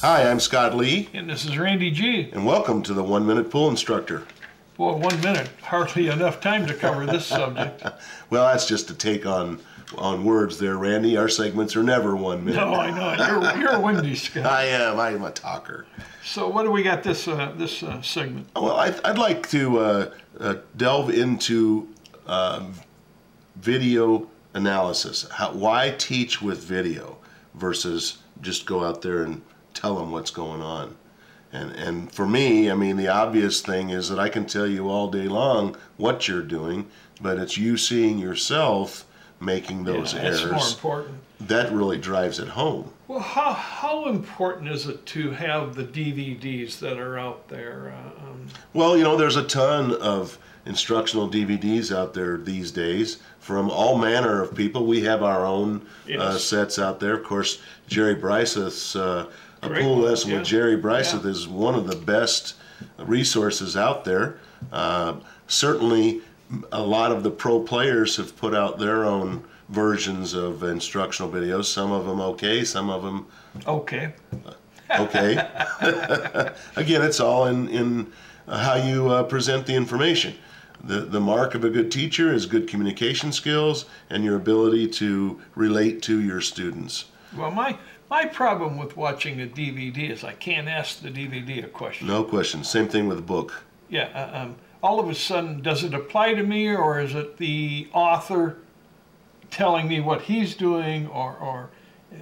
Hi, 0.00 0.30
I'm 0.30 0.38
Scott 0.38 0.76
Lee, 0.76 1.08
And 1.12 1.28
this 1.28 1.44
is 1.44 1.58
Randy 1.58 1.90
G. 1.90 2.30
and 2.32 2.46
welcome 2.46 2.82
to 2.84 2.94
the 2.94 3.02
One 3.02 3.26
Minute 3.26 3.50
Pool 3.50 3.68
Instructor. 3.68 4.22
Boy, 4.76 4.92
one 4.92 5.20
minute, 5.20 5.48
hardly 5.60 6.06
enough 6.06 6.40
time 6.40 6.66
to 6.68 6.74
cover 6.74 7.04
this 7.04 7.26
subject. 7.26 7.82
Well, 8.30 8.46
that's 8.46 8.66
just 8.66 8.90
a 8.90 8.94
take 8.94 9.24
on 9.26 9.58
on 9.96 10.24
words 10.24 10.58
there, 10.58 10.76
Randy. 10.76 11.16
Our 11.16 11.28
segments 11.30 11.74
are 11.74 11.82
never 11.82 12.14
one 12.14 12.44
minute. 12.44 12.58
No, 12.60 12.74
I 12.74 12.90
know. 12.90 13.40
You're, 13.40 13.58
you're 13.58 13.80
windy, 13.80 14.14
Scott. 14.14 14.44
I 14.52 14.64
am. 14.66 15.00
I'm 15.00 15.24
a 15.24 15.30
talker. 15.30 15.86
So, 16.22 16.46
what 16.46 16.64
do 16.64 16.70
we 16.70 16.82
got 16.82 17.02
this 17.02 17.26
uh, 17.26 17.52
this 17.56 17.82
uh, 17.82 18.02
segment? 18.02 18.46
Well, 18.54 18.76
I'd, 18.76 19.02
I'd 19.04 19.16
like 19.18 19.48
to 19.48 19.78
uh, 19.78 20.10
uh, 20.38 20.54
delve 20.76 21.10
into 21.10 21.88
um 22.26 22.74
video 23.56 24.28
analysis. 24.54 25.26
How, 25.30 25.52
why 25.52 25.94
teach 25.98 26.40
with 26.42 26.62
video 26.62 27.16
versus 27.54 28.18
just 28.42 28.66
go 28.66 28.84
out 28.84 29.00
there 29.00 29.22
and 29.24 29.40
tell 29.78 29.96
them 29.96 30.10
what's 30.10 30.30
going 30.30 30.60
on? 30.60 30.96
And, 31.52 31.70
and 31.72 32.12
for 32.12 32.26
me, 32.26 32.70
I 32.70 32.74
mean, 32.74 32.96
the 32.96 33.08
obvious 33.08 33.62
thing 33.62 33.90
is 33.90 34.08
that 34.10 34.18
I 34.18 34.28
can 34.28 34.44
tell 34.44 34.66
you 34.66 34.88
all 34.90 35.10
day 35.10 35.28
long 35.28 35.76
what 35.96 36.28
you're 36.28 36.42
doing, 36.42 36.88
but 37.22 37.38
it's 37.38 37.56
you 37.56 37.76
seeing 37.76 38.18
yourself 38.18 39.06
making 39.40 39.84
those 39.84 40.12
Yeah, 40.12 40.22
that's 40.22 40.42
more 40.42 40.52
errors. 40.54 40.72
important. 40.74 41.14
That 41.40 41.72
really 41.72 41.96
drives 41.96 42.38
it 42.40 42.48
home. 42.48 42.92
Well, 43.06 43.20
how, 43.20 43.52
how 43.52 44.08
important 44.08 44.68
is 44.68 44.86
it 44.88 45.06
to 45.06 45.30
have 45.30 45.74
the 45.74 45.84
DVDs 45.84 46.80
that 46.80 46.98
are 46.98 47.18
out 47.18 47.48
there? 47.48 47.94
Uh, 47.96 48.26
um, 48.28 48.46
Well, 48.74 48.96
you 48.98 49.04
know, 49.04 49.16
there's 49.16 49.36
a 49.36 49.44
ton 49.44 49.92
of 50.02 50.38
instructional 50.66 51.30
DVDs 51.30 51.96
out 51.96 52.12
there 52.12 52.36
these 52.36 52.70
days 52.72 53.18
from 53.38 53.70
all 53.70 53.96
manner 53.96 54.42
of 54.42 54.54
people. 54.54 54.84
We 54.84 55.00
have 55.04 55.22
our 55.22 55.46
own 55.46 55.86
uh, 56.18 56.36
sets 56.36 56.78
out 56.78 57.00
there. 57.00 57.14
Of 57.14 57.24
course, 57.24 57.62
Jerry 57.86 58.16
Briesath's 58.16 58.94
uh, 58.94 59.30
A 59.62 59.68
Great 59.68 59.82
Pool 59.82 59.98
Lesson 59.98 60.30
yeah. 60.30 60.38
with 60.38 60.46
Jerry 60.46 60.76
Briesath 60.76 61.24
Yeah. 61.24 61.30
is 61.30 61.48
one 61.48 61.74
of 61.74 61.86
the 61.86 61.96
best 61.96 62.54
resources 62.98 63.76
out 63.76 64.04
there. 64.04 64.38
Uh, 64.72 65.14
certainly, 65.46 66.20
a 66.72 66.82
lot 66.82 67.12
of 67.12 67.22
the 67.22 67.30
pro 67.30 67.60
players 67.60 68.16
have 68.16 68.36
put 68.36 68.54
out 68.54 68.78
their 68.78 69.04
own 69.04 69.44
versions 69.68 70.34
of 70.34 70.62
instructional 70.62 71.30
videos. 71.30 71.66
Some 71.66 71.92
of 71.92 72.06
them 72.06 72.20
okay, 72.20 72.64
some 72.64 72.88
of 72.88 73.02
them 73.02 73.26
okay. 73.66 74.14
okay. 74.98 75.36
Again, 76.76 77.02
it's 77.02 77.20
all 77.20 77.46
in, 77.46 77.68
in 77.68 78.12
how 78.48 78.76
you 78.76 79.08
uh, 79.10 79.22
present 79.24 79.66
the 79.66 79.74
information. 79.74 80.34
The, 80.82 81.00
the 81.00 81.20
mark 81.20 81.54
of 81.54 81.64
a 81.64 81.70
good 81.70 81.90
teacher 81.90 82.32
is 82.32 82.46
good 82.46 82.68
communication 82.68 83.32
skills 83.32 83.86
and 84.10 84.24
your 84.24 84.36
ability 84.36 84.88
to 84.88 85.40
relate 85.56 86.02
to 86.02 86.20
your 86.20 86.40
students. 86.40 87.06
Well, 87.36 87.50
my 87.50 87.76
my 88.10 88.24
problem 88.24 88.78
with 88.78 88.96
watching 88.96 89.40
a 89.40 89.46
DVD 89.46 90.10
is 90.10 90.24
I 90.24 90.32
can't 90.32 90.68
ask 90.68 91.00
the 91.02 91.10
DVD 91.10 91.64
a 91.64 91.68
question. 91.68 92.06
No 92.06 92.24
question. 92.24 92.64
Same 92.64 92.88
thing 92.88 93.06
with 93.08 93.18
a 93.18 93.22
book. 93.22 93.62
Yeah. 93.88 94.04
Uh, 94.14 94.38
um, 94.42 94.56
all 94.82 95.00
of 95.00 95.08
a 95.08 95.14
sudden, 95.14 95.60
does 95.60 95.82
it 95.84 95.92
apply 95.92 96.34
to 96.34 96.42
me, 96.42 96.68
or 96.74 97.00
is 97.00 97.14
it 97.14 97.36
the 97.38 97.88
author 97.92 98.58
telling 99.50 99.88
me 99.88 100.00
what 100.00 100.22
he's 100.22 100.54
doing, 100.54 101.06
or 101.08 101.36
or 101.36 101.70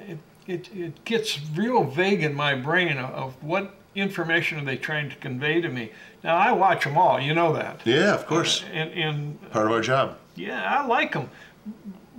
it 0.08 0.18
it, 0.46 0.68
it 0.74 1.04
gets 1.04 1.38
real 1.54 1.84
vague 1.84 2.22
in 2.22 2.34
my 2.34 2.54
brain 2.54 2.96
of, 2.98 3.10
of 3.10 3.42
what 3.42 3.74
information 3.94 4.58
are 4.58 4.64
they 4.64 4.76
trying 4.76 5.10
to 5.10 5.16
convey 5.16 5.60
to 5.60 5.68
me. 5.68 5.90
Now 6.22 6.36
I 6.36 6.52
watch 6.52 6.84
them 6.84 6.96
all, 6.96 7.18
you 7.20 7.34
know 7.34 7.52
that, 7.54 7.80
Yeah, 7.84 8.14
of 8.14 8.26
course. 8.26 8.64
and 8.72 8.90
and 8.92 9.50
Part 9.50 9.66
of 9.66 9.72
our 9.72 9.80
job. 9.80 10.16
yeah, 10.36 10.62
I 10.80 10.86
like 10.86 11.12
them, 11.12 11.28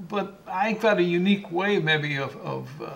but 0.10 0.42
I've 0.48 0.80
got 0.82 0.98
a 1.00 1.04
unique 1.04 1.52
way 1.52 1.80
maybe 1.80 2.18
of 2.18 2.36
of 2.38 2.68
uh, 2.82 2.92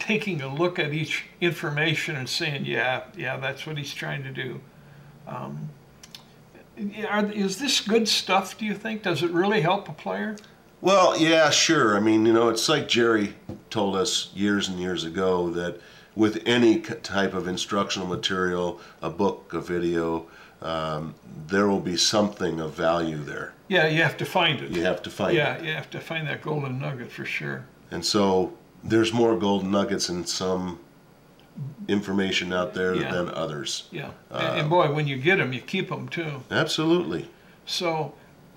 taking 0.00 0.42
a 0.42 0.52
look 0.52 0.78
at 0.78 0.92
each 0.92 1.26
information 1.40 2.16
and 2.16 2.28
saying, 2.28 2.64
yeah, 2.64 3.04
yeah, 3.16 3.36
that's 3.36 3.66
what 3.66 3.78
he's 3.78 3.94
trying 3.94 4.24
to 4.24 4.30
do. 4.30 4.60
Um, 5.28 5.68
are, 7.08 7.30
is 7.30 7.58
this 7.58 7.80
good 7.80 8.08
stuff? 8.08 8.58
Do 8.58 8.64
you 8.64 8.74
think? 8.74 9.02
Does 9.02 9.22
it 9.22 9.30
really 9.30 9.60
help 9.60 9.88
a 9.88 9.92
player? 9.92 10.36
Well, 10.80 11.20
yeah, 11.20 11.50
sure. 11.50 11.94
I 11.96 12.00
mean, 12.00 12.24
you 12.24 12.32
know, 12.32 12.48
it's 12.48 12.68
like 12.68 12.88
Jerry 12.88 13.34
told 13.68 13.94
us 13.94 14.30
years 14.34 14.68
and 14.68 14.80
years 14.80 15.04
ago 15.04 15.50
that 15.50 15.78
with 16.16 16.42
any 16.46 16.80
type 16.80 17.34
of 17.34 17.46
instructional 17.46 18.08
material, 18.08 18.80
a 19.02 19.10
book, 19.10 19.52
a 19.52 19.60
video, 19.60 20.26
um, 20.62 21.14
there 21.46 21.68
will 21.68 21.80
be 21.80 21.96
something 21.96 22.60
of 22.60 22.72
value 22.74 23.18
there. 23.18 23.52
Yeah, 23.68 23.86
you 23.86 24.02
have 24.02 24.16
to 24.16 24.24
find 24.24 24.60
it. 24.62 24.70
You 24.70 24.82
have 24.82 25.02
to 25.02 25.10
find 25.10 25.32
it. 25.32 25.36
yeah, 25.36 25.62
you 25.62 25.72
have 25.72 25.90
to 25.90 26.00
find 26.00 26.26
that 26.26 26.42
golden 26.42 26.78
nugget 26.78 27.12
for 27.12 27.24
sure. 27.24 27.64
And 27.90 28.04
so 28.04 28.52
there's 28.84 29.12
more 29.12 29.36
gold 29.38 29.66
nuggets 29.66 30.08
in 30.08 30.24
some 30.26 30.78
information 31.88 32.52
out 32.52 32.74
there 32.74 32.94
Yeah. 32.94 33.12
than 33.12 33.28
others. 33.30 33.88
Yeah, 33.90 34.10
Uh, 34.30 34.36
and, 34.38 34.60
and 34.60 34.70
boy, 34.70 34.92
when 34.92 35.06
you 35.06 35.16
get 35.16 35.36
them, 35.36 35.52
you 35.52 35.60
keep 35.60 35.88
them 35.88 36.08
too. 36.08 36.42
Absolutely. 36.50 37.28
So, 37.66 38.14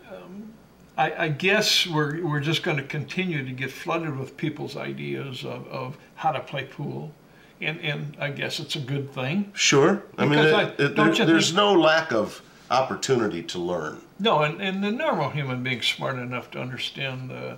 um, 0.10 0.54
I, 0.98 1.26
I 1.26 1.28
guess 1.30 1.88
we're 1.88 2.24
we're 2.26 2.40
just 2.40 2.64
going 2.64 2.78
to 2.78 2.84
continue 2.84 3.44
to 3.44 3.52
get 3.52 3.72
flooded 3.72 4.18
with 4.18 4.38
people's 4.38 4.78
ideas 4.78 5.44
of, 5.44 5.68
of 5.68 5.98
how 6.16 6.32
to 6.32 6.40
play 6.40 6.66
pool, 6.66 7.12
and 7.60 7.80
and 7.82 8.16
I 8.20 8.30
guess 8.30 8.60
it's 8.60 8.76
a 8.76 8.80
good 8.80 9.12
thing. 9.12 9.52
Sure. 9.56 10.04
I 10.18 10.26
mean, 10.26 10.40
it, 10.40 10.54
I- 10.54 10.64
it- 10.84 10.96
there- 10.96 11.14
there's 11.26 11.48
think- 11.48 11.58
no 11.58 11.74
lack 11.74 12.12
of 12.14 12.42
opportunity 12.72 13.44
to 13.44 13.60
learn. 13.60 14.02
No, 14.20 14.44
and, 14.44 14.62
and 14.62 14.84
the 14.84 14.92
normal 14.92 15.30
human 15.32 15.64
being's 15.64 15.88
smart 15.88 16.18
enough 16.18 16.50
to 16.52 16.60
understand 16.62 17.30
the 17.30 17.58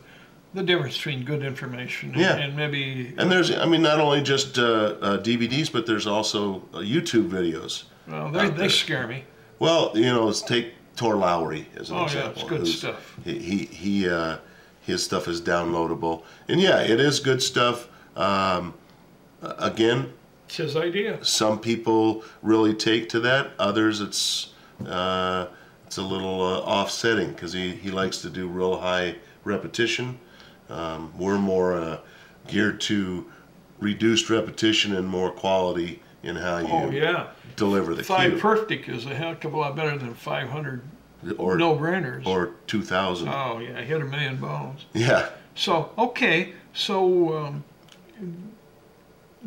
the 0.56 0.64
difference 0.64 0.96
between 0.98 1.24
good 1.24 1.44
information 1.44 2.12
and, 2.12 2.20
Yeah. 2.20 2.38
and 2.38 2.56
maybe 2.56 3.14
And 3.18 3.30
there's, 3.32 3.52
I 3.52 3.66
mean, 3.66 3.82
not 3.82 4.00
only 4.00 4.22
just 4.22 4.58
uh, 4.58 4.64
uh, 5.02 5.18
DVDs, 5.22 5.72
but 5.72 5.86
there's 5.86 6.08
also 6.08 6.64
uh, 6.74 6.78
YouTube 6.80 7.30
videos. 7.30 7.84
well, 8.08 8.32
they, 8.32 8.50
they 8.50 8.70
scare 8.70 9.06
me. 9.08 9.26
Well, 9.60 9.92
you 9.96 10.06
know, 10.06 10.26
let's 10.26 10.42
take 10.42 10.74
Tor 10.96 11.16
Lowry 11.18 11.68
as 11.76 11.90
an 11.90 11.98
Oh, 11.98 12.00
yeah, 12.00 12.06
example. 12.06 12.42
it's 12.42 12.50
good 12.50 12.68
stuff. 12.68 13.18
He 13.24 13.38
he, 13.40 13.58
he 13.66 14.10
uh, 14.10 14.38
his 14.82 15.04
stuff 15.04 15.28
is 15.28 15.42
downloadable, 15.42 16.24
and 16.48 16.62
yeah, 16.62 16.80
it 16.82 17.00
is 17.00 17.20
good 17.20 17.42
stuff. 17.42 17.88
Um, 18.16 18.74
again, 19.42 20.14
It's 20.48 20.58
his 20.58 20.76
idea. 20.78 21.24
some 21.24 21.60
people 21.60 22.24
really 22.42 22.74
take 22.74 23.10
to 23.10 23.20
that. 23.22 23.52
Others, 23.60 24.00
it's 24.02 24.54
uh, 24.88 25.48
it's 25.86 25.98
a 25.98 26.02
little 26.04 26.42
uh, 26.42 26.60
offsetting 26.60 27.30
because 27.32 27.52
he, 27.54 27.72
he 27.72 27.92
likes 27.92 28.20
to 28.22 28.30
do 28.30 28.48
real 28.48 28.78
high 28.80 29.16
repetition. 29.44 30.20
Um, 30.70 31.12
we're 31.18 31.38
more 31.38 31.78
uh, 31.78 32.00
geared 32.48 32.82
to 32.82 33.26
reduced 33.80 34.30
repetition 34.30 34.96
and 34.96 35.08
more 35.08 35.30
quality 35.32 36.02
in 36.24 36.36
how 36.36 36.58
you 36.60 36.68
Oh 36.72 36.90
yeah, 36.90 37.28
deliver 37.56 37.94
the 37.94 38.04
five 38.04 38.32
cue. 38.32 38.40
perfect 38.40 38.90
is 38.90 39.06
a 39.06 39.14
heck 39.14 39.44
of 39.46 39.54
a 39.54 39.58
lot 39.58 39.76
better 39.76 39.98
than 39.98 40.14
five 40.16 40.50
hundred 40.50 40.82
or 41.38 41.58
no 41.58 41.76
brainers. 41.76 42.26
or 42.26 42.52
two 42.68 42.82
thousand. 42.82 43.28
oh 43.30 43.60
yeah, 43.60 43.80
hit 43.82 44.02
a 44.02 44.06
million 44.06 44.38
bones. 44.38 44.86
Yeah, 44.94 45.30
So 45.56 45.92
okay, 45.98 46.54
so 46.74 47.38
um, 47.38 47.64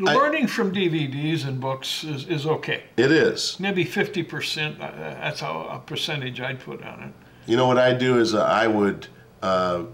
I- 0.07 0.15
learning 0.15 0.47
from 0.47 0.73
DVDs 0.73 1.45
and 1.47 1.59
books 1.61 2.05
is, 2.05 2.27
is 2.29 2.47
okay. 2.47 2.85
it 2.97 3.11
is. 3.11 3.59
Maybe 3.59 3.83
fifty 3.85 4.23
percent. 4.23 4.81
Uh, 4.81 4.93
that's 4.93 5.41
how 5.41 5.67
a 5.69 5.79
percentage 5.81 6.41
I'd 6.41 6.61
put 6.61 6.85
on 6.85 7.03
it. 7.03 7.13
You 7.51 7.57
know 7.57 7.67
what 7.67 7.79
I 7.79 7.93
do 7.95 8.19
is 8.21 8.35
uh, 8.35 8.45
I 8.45 8.69
would 8.69 9.09
uh, 9.43 9.85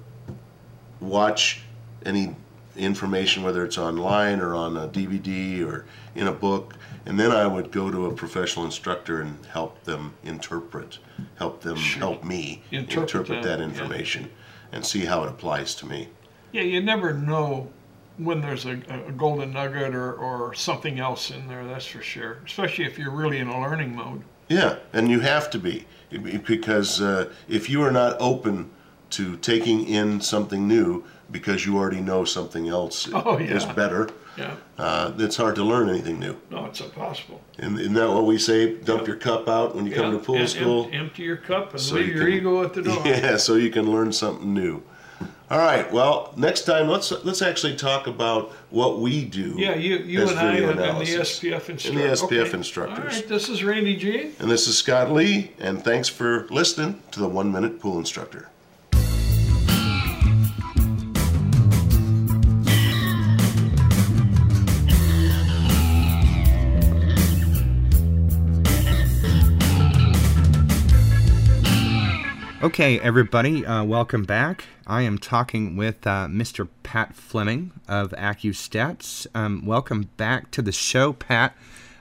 watch 1.08 1.62
any 2.04 2.34
information, 2.76 3.42
whether 3.42 3.64
it's 3.64 3.78
online 3.78 4.40
or 4.40 4.54
on 4.54 4.76
a 4.76 4.88
DVD 4.88 5.64
or 5.64 5.86
in 6.14 6.26
a 6.26 6.32
book, 6.32 6.74
and 7.06 7.18
then 7.18 7.30
I 7.30 7.46
would 7.46 7.70
go 7.70 7.90
to 7.90 8.06
a 8.06 8.12
professional 8.12 8.64
instructor 8.64 9.20
and 9.20 9.44
help 9.46 9.84
them 9.84 10.14
interpret, 10.22 10.98
help 11.36 11.60
them 11.60 11.76
help 11.76 12.24
me 12.24 12.62
Interpret 12.70 13.14
interpret, 13.14 13.42
that, 13.42 13.48
that 13.48 13.58
yeah. 13.60 13.64
information 13.64 14.30
and 14.72 14.84
see 14.84 15.04
how 15.04 15.22
it 15.22 15.28
applies 15.28 15.74
to 15.76 15.86
me. 15.86 16.08
Yeah, 16.52 16.62
you 16.62 16.82
never 16.82 17.12
know 17.12 17.70
when 18.16 18.40
there's 18.40 18.64
a, 18.64 18.80
a 18.88 19.12
golden 19.12 19.52
nugget 19.52 19.94
or, 19.94 20.12
or 20.12 20.54
something 20.54 20.98
else 20.98 21.30
in 21.30 21.48
there. 21.48 21.64
That's 21.64 21.86
for 21.86 22.02
sure. 22.02 22.38
Especially 22.46 22.84
if 22.84 22.98
you're 22.98 23.10
really 23.10 23.38
in 23.38 23.48
a 23.48 23.60
learning 23.60 23.94
mode. 23.94 24.22
Yeah, 24.48 24.76
and 24.92 25.08
you 25.08 25.20
have 25.20 25.50
to 25.50 25.58
be 25.58 25.86
because 26.10 27.00
uh, 27.00 27.30
if 27.48 27.68
you 27.68 27.82
are 27.82 27.90
not 27.90 28.16
open 28.20 28.70
to 29.10 29.36
taking 29.36 29.86
in 29.86 30.20
something 30.20 30.66
new 30.68 31.04
because 31.30 31.64
you 31.66 31.76
already 31.76 32.00
know 32.00 32.24
something 32.24 32.68
else 32.68 33.08
Oh, 33.14 33.36
is 33.38 33.64
better, 33.64 34.08
Yeah. 34.36 34.54
uh, 34.78 35.12
it's 35.18 35.36
hard 35.36 35.54
to 35.56 35.64
learn 35.64 35.88
anything 35.88 36.18
new. 36.20 36.36
No, 36.50 36.66
it's 36.66 36.80
impossible. 36.80 37.40
And 37.58 37.78
isn't 37.80 37.94
that 37.94 38.08
what 38.10 38.26
we 38.26 38.38
say? 38.38 38.74
Dump 38.74 39.06
your 39.06 39.16
cup 39.16 39.48
out 39.48 39.74
when 39.74 39.86
you 39.86 39.94
come 39.94 40.12
to 40.12 40.18
pool 40.18 40.36
em- 40.36 40.42
em- 40.42 40.46
school. 40.48 40.90
empty 40.92 41.22
your 41.22 41.36
cup 41.38 41.72
and 41.72 41.80
So 41.80 41.94
leave 41.96 42.08
you 42.08 42.14
your 42.14 42.24
can- 42.26 42.32
ego 42.34 42.62
at 42.64 42.74
the 42.74 42.82
door. 42.82 43.02
Yeah, 43.06 43.36
so 43.36 43.54
you 43.54 43.70
can 43.70 43.90
learn 43.90 44.12
something 44.12 44.52
new. 44.52 44.82
All 45.50 45.58
right. 45.58 45.90
Well, 45.92 46.32
next 46.36 46.62
time 46.62 46.88
let's 46.88 47.12
let's 47.24 47.42
actually 47.42 47.76
talk 47.76 48.06
about 48.06 48.50
what 48.70 48.98
we 49.00 49.24
do. 49.26 49.54
Yeah, 49.58 49.74
you, 49.74 49.98
you 49.98 50.22
as 50.22 50.30
and 50.30 50.38
I 50.38 50.56
and, 50.56 50.80
and 50.80 50.98
the. 51.00 51.04
SPF 51.04 51.68
instructor. 51.68 51.88
And 51.88 51.98
the 51.98 52.16
SPF 52.16 52.46
okay. 52.46 52.56
instructors. 52.56 52.98
All 53.14 53.20
right, 53.20 53.28
this 53.28 53.48
is 53.50 53.62
Randy 53.62 53.94
G. 53.94 54.30
And 54.38 54.50
this 54.50 54.66
is 54.66 54.76
Scott 54.78 55.12
Lee, 55.12 55.52
and 55.58 55.84
thanks 55.84 56.08
for 56.08 56.46
listening 56.48 57.02
to 57.12 57.20
the 57.20 57.28
One 57.28 57.52
Minute 57.52 57.78
Pool 57.78 57.98
Instructor. 57.98 58.48
Okay, 72.64 72.98
everybody, 72.98 73.66
uh, 73.66 73.84
welcome 73.84 74.22
back. 74.22 74.64
I 74.86 75.02
am 75.02 75.18
talking 75.18 75.76
with 75.76 76.06
uh, 76.06 76.28
Mr. 76.28 76.66
Pat 76.82 77.14
Fleming 77.14 77.72
of 77.86 78.12
AccuStats. 78.12 79.26
Um, 79.34 79.66
welcome 79.66 80.08
back 80.16 80.50
to 80.52 80.62
the 80.62 80.72
show, 80.72 81.12
Pat. 81.12 81.54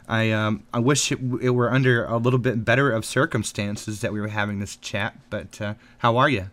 I 0.08 0.32
um, 0.32 0.64
I 0.74 0.80
wish 0.80 1.12
it, 1.12 1.20
it 1.42 1.50
were 1.50 1.70
under 1.70 2.06
a 2.06 2.16
little 2.16 2.40
bit 2.40 2.64
better 2.64 2.94
of 2.94 3.04
circumstances 3.04 4.00
that 4.00 4.14
we 4.14 4.22
were 4.22 4.30
having 4.30 4.60
this 4.60 4.78
chat, 4.78 5.20
but 5.30 5.60
uh, 5.60 5.74
how 5.98 6.16
are 6.16 6.30
you? 6.30 6.50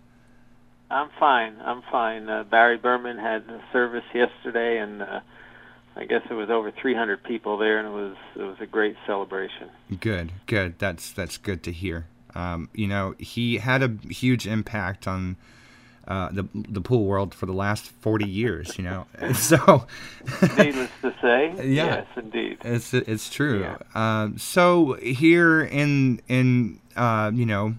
I'm 0.90 1.10
fine. 1.20 1.54
I'm 1.60 1.82
fine. 1.82 2.28
Uh, 2.28 2.42
Barry 2.42 2.78
Berman 2.78 3.16
had 3.16 3.42
a 3.42 3.62
service 3.72 4.02
yesterday, 4.12 4.78
and 4.78 5.02
uh, 5.02 5.20
I 5.94 6.04
guess 6.06 6.22
it 6.28 6.34
was 6.34 6.50
over 6.50 6.72
300 6.72 7.22
people 7.22 7.58
there, 7.58 7.78
and 7.78 7.86
it 7.86 7.92
was 7.92 8.16
it 8.34 8.42
was 8.42 8.56
a 8.58 8.66
great 8.66 8.96
celebration. 9.06 9.70
Good, 10.00 10.32
good. 10.46 10.80
That's 10.80 11.12
that's 11.12 11.38
good 11.38 11.62
to 11.62 11.70
hear. 11.70 12.06
Um, 12.34 12.68
you 12.74 12.86
know, 12.86 13.14
he 13.18 13.58
had 13.58 13.82
a 13.82 13.96
huge 14.08 14.46
impact 14.46 15.06
on 15.08 15.36
uh, 16.08 16.30
the 16.32 16.48
the 16.54 16.80
pool 16.80 17.04
world 17.04 17.34
for 17.34 17.46
the 17.46 17.52
last 17.52 17.86
forty 17.86 18.26
years. 18.28 18.76
You 18.78 18.84
know, 18.84 19.06
so 19.34 19.86
Needless 20.56 20.90
to 21.02 21.14
say, 21.20 21.54
Yeah. 21.58 21.86
yes, 21.86 22.06
indeed. 22.16 22.58
it's 22.64 22.92
it's 22.94 23.30
true. 23.30 23.60
Yeah. 23.60 23.76
Um, 23.94 24.38
so 24.38 24.94
here 24.94 25.60
in 25.62 26.20
in 26.28 26.80
uh, 26.96 27.30
you 27.34 27.46
know 27.46 27.74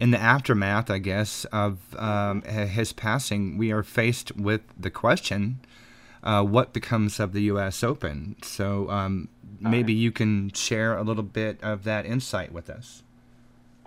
in 0.00 0.10
the 0.12 0.18
aftermath, 0.18 0.90
I 0.90 0.98
guess, 0.98 1.44
of 1.46 1.78
um, 1.98 2.40
his 2.42 2.92
passing, 2.94 3.58
we 3.58 3.70
are 3.70 3.82
faced 3.82 4.34
with 4.34 4.62
the 4.78 4.90
question: 4.90 5.60
uh, 6.24 6.42
what 6.42 6.72
becomes 6.72 7.20
of 7.20 7.32
the 7.32 7.42
U.S. 7.42 7.84
Open? 7.84 8.36
So 8.42 8.88
um, 8.90 9.28
maybe 9.60 9.92
you 9.92 10.10
can 10.10 10.50
share 10.52 10.96
a 10.96 11.02
little 11.02 11.22
bit 11.22 11.62
of 11.62 11.84
that 11.84 12.06
insight 12.06 12.50
with 12.50 12.70
us. 12.70 13.02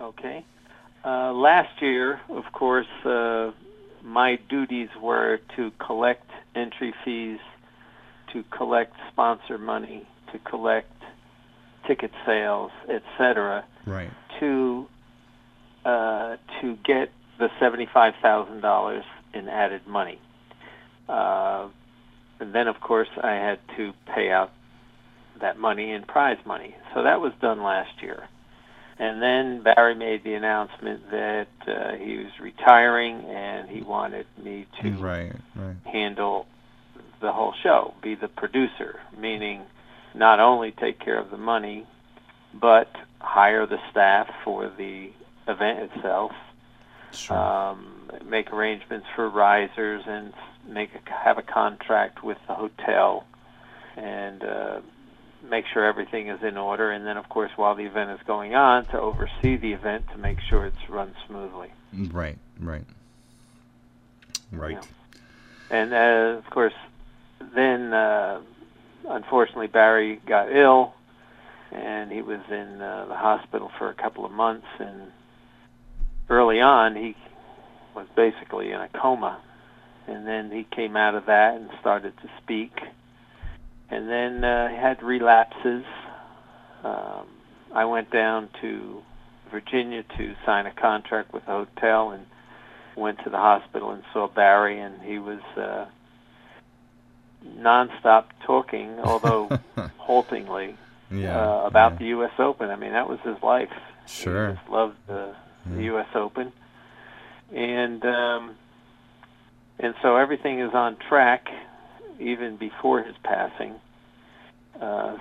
Okay. 0.04 0.44
Uh, 1.04 1.32
last 1.32 1.80
year, 1.80 2.20
of 2.28 2.44
course, 2.52 2.86
uh, 3.04 3.52
my 4.02 4.38
duties 4.48 4.88
were 5.02 5.40
to 5.56 5.70
collect 5.84 6.28
entry 6.54 6.94
fees, 7.04 7.38
to 8.32 8.44
collect 8.56 8.92
sponsor 9.10 9.56
money, 9.58 10.06
to 10.32 10.38
collect 10.38 10.92
ticket 11.86 12.10
sales, 12.26 12.70
etc. 12.88 13.64
Right. 13.86 14.10
to 14.40 14.86
uh, 15.84 16.36
to 16.60 16.76
get 16.84 17.10
the 17.38 17.48
seventy-five 17.60 18.14
thousand 18.22 18.60
dollars 18.60 19.04
in 19.32 19.48
added 19.48 19.86
money. 19.86 20.18
Uh, 21.08 21.68
and 22.40 22.54
then, 22.54 22.68
of 22.68 22.80
course, 22.80 23.08
I 23.22 23.32
had 23.32 23.58
to 23.76 23.92
pay 24.14 24.30
out 24.30 24.50
that 25.40 25.58
money 25.58 25.92
in 25.92 26.02
prize 26.02 26.38
money. 26.46 26.74
So 26.94 27.02
that 27.02 27.20
was 27.20 27.32
done 27.40 27.62
last 27.62 28.02
year. 28.02 28.28
And 28.98 29.20
then 29.20 29.62
Barry 29.62 29.94
made 29.94 30.22
the 30.22 30.34
announcement 30.34 31.10
that 31.10 31.48
uh, 31.66 31.96
he 31.96 32.18
was 32.18 32.38
retiring 32.40 33.24
and 33.24 33.68
he 33.68 33.82
wanted 33.82 34.26
me 34.42 34.66
to 34.82 34.90
Right. 34.92 35.32
Right. 35.56 35.76
handle 35.84 36.46
the 37.20 37.32
whole 37.32 37.54
show, 37.62 37.94
be 38.02 38.14
the 38.14 38.28
producer, 38.28 39.00
meaning 39.18 39.62
not 40.14 40.38
only 40.38 40.70
take 40.70 41.00
care 41.00 41.18
of 41.18 41.30
the 41.30 41.36
money, 41.36 41.86
but 42.52 42.88
hire 43.20 43.66
the 43.66 43.80
staff 43.90 44.28
for 44.44 44.68
the 44.68 45.10
event 45.48 45.90
itself, 45.90 46.32
Sure. 47.12 47.36
um, 47.36 48.10
make 48.24 48.52
arrangements 48.52 49.06
for 49.16 49.28
risers, 49.28 50.04
and 50.06 50.32
make 50.68 50.90
a, 50.94 51.12
have 51.12 51.38
a 51.38 51.42
contract 51.42 52.22
with 52.22 52.38
the 52.46 52.54
hotel, 52.54 53.24
and 53.96 54.44
uh, 54.44 54.80
make 55.48 55.66
sure 55.72 55.84
everything 55.84 56.28
is 56.28 56.42
in 56.42 56.56
order. 56.56 56.90
And 56.90 57.06
then, 57.06 57.16
of 57.16 57.28
course, 57.28 57.50
while 57.56 57.74
the 57.74 57.84
event 57.84 58.10
is 58.10 58.20
going 58.26 58.54
on, 58.54 58.86
to 58.86 59.00
oversee 59.00 59.56
the 59.56 59.72
event 59.72 60.08
to 60.12 60.18
make 60.18 60.40
sure 60.40 60.66
it's 60.66 60.88
run 60.88 61.14
smoothly. 61.26 61.72
Right, 61.92 62.38
right, 62.58 62.84
right. 64.50 64.78
And 65.70 65.92
uh, 65.92 66.38
of 66.38 66.50
course, 66.50 66.74
then 67.54 67.92
uh, 67.92 68.40
unfortunately, 69.08 69.68
Barry 69.68 70.20
got 70.26 70.50
ill, 70.54 70.94
and 71.72 72.10
he 72.12 72.22
was 72.22 72.40
in 72.50 72.80
uh, 72.80 73.06
the 73.08 73.16
hospital 73.16 73.70
for 73.78 73.88
a 73.88 73.94
couple 73.94 74.24
of 74.24 74.32
months. 74.32 74.66
And 74.78 75.12
early 76.28 76.60
on, 76.60 76.96
he 76.96 77.16
was 77.94 78.06
basically 78.16 78.72
in 78.72 78.80
a 78.80 78.88
coma, 78.88 79.40
and 80.06 80.26
then 80.26 80.50
he 80.50 80.64
came 80.64 80.96
out 80.96 81.14
of 81.14 81.26
that 81.26 81.54
and 81.54 81.70
started 81.80 82.16
to 82.18 82.30
speak, 82.42 82.72
and 83.90 84.08
then 84.08 84.44
uh, 84.44 84.68
had 84.68 85.02
relapses. 85.02 85.84
Um, 86.82 87.26
I 87.74 87.84
went 87.84 88.10
down 88.10 88.48
to 88.60 89.02
Virginia 89.50 90.04
to 90.16 90.34
sign 90.44 90.66
a 90.66 90.72
contract 90.72 91.32
with 91.32 91.42
a 91.44 91.46
hotel 91.64 92.10
and 92.10 92.26
went 92.96 93.18
to 93.24 93.30
the 93.30 93.36
hospital 93.38 93.90
and 93.90 94.02
saw 94.12 94.28
Barry, 94.28 94.78
and 94.80 95.00
he 95.02 95.18
was 95.18 95.40
uh, 95.56 95.86
nonstop 97.58 98.24
talking, 98.46 98.98
although 99.04 99.48
haltingly, 99.98 100.76
Yeah. 101.10 101.38
uh, 101.38 101.66
about 101.66 101.92
yeah. 101.92 101.98
the 101.98 102.04
U.S. 102.06 102.32
Open. 102.38 102.70
I 102.70 102.76
mean, 102.76 102.92
that 102.92 103.08
was 103.08 103.18
his 103.24 103.36
life. 103.42 103.70
Sure. 104.06 104.48
He 104.50 104.54
just 104.56 104.68
loved 104.68 104.96
the, 105.06 105.34
the 105.66 105.82
U.S. 105.84 106.08
Open, 106.14 106.52
and 107.54 108.04
um, 108.04 108.54
and 109.78 109.94
so 110.02 110.16
everything 110.16 110.60
is 110.60 110.72
on 110.74 110.96
track, 111.08 111.46
even 112.20 112.56
before 112.56 113.02
his 113.02 113.16
passing. 113.22 113.74
Uh, 114.80 115.16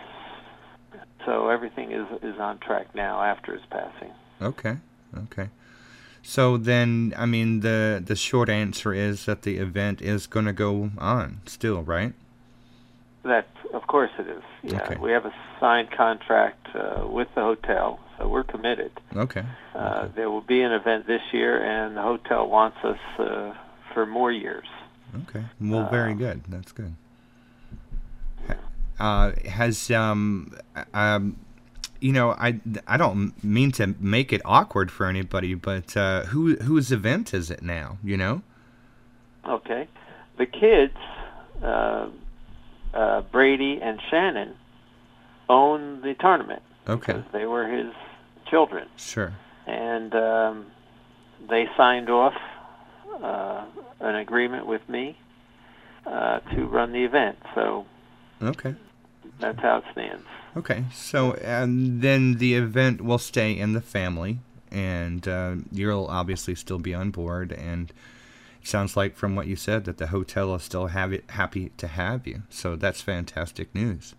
so 1.26 1.50
everything 1.50 1.92
is 1.92 2.08
is 2.22 2.40
on 2.40 2.60
track 2.60 2.94
now 2.96 3.22
after 3.22 3.54
his 3.54 3.66
passing. 3.70 4.12
Okay. 4.42 4.78
Okay. 5.26 5.50
So 6.22 6.58
then, 6.58 7.14
I 7.18 7.26
mean, 7.26 7.60
the 7.60 8.02
the 8.06 8.16
short 8.16 8.50
answer 8.50 8.94
is 8.94 9.26
that 9.26 9.42
the 9.44 9.58
event 9.58 10.02
is 10.02 10.26
going 10.28 10.46
to 10.46 10.54
go 10.54 10.92
on 10.98 11.42
still, 11.46 11.82
right? 11.84 12.14
That, 13.24 13.48
of 13.74 13.88
course, 13.88 14.12
it 14.20 14.28
is. 14.28 14.44
Yeah, 14.64 14.82
Okay. 14.82 14.96
we 14.98 15.12
have 15.12 15.26
a 15.26 15.34
signed 15.60 15.92
contract 15.92 16.68
uh, 16.76 17.08
with 17.08 17.30
the 17.36 17.42
hotel, 17.42 18.00
so 18.18 18.28
we're 18.28 18.44
committed. 18.44 18.92
Okay. 19.16 19.44
Uh, 19.74 20.10
there 20.16 20.30
will 20.30 20.42
be 20.42 20.62
an 20.62 20.74
event 20.74 21.08
this 21.08 21.22
year, 21.32 21.64
and 21.64 21.96
the 21.96 22.02
hotel 22.02 22.50
wants 22.50 22.78
us 22.84 22.98
uh, 23.20 23.54
for 23.94 24.06
more 24.06 24.32
years. 24.32 24.68
Okay. 25.30 25.44
Well, 25.62 25.88
very 25.90 26.12
Uh, 26.14 26.16
good. 26.16 26.42
That's 26.50 26.72
good. 26.72 26.96
Uh, 29.00 29.32
has 29.50 29.90
um 29.92 30.52
um 30.94 31.38
you 32.00 32.12
know 32.14 32.32
I 32.32 32.60
I 32.88 32.98
don't 32.98 33.34
mean 33.44 33.72
to 33.74 33.96
make 34.00 34.32
it 34.32 34.42
awkward 34.46 34.92
for 34.92 35.08
anybody, 35.08 35.56
but 35.56 35.98
uh, 35.98 36.24
who 36.26 36.56
whose 36.58 36.92
event 36.92 37.34
is 37.34 37.50
it 37.50 37.62
now? 37.64 37.98
You 38.04 38.18
know. 38.18 38.42
Okay, 39.46 39.88
the 40.38 40.46
kids, 40.46 40.96
uh, 41.62 42.08
uh, 42.94 43.22
Brady 43.32 43.80
and 43.82 44.00
Shannon, 44.10 44.54
own 45.50 46.02
the 46.02 46.14
tournament 46.14 46.62
Okay. 46.88 47.22
they 47.34 47.46
were 47.46 47.68
his 47.68 47.92
children, 48.50 48.88
Sure. 48.96 49.34
and 49.68 50.14
um, 50.16 50.66
they 51.50 51.68
signed 51.76 52.10
off 52.10 52.36
uh, 53.22 53.66
an 54.00 54.16
agreement 54.16 54.66
with 54.66 54.88
me 54.88 55.18
uh, 56.06 56.40
to 56.40 56.66
run 56.66 56.92
the 56.92 57.04
event. 57.04 57.38
So 57.56 57.86
Okay. 58.42 58.76
that's 59.40 59.60
how 59.60 59.78
it 59.78 59.84
stands. 59.92 60.26
Okay, 60.56 60.84
so 60.94 61.34
and 61.34 62.02
then 62.02 62.36
the 62.38 62.54
event 62.56 63.02
will 63.02 63.18
stay 63.18 63.58
in 63.58 63.74
the 63.74 63.82
family, 63.82 64.38
and 64.72 65.28
uh, 65.28 65.56
you'll 65.72 66.06
obviously 66.08 66.54
still 66.56 66.78
be 66.80 66.94
on 66.94 67.10
board. 67.10 67.52
And 67.52 67.92
it 68.62 68.68
sounds 68.68 68.96
like 68.96 69.16
from 69.16 69.36
what 69.36 69.48
you 69.48 69.56
said 69.56 69.86
that 69.86 69.98
the 69.98 70.08
hotel 70.08 70.54
is 70.54 70.64
still 70.64 70.88
have 70.88 71.12
it, 71.12 71.24
happy 71.32 71.72
to 71.78 71.88
have 71.88 72.28
you. 72.28 72.44
So 72.50 72.76
that's 72.76 73.02
fantastic 73.02 73.74
news. 73.74 74.14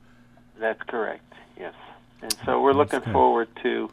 That's 0.59 0.82
correct. 0.82 1.32
Yes. 1.57 1.74
And 2.20 2.34
so 2.45 2.61
we're 2.61 2.72
That's 2.74 2.92
looking 2.92 3.05
good. 3.07 3.12
forward 3.12 3.49
to, 3.62 3.90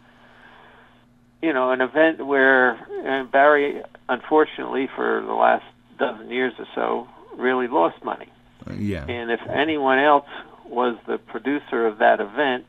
you 1.42 1.54
know, 1.54 1.72
an 1.72 1.82
event 1.82 2.26
where 2.26 2.72
and 3.06 3.32
Barry, 3.32 3.82
unfortunately, 4.10 4.88
for 4.96 5.22
the 5.22 5.34
last 5.34 5.66
dozen 5.98 6.30
years 6.30 6.54
or 6.60 6.68
so, 6.76 7.08
really 7.36 7.68
lost 7.68 8.04
money. 8.04 8.28
Uh, 8.70 8.74
yeah. 8.74 9.06
And 9.08 9.32
if 9.32 9.42
anyone 9.48 10.00
else 10.00 10.28
was 10.66 10.98
the 11.08 11.18
producer 11.18 11.86
of 11.88 11.98
that 12.00 12.20
event, 12.20 12.66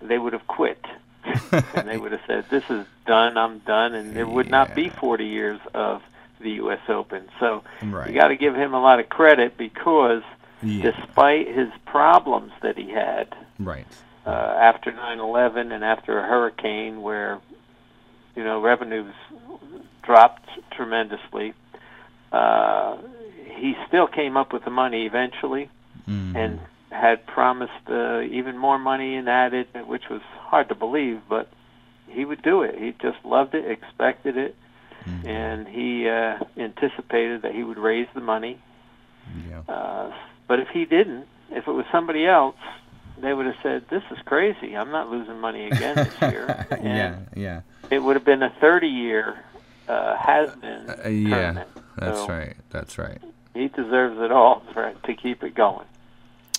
they 0.00 0.18
would 0.18 0.32
have 0.32 0.46
quit. 0.46 0.84
and 1.74 1.88
they 1.88 1.98
would 1.98 2.12
have 2.12 2.20
said, 2.26 2.44
"This 2.50 2.62
is 2.70 2.86
done. 3.04 3.36
I'm 3.36 3.58
done," 3.60 3.94
and 3.94 4.14
there 4.14 4.26
would 4.26 4.48
not 4.48 4.74
be 4.76 4.88
40 4.88 5.24
years 5.26 5.60
of 5.74 6.02
the 6.40 6.50
U.S. 6.52 6.78
Open. 6.88 7.28
So 7.40 7.64
right. 7.82 8.08
you 8.08 8.14
got 8.14 8.28
to 8.28 8.36
give 8.36 8.54
him 8.54 8.74
a 8.74 8.80
lot 8.80 9.00
of 9.00 9.08
credit 9.08 9.56
because, 9.56 10.22
yeah. 10.62 10.92
despite 10.92 11.48
his 11.48 11.68
problems 11.84 12.52
that 12.62 12.78
he 12.78 12.90
had, 12.90 13.34
Right. 13.58 13.86
uh, 14.24 14.30
after 14.30 14.92
9/11 14.92 15.72
and 15.72 15.82
after 15.82 16.18
a 16.20 16.26
hurricane 16.26 17.02
where 17.02 17.40
you 18.36 18.44
know 18.44 18.60
revenues 18.60 19.14
dropped 20.02 20.48
tremendously. 20.72 21.54
Uh, 22.32 22.96
he 23.56 23.74
still 23.88 24.06
came 24.06 24.36
up 24.36 24.52
with 24.52 24.64
the 24.64 24.70
money 24.70 25.06
eventually 25.06 25.68
Mhm. 26.08 26.36
and 26.36 26.60
had 26.90 27.26
promised 27.26 27.72
uh, 27.88 28.20
even 28.20 28.56
more 28.58 28.78
money 28.78 29.16
and 29.16 29.28
added, 29.28 29.66
which 29.86 30.08
was 30.08 30.20
hard 30.50 30.68
to 30.68 30.74
believe, 30.74 31.20
but 31.28 31.48
he 32.08 32.24
would 32.24 32.42
do 32.42 32.62
it. 32.62 32.78
He 32.78 32.92
just 33.00 33.18
loved 33.24 33.54
it, 33.54 33.64
expected 33.68 34.36
it, 34.36 34.54
Mhm. 35.06 35.26
and 35.26 35.68
he 35.68 36.08
uh, 36.08 36.38
anticipated 36.56 37.42
that 37.42 37.54
he 37.54 37.62
would 37.64 37.78
raise 37.78 38.08
the 38.14 38.20
money. 38.20 38.58
yeah. 39.50 39.62
Uh, 39.68 40.12
but 40.46 40.60
if 40.60 40.68
he 40.68 40.84
didn't, 40.84 41.26
if 41.50 41.66
it 41.66 41.72
was 41.72 41.84
somebody 41.90 42.26
else, 42.26 42.56
they 43.20 43.32
would 43.32 43.46
have 43.46 43.56
said, 43.62 43.88
"This 43.88 44.04
is 44.12 44.18
crazy. 44.24 44.76
I'm 44.76 44.90
not 44.92 45.10
losing 45.10 45.40
money 45.40 45.66
again 45.66 45.96
this 45.96 46.20
year." 46.30 46.66
And 46.70 46.84
yeah. 46.86 47.18
Yeah. 47.34 47.60
It 47.90 47.98
would 48.00 48.16
have 48.16 48.24
been 48.24 48.42
a 48.42 48.50
30-year 48.60 49.38
uh, 49.88 50.16
has-been 50.16 50.90
Uh, 50.90 51.08
yeah. 51.08 51.28
tournament. 51.36 51.68
That's 51.96 52.18
So 52.20 52.28
right. 52.28 52.56
That's 52.70 52.98
right. 52.98 53.18
He 53.54 53.68
deserves 53.68 54.20
it 54.20 54.30
all 54.32 54.62
for 54.72 54.92
to 55.04 55.14
keep 55.14 55.42
it 55.42 55.54
going. 55.54 55.86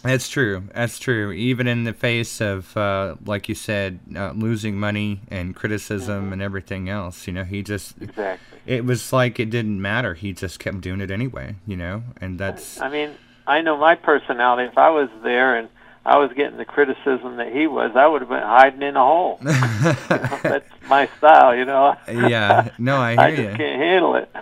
That's 0.04 0.30
true. 0.30 0.64
That's 0.74 1.00
true. 1.00 1.32
Even 1.32 1.68
in 1.68 1.84
the 1.84 1.94
face 1.94 2.40
of, 2.40 2.76
uh, 2.78 3.16
like 3.26 3.50
you 3.50 3.56
said, 3.56 4.00
uh, 4.16 4.32
losing 4.32 4.80
money 4.80 5.22
and 5.30 5.56
criticism 5.56 6.32
and 6.32 6.42
everything 6.42 6.88
else, 6.88 7.28
you 7.28 7.34
know, 7.34 7.44
he 7.44 7.62
just, 7.64 8.00
Exactly. 8.02 8.60
it 8.66 8.86
was 8.86 9.12
like 9.12 9.40
it 9.40 9.50
didn't 9.50 9.82
matter. 9.82 10.14
He 10.14 10.34
just 10.34 10.60
kept 10.60 10.82
doing 10.82 11.02
it 11.02 11.12
anyway, 11.12 11.56
you 11.66 11.76
know, 11.76 12.04
and 12.22 12.40
that's, 12.40 12.80
I 12.80 12.90
mean, 12.90 13.12
I 13.48 13.62
know 13.62 13.76
my 13.78 13.96
personality. 13.96 14.70
If 14.70 14.78
I 14.78 14.90
was 14.92 15.10
there 15.24 15.56
and 15.56 15.68
I 16.08 16.20
was 16.20 16.32
getting 16.32 16.56
the 16.56 16.64
criticism 16.64 17.36
that 17.36 17.52
he 17.52 17.68
was, 17.68 17.92
I 17.94 18.08
would 18.08 18.22
have 18.22 18.30
been 18.30 18.42
hiding 18.42 18.82
in 18.82 18.96
a 18.96 19.04
hole. 19.04 19.40
You 19.42 19.48
know, 19.50 19.60
that's 20.42 20.70
my 20.88 21.10
style, 21.18 21.54
you 21.54 21.66
know. 21.66 21.98
yeah. 22.08 22.70
No, 22.78 22.96
I 22.96 23.12
I 23.18 23.30
just 23.32 23.42
you. 23.42 23.58
can't 23.58 23.82
handle 23.82 24.16
it. 24.16 24.34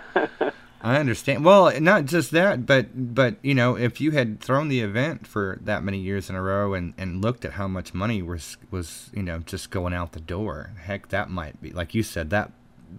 I 0.80 0.98
understand. 0.98 1.44
Well, 1.44 1.80
not 1.80 2.04
just 2.04 2.30
that, 2.30 2.66
but 2.66 3.14
but 3.14 3.38
you 3.42 3.52
know, 3.52 3.76
if 3.76 4.00
you 4.00 4.12
had 4.12 4.38
thrown 4.40 4.68
the 4.68 4.80
event 4.80 5.26
for 5.26 5.58
that 5.62 5.82
many 5.82 5.98
years 5.98 6.30
in 6.30 6.36
a 6.36 6.42
row 6.42 6.72
and, 6.72 6.94
and 6.96 7.20
looked 7.20 7.44
at 7.44 7.54
how 7.54 7.66
much 7.66 7.92
money 7.92 8.22
was 8.22 8.56
was 8.70 9.10
you 9.12 9.24
know 9.24 9.40
just 9.40 9.72
going 9.72 9.92
out 9.92 10.12
the 10.12 10.20
door, 10.20 10.70
heck, 10.84 11.08
that 11.08 11.30
might 11.30 11.60
be 11.60 11.72
like 11.72 11.96
you 11.96 12.04
said 12.04 12.30
that 12.30 12.52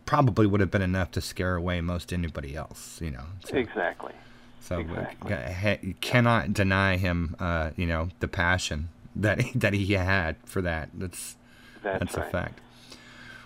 probably 0.06 0.46
would 0.46 0.60
have 0.60 0.72
been 0.72 0.82
enough 0.82 1.12
to 1.12 1.22
scare 1.22 1.56
away 1.56 1.80
most 1.80 2.12
anybody 2.12 2.54
else. 2.54 3.00
You 3.02 3.12
know. 3.12 3.24
So, 3.46 3.56
exactly. 3.56 4.12
So 4.68 4.78
uh, 4.78 4.80
exactly. 4.80 5.90
you 5.90 5.94
cannot 6.02 6.54
deny 6.54 6.98
him. 6.98 7.36
Uh, 7.40 7.72
you 7.76 7.86
know 7.86 8.10
the 8.20 8.28
passion 8.28 8.90
that 9.16 9.42
he, 9.42 9.58
that 9.58 9.74
he 9.74 9.94
had 9.94 10.36
for 10.46 10.62
that. 10.62 10.90
That's 10.94 11.36
That's, 11.84 12.00
that's 12.00 12.18
right. 12.18 12.28
a 12.28 12.30
fact. 12.30 12.62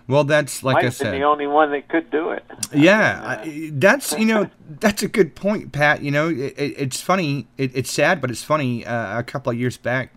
Well, 0.07 0.23
that's 0.23 0.63
like 0.63 0.83
I 0.83 0.89
said. 0.89 1.13
the 1.13 1.23
only 1.23 1.47
one 1.47 1.71
that 1.71 1.87
could 1.87 2.09
do 2.09 2.31
it. 2.31 2.43
Yeah, 2.73 3.39
I, 3.43 3.69
that's 3.73 4.11
you 4.13 4.25
know 4.25 4.49
that's 4.79 5.03
a 5.03 5.07
good 5.07 5.35
point, 5.35 5.71
Pat. 5.71 6.01
You 6.01 6.11
know, 6.11 6.29
it, 6.29 6.53
it, 6.57 6.75
it's 6.77 6.99
funny. 6.99 7.47
It, 7.57 7.75
it's 7.75 7.91
sad, 7.91 8.19
but 8.19 8.31
it's 8.31 8.43
funny. 8.43 8.85
Uh, 8.85 9.19
a 9.19 9.23
couple 9.23 9.51
of 9.51 9.59
years 9.59 9.77
back, 9.77 10.13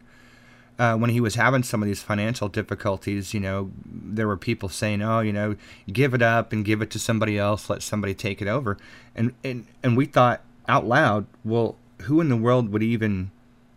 uh, 0.79 0.97
when 0.97 1.11
he 1.11 1.21
was 1.21 1.35
having 1.35 1.63
some 1.63 1.83
of 1.83 1.87
these 1.87 2.03
financial 2.03 2.49
difficulties, 2.49 3.35
you 3.35 3.41
know, 3.41 3.71
there 3.85 4.27
were 4.27 4.39
people 4.39 4.69
saying, 4.69 5.03
"Oh, 5.03 5.21
you 5.21 5.33
know, 5.33 5.55
give 5.93 6.15
it 6.15 6.23
up 6.23 6.53
and 6.53 6.65
give 6.65 6.81
it 6.81 6.91
to 6.93 6.99
somebody 6.99 7.39
else. 7.39 7.69
Let 7.69 7.83
somebody 7.83 8.15
take 8.15 8.41
it 8.41 8.49
over." 8.49 8.79
And 9.15 9.35
and 9.45 9.67
and 9.83 9.97
we 9.97 10.07
thought 10.07 10.41
out 10.69 10.87
loud, 10.87 11.27
well, 11.45 11.77
who 12.03 12.21
in 12.21 12.29
the 12.29 12.37
world 12.37 12.73
would 12.73 12.83
even 12.83 13.31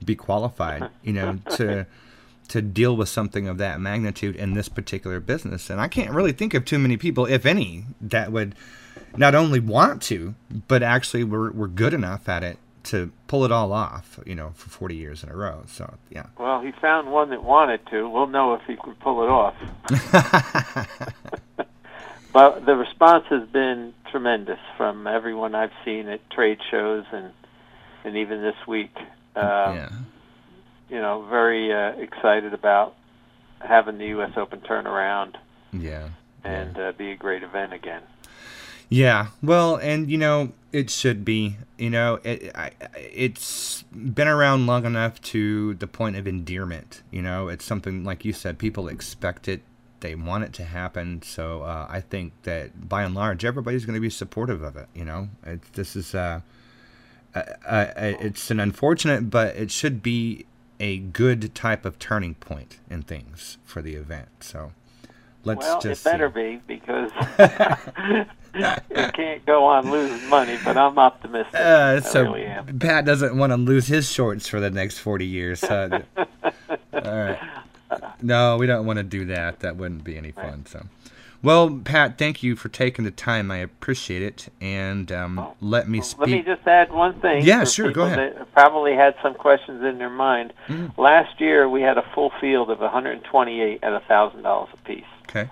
be 0.04 0.16
qualified, 0.16 0.90
you 1.04 1.14
know, 1.14 1.40
to 1.52 1.86
to 2.50 2.62
deal 2.62 2.96
with 2.96 3.10
something 3.10 3.48
of 3.48 3.58
that 3.58 3.80
magnitude 3.82 4.36
in 4.36 4.54
this 4.54 4.70
particular 4.70 5.20
business. 5.20 5.70
And 5.70 5.82
I 5.82 5.90
can't 5.90 6.12
really 6.12 6.32
think 6.32 6.54
of 6.54 6.64
too 6.64 6.80
many 6.80 6.96
people, 6.96 7.26
if 7.26 7.46
any, 7.46 7.84
that 8.00 8.32
would 8.32 8.56
not 9.18 9.36
only 9.36 9.60
want 9.60 10.02
to, 10.04 10.34
but 10.68 10.82
actually 10.82 11.26
were, 11.26 11.52
were 11.52 11.68
good 11.68 11.94
enough 11.94 12.30
at 12.30 12.44
it 12.44 12.58
to 12.84 13.12
pull 13.28 13.44
it 13.44 13.52
all 13.52 13.74
off, 13.74 14.18
you 14.26 14.34
know, 14.34 14.52
for 14.56 14.70
40 14.70 14.96
years 14.96 15.24
in 15.24 15.30
a 15.30 15.36
row. 15.36 15.64
So, 15.68 15.96
yeah. 16.10 16.28
Well, 16.40 16.62
he 16.62 16.72
found 16.72 17.12
one 17.12 17.32
that 17.32 17.44
wanted 17.44 17.86
to. 17.88 18.08
We'll 18.10 18.28
know 18.28 18.54
if 18.54 18.62
he 18.66 18.78
could 18.78 18.98
pull 19.00 19.24
it 19.24 19.30
off. 19.30 19.56
but 22.38 22.68
the 22.68 22.76
response 22.76 23.26
has 23.32 23.50
been 23.50 23.96
tremendous 24.12 24.60
from 24.78 25.08
everyone 25.08 25.56
I've 25.56 25.72
seen 25.84 26.08
at 26.08 26.20
trade 26.30 26.60
shows 26.70 27.04
and 27.12 27.32
and 28.04 28.16
even 28.16 28.44
this 28.44 28.68
week. 28.68 28.96
Uh, 29.36 29.74
yeah. 29.76 29.90
you 30.88 30.98
know, 31.02 31.26
very 31.32 31.74
uh, 31.74 32.00
excited 32.00 32.54
about 32.54 32.94
having 33.60 33.98
the 33.98 34.06
U.S. 34.10 34.34
Open 34.38 34.62
turn 34.62 34.86
around 34.86 35.36
Yeah. 35.74 36.10
and 36.44 36.78
uh, 36.78 36.92
be 36.92 37.10
a 37.10 37.16
great 37.16 37.42
event 37.42 37.74
again. 37.74 38.04
Yeah, 38.88 39.30
well, 39.42 39.78
and 39.78 40.08
you 40.08 40.20
know 40.20 40.52
it 40.72 40.92
should 40.92 41.26
be. 41.26 41.58
You 41.80 41.90
know, 41.90 42.20
it 42.24 42.52
I, 42.56 42.70
it's 42.96 43.82
been 43.92 44.28
around 44.28 44.68
long 44.68 44.86
enough 44.86 45.20
to 45.34 45.74
the 45.74 45.88
point 45.88 46.16
of 46.16 46.28
endearment. 46.28 47.02
You 47.10 47.24
know, 47.24 47.48
it's 47.48 47.66
something 47.66 48.04
like 48.04 48.24
you 48.26 48.32
said, 48.32 48.60
people 48.60 48.88
expect 48.88 49.48
it, 49.48 49.62
they 50.00 50.16
want 50.16 50.44
it 50.44 50.54
to 50.54 50.64
happen. 50.64 51.22
So 51.22 51.64
uh, 51.64 51.88
I 51.90 52.02
think 52.02 52.34
that 52.44 52.88
by 52.88 53.04
and 53.04 53.16
large, 53.16 53.44
everybody's 53.44 53.86
going 53.86 53.96
to 53.96 54.02
be 54.02 54.10
supportive 54.10 54.62
of 54.62 54.76
it. 54.76 54.88
You 54.94 55.06
know, 55.06 55.30
it, 55.46 55.62
this 55.74 55.96
is 55.96 56.14
uh, 56.14 56.42
uh, 57.36 57.40
uh, 57.68 57.88
it's 57.96 58.50
an 58.52 58.60
unfortunate, 58.60 59.30
but 59.30 59.56
it 59.56 59.72
should 59.72 60.02
be 60.02 60.46
a 60.80 60.98
good 60.98 61.54
type 61.56 61.86
of 61.86 62.00
turning 62.00 62.36
point 62.36 62.80
in 62.90 63.02
things 63.02 63.58
for 63.64 63.82
the 63.82 63.96
event. 63.96 64.30
So 64.42 64.72
let's 65.44 65.66
well, 65.66 65.82
just 65.82 66.06
it 66.06 66.10
better 66.10 66.32
see. 66.34 66.58
be 66.58 66.62
because 66.68 67.12
it 68.54 69.14
can't 69.14 69.46
go 69.46 69.66
on 69.66 69.90
losing 69.90 70.28
money. 70.30 70.58
But 70.64 70.78
I'm 70.78 70.98
optimistic. 70.98 71.56
Uh, 71.56 72.02
so 72.02 72.34
really. 72.34 72.74
Pat 72.80 73.06
doesn't 73.06 73.38
want 73.38 73.52
to 73.52 73.58
lose 73.58 73.88
his 73.88 74.12
shorts 74.12 74.48
for 74.48 74.60
the 74.60 74.70
next 74.70 75.00
40 75.00 75.26
years. 75.26 75.64
Uh, 75.64 76.02
all 76.18 76.26
right. 76.94 77.40
No, 78.22 78.58
we 78.58 78.66
don't 78.66 78.86
want 78.86 78.98
to 78.98 79.04
do 79.04 79.26
that. 79.26 79.60
That 79.62 79.78
wouldn't 79.78 80.04
be 80.04 80.18
any 80.18 80.32
fun. 80.32 80.66
So, 80.66 80.86
well, 81.44 81.80
Pat, 81.84 82.18
thank 82.18 82.42
you 82.42 82.56
for 82.56 82.68
taking 82.68 83.06
the 83.06 83.12
time. 83.12 83.52
I 83.52 83.58
appreciate 83.58 84.22
it. 84.24 84.48
And 84.60 85.12
um, 85.12 85.48
let 85.62 85.88
me 85.88 86.02
speak. 86.02 86.20
Let 86.20 86.30
me 86.30 86.42
just 86.42 86.68
add 86.68 86.92
one 86.92 87.20
thing. 87.22 87.44
Yeah, 87.46 87.64
sure, 87.64 87.92
go 87.92 88.04
ahead. 88.06 88.46
Probably 88.54 88.96
had 88.96 89.16
some 89.22 89.36
questions 89.36 89.84
in 89.84 90.00
their 90.00 90.10
mind. 90.10 90.52
Mm. 90.68 90.98
Last 90.98 91.40
year, 91.40 91.70
we 91.70 91.82
had 91.82 91.98
a 91.98 92.06
full 92.14 92.32
field 92.42 92.70
of 92.72 92.80
128 92.80 93.84
at 93.84 94.08
thousand 94.08 94.42
dollars 94.42 94.70
a 94.74 94.78
piece, 94.78 95.06
Okay. 95.30 95.50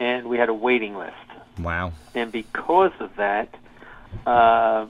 and 0.00 0.26
we 0.28 0.36
had 0.36 0.48
a 0.48 0.54
waiting 0.54 0.96
list. 0.96 1.14
Wow. 1.60 1.92
And 2.14 2.30
because 2.32 2.92
of 3.00 3.14
that, 3.16 3.54
uh, 4.26 4.86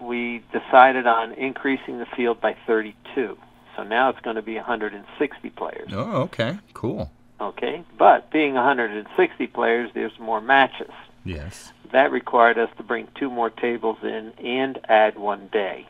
we 0.00 0.42
decided 0.52 1.06
on 1.06 1.32
increasing 1.32 1.98
the 1.98 2.06
field 2.06 2.40
by 2.40 2.56
32. 2.66 3.38
So 3.76 3.82
now 3.84 4.08
it's 4.08 4.20
going 4.20 4.36
to 4.36 4.42
be 4.42 4.54
160 4.56 5.50
players. 5.50 5.90
Oh, 5.92 6.22
okay. 6.22 6.58
Cool. 6.74 7.10
Okay, 7.40 7.84
but 7.98 8.30
being 8.30 8.54
160 8.54 9.46
players, 9.48 9.90
there's 9.92 10.18
more 10.18 10.40
matches. 10.40 10.90
Yes. 11.24 11.72
That 11.92 12.10
required 12.10 12.56
us 12.58 12.70
to 12.78 12.82
bring 12.82 13.08
two 13.14 13.28
more 13.28 13.50
tables 13.50 13.98
in 14.02 14.32
and 14.42 14.78
add 14.88 15.18
one 15.18 15.48
day. 15.52 15.86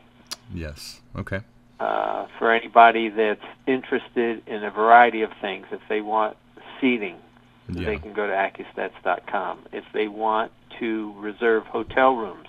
Yes. 0.53 1.01
Okay. 1.17 1.41
Uh, 1.79 2.27
for 2.39 2.53
anybody 2.53 3.11
that's 3.11 3.45
interested 3.67 4.43
in 4.49 4.65
a 4.65 4.71
variety 4.71 5.23
of 5.23 5.31
things, 5.41 5.67
if 5.71 5.81
they 5.89 6.01
want 6.01 6.37
seating, 6.81 7.17
Yeah. 7.69 7.87
they 7.87 7.99
can 7.99 8.13
go 8.13 8.27
to 8.27 8.33
Accustats.com. 8.33 9.59
If 9.73 9.85
they 9.93 10.09
want 10.09 10.51
to 10.81 11.15
reserve 11.19 11.65
hotel 11.67 12.17
rooms, 12.17 12.49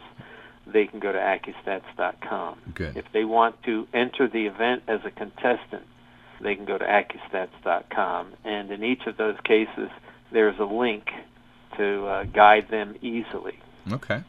they 0.72 0.86
can 0.86 1.00
go 1.00 1.12
to 1.12 1.18
Accustats.com. 1.18 2.60
Good. 2.74 2.98
If 2.98 3.06
they 3.14 3.26
want 3.26 3.62
to 3.64 3.88
enter 3.94 4.28
the 4.28 4.48
event 4.48 4.84
as 4.88 5.02
a 5.06 5.12
contestant, 5.12 5.86
they 6.42 6.56
can 6.56 6.66
go 6.66 6.78
to 6.78 6.86
Accustats.com. 6.86 8.34
And 8.44 8.72
in 8.72 8.84
each 8.84 9.08
of 9.08 9.18
those 9.18 9.38
cases, 9.44 9.90
there's 10.32 10.60
a 10.60 10.66
link 10.66 11.10
to 11.78 12.06
uh, 12.08 12.24
guide 12.26 12.68
them 12.70 12.96
easily. 13.02 13.60
Okay. 13.92 14.24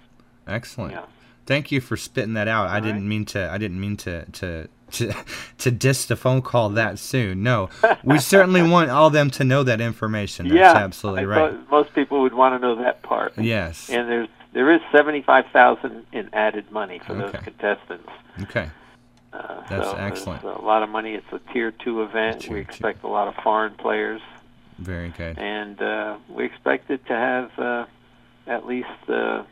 Excellent. 0.47 0.93
Yeah. 0.93 1.05
Thank 1.47 1.73
you 1.73 1.81
for 1.81 1.97
spitting 1.97 2.35
that 2.35 2.49
out. 2.49 2.69
I 2.69 2.81
didn't 2.81 2.97
right. 2.97 3.05
mean 3.05 3.25
to. 3.27 3.51
I 3.51 3.57
didn't 3.57 3.81
mean 3.81 3.97
to 3.99 4.27
to 4.27 4.69
to 4.93 5.15
to 5.59 5.71
diss 5.71 6.05
the 6.05 6.17
phone 6.17 6.43
call 6.43 6.69
that 6.71 6.99
soon. 6.99 7.43
No, 7.43 7.71
we 8.05 8.19
certainly 8.19 8.63
want 8.71 8.91
all 8.91 9.09
them 9.09 9.31
to 9.31 9.45
know 9.45 9.63
that 9.63 9.81
information. 9.81 10.49
That's 10.49 10.59
yeah, 10.59 10.73
absolutely 10.75 11.23
I 11.23 11.25
right. 11.25 11.71
most 11.71 11.95
people 11.95 12.21
would 12.21 12.35
want 12.35 12.55
to 12.55 12.59
know 12.59 12.77
that 12.83 13.03
part. 13.03 13.33
Yes. 13.39 13.89
And 13.89 14.09
there's 14.11 14.29
there 14.53 14.73
is 14.73 14.81
seventy 14.93 15.23
five 15.23 15.47
thousand 15.53 16.07
in 16.13 16.31
added 16.33 16.71
money 16.71 17.01
for 17.07 17.15
those 17.15 17.33
contestants. 17.33 18.09
Okay. 18.43 18.69
Uh, 19.33 19.63
That's 19.69 19.91
so 19.91 19.97
excellent. 19.97 20.43
A 20.43 20.59
lot 20.61 20.83
of 20.83 20.89
money. 20.89 21.15
It's 21.15 21.27
a 21.33 21.39
tier 21.53 21.71
two 21.71 22.03
event. 22.03 22.41
Tier 22.43 22.55
we 22.55 22.65
two. 22.65 22.69
expect 22.71 23.05
a 23.05 23.09
lot 23.09 23.29
of 23.29 23.35
foreign 23.43 23.75
players, 23.75 24.23
Very 24.79 25.11
good. 25.11 25.39
and 25.39 25.81
uh, 25.83 26.17
we 26.29 26.45
expect 26.47 26.91
it 26.91 27.05
to 27.07 27.13
have 27.13 27.59
uh, 27.59 27.85
at 28.47 28.67
least 28.67 28.89
uh, 29.09 29.43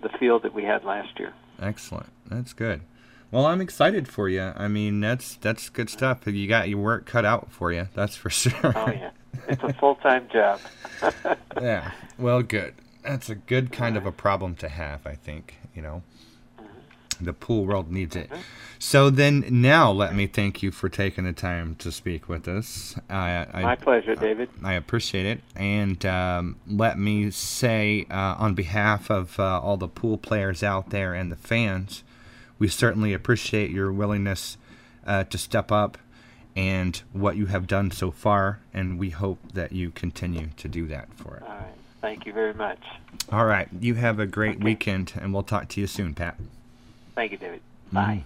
the 0.00 0.08
field 0.18 0.44
that 0.44 0.54
we 0.54 0.64
had 0.64 0.82
last 0.84 1.18
year. 1.18 1.34
Excellent. 1.60 2.10
That's 2.26 2.54
good. 2.54 2.80
Well, 3.30 3.44
I'm 3.44 3.60
excited 3.60 4.08
for 4.08 4.30
you. 4.30 4.52
I 4.56 4.68
mean, 4.68 5.00
that's 5.00 5.34
that's 5.36 5.68
good 5.68 5.90
stuff. 5.90 6.26
You 6.26 6.48
got 6.48 6.70
your 6.70 6.78
work 6.78 7.04
cut 7.04 7.26
out 7.26 7.52
for 7.52 7.70
you. 7.70 7.88
That's 7.94 8.16
for 8.16 8.30
sure. 8.30 8.54
Oh 8.64 8.90
yeah, 8.90 9.10
it's 9.46 9.62
a 9.62 9.74
full 9.74 9.96
time 9.96 10.26
job. 10.32 10.58
yeah. 11.60 11.90
Well, 12.16 12.42
good. 12.42 12.74
That's 13.02 13.30
a 13.30 13.34
good 13.34 13.72
kind 13.72 13.96
of 13.96 14.06
a 14.06 14.12
problem 14.12 14.54
to 14.56 14.68
have, 14.68 15.06
I 15.06 15.14
think, 15.14 15.56
you 15.74 15.82
know. 15.82 16.02
The 17.20 17.32
pool 17.32 17.66
world 17.66 17.90
needs 17.90 18.14
it. 18.14 18.30
So 18.78 19.10
then 19.10 19.44
now 19.50 19.90
let 19.90 20.14
me 20.14 20.28
thank 20.28 20.62
you 20.62 20.70
for 20.70 20.88
taking 20.88 21.24
the 21.24 21.32
time 21.32 21.74
to 21.76 21.90
speak 21.90 22.28
with 22.28 22.46
us. 22.46 22.94
I, 23.10 23.44
I, 23.52 23.62
My 23.62 23.74
pleasure, 23.74 24.14
David. 24.14 24.48
I 24.62 24.74
appreciate 24.74 25.26
it. 25.26 25.40
And 25.56 26.04
um, 26.06 26.56
let 26.68 26.96
me 26.96 27.32
say, 27.32 28.06
uh, 28.08 28.36
on 28.38 28.54
behalf 28.54 29.10
of 29.10 29.40
uh, 29.40 29.60
all 29.60 29.76
the 29.76 29.88
pool 29.88 30.16
players 30.16 30.62
out 30.62 30.90
there 30.90 31.12
and 31.12 31.32
the 31.32 31.36
fans, 31.36 32.04
we 32.60 32.68
certainly 32.68 33.12
appreciate 33.12 33.70
your 33.72 33.92
willingness 33.92 34.56
uh, 35.04 35.24
to 35.24 35.38
step 35.38 35.72
up 35.72 35.98
and 36.54 37.02
what 37.12 37.36
you 37.36 37.46
have 37.46 37.66
done 37.66 37.90
so 37.90 38.12
far. 38.12 38.60
And 38.72 38.96
we 38.96 39.10
hope 39.10 39.40
that 39.54 39.72
you 39.72 39.90
continue 39.90 40.50
to 40.56 40.68
do 40.68 40.86
that 40.86 41.08
for 41.14 41.42
us. 41.42 41.64
All 42.02 42.08
right. 42.08 42.16
Thank 42.16 42.26
you 42.26 42.32
very 42.32 42.54
much. 42.54 42.80
All 43.30 43.44
right. 43.44 43.68
You 43.80 43.94
have 43.94 44.18
a 44.18 44.26
great 44.26 44.62
weekend, 44.62 45.12
and 45.20 45.32
we'll 45.32 45.42
talk 45.42 45.68
to 45.68 45.80
you 45.80 45.86
soon, 45.86 46.14
Pat. 46.14 46.36
Thank 47.14 47.32
you, 47.32 47.38
David. 47.38 47.60
Bye. 47.92 48.24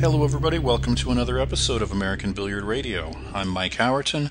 Hello, 0.00 0.24
everybody. 0.24 0.58
Welcome 0.58 0.94
to 0.96 1.10
another 1.10 1.38
episode 1.38 1.80
of 1.80 1.92
American 1.92 2.32
Billiard 2.32 2.64
Radio. 2.64 3.12
I'm 3.32 3.48
Mike 3.48 3.74
Howerton. 3.74 4.30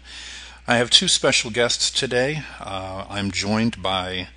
I 0.67 0.77
have 0.77 0.89
two 0.89 1.07
special 1.07 1.49
guests 1.49 1.89
today. 1.89 2.43
Uh, 2.59 3.05
I'm 3.09 3.31
joined 3.31 3.81
by 3.81 4.27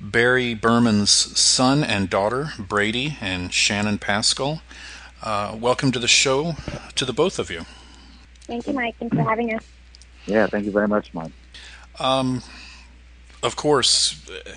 Barry 0.00 0.54
Berman's 0.54 1.10
son 1.10 1.84
and 1.84 2.08
daughter, 2.08 2.52
Brady 2.58 3.18
and 3.20 3.52
Shannon 3.52 3.98
Pascal. 3.98 4.62
Uh, 5.22 5.54
welcome 5.60 5.92
to 5.92 5.98
the 5.98 6.08
show 6.08 6.54
to 6.94 7.04
the 7.04 7.12
both 7.12 7.38
of 7.38 7.50
you. 7.50 7.66
Thank 8.42 8.66
you, 8.66 8.72
Mike. 8.72 8.96
Thanks 8.98 9.14
for 9.14 9.22
having 9.22 9.54
us. 9.54 9.62
Yeah, 10.26 10.46
thank 10.46 10.64
you 10.64 10.70
very 10.70 10.88
much, 10.88 11.12
Mike. 11.12 11.32
Um, 11.98 12.42
of 13.42 13.54
course, 13.54 14.28
uh, 14.30 14.52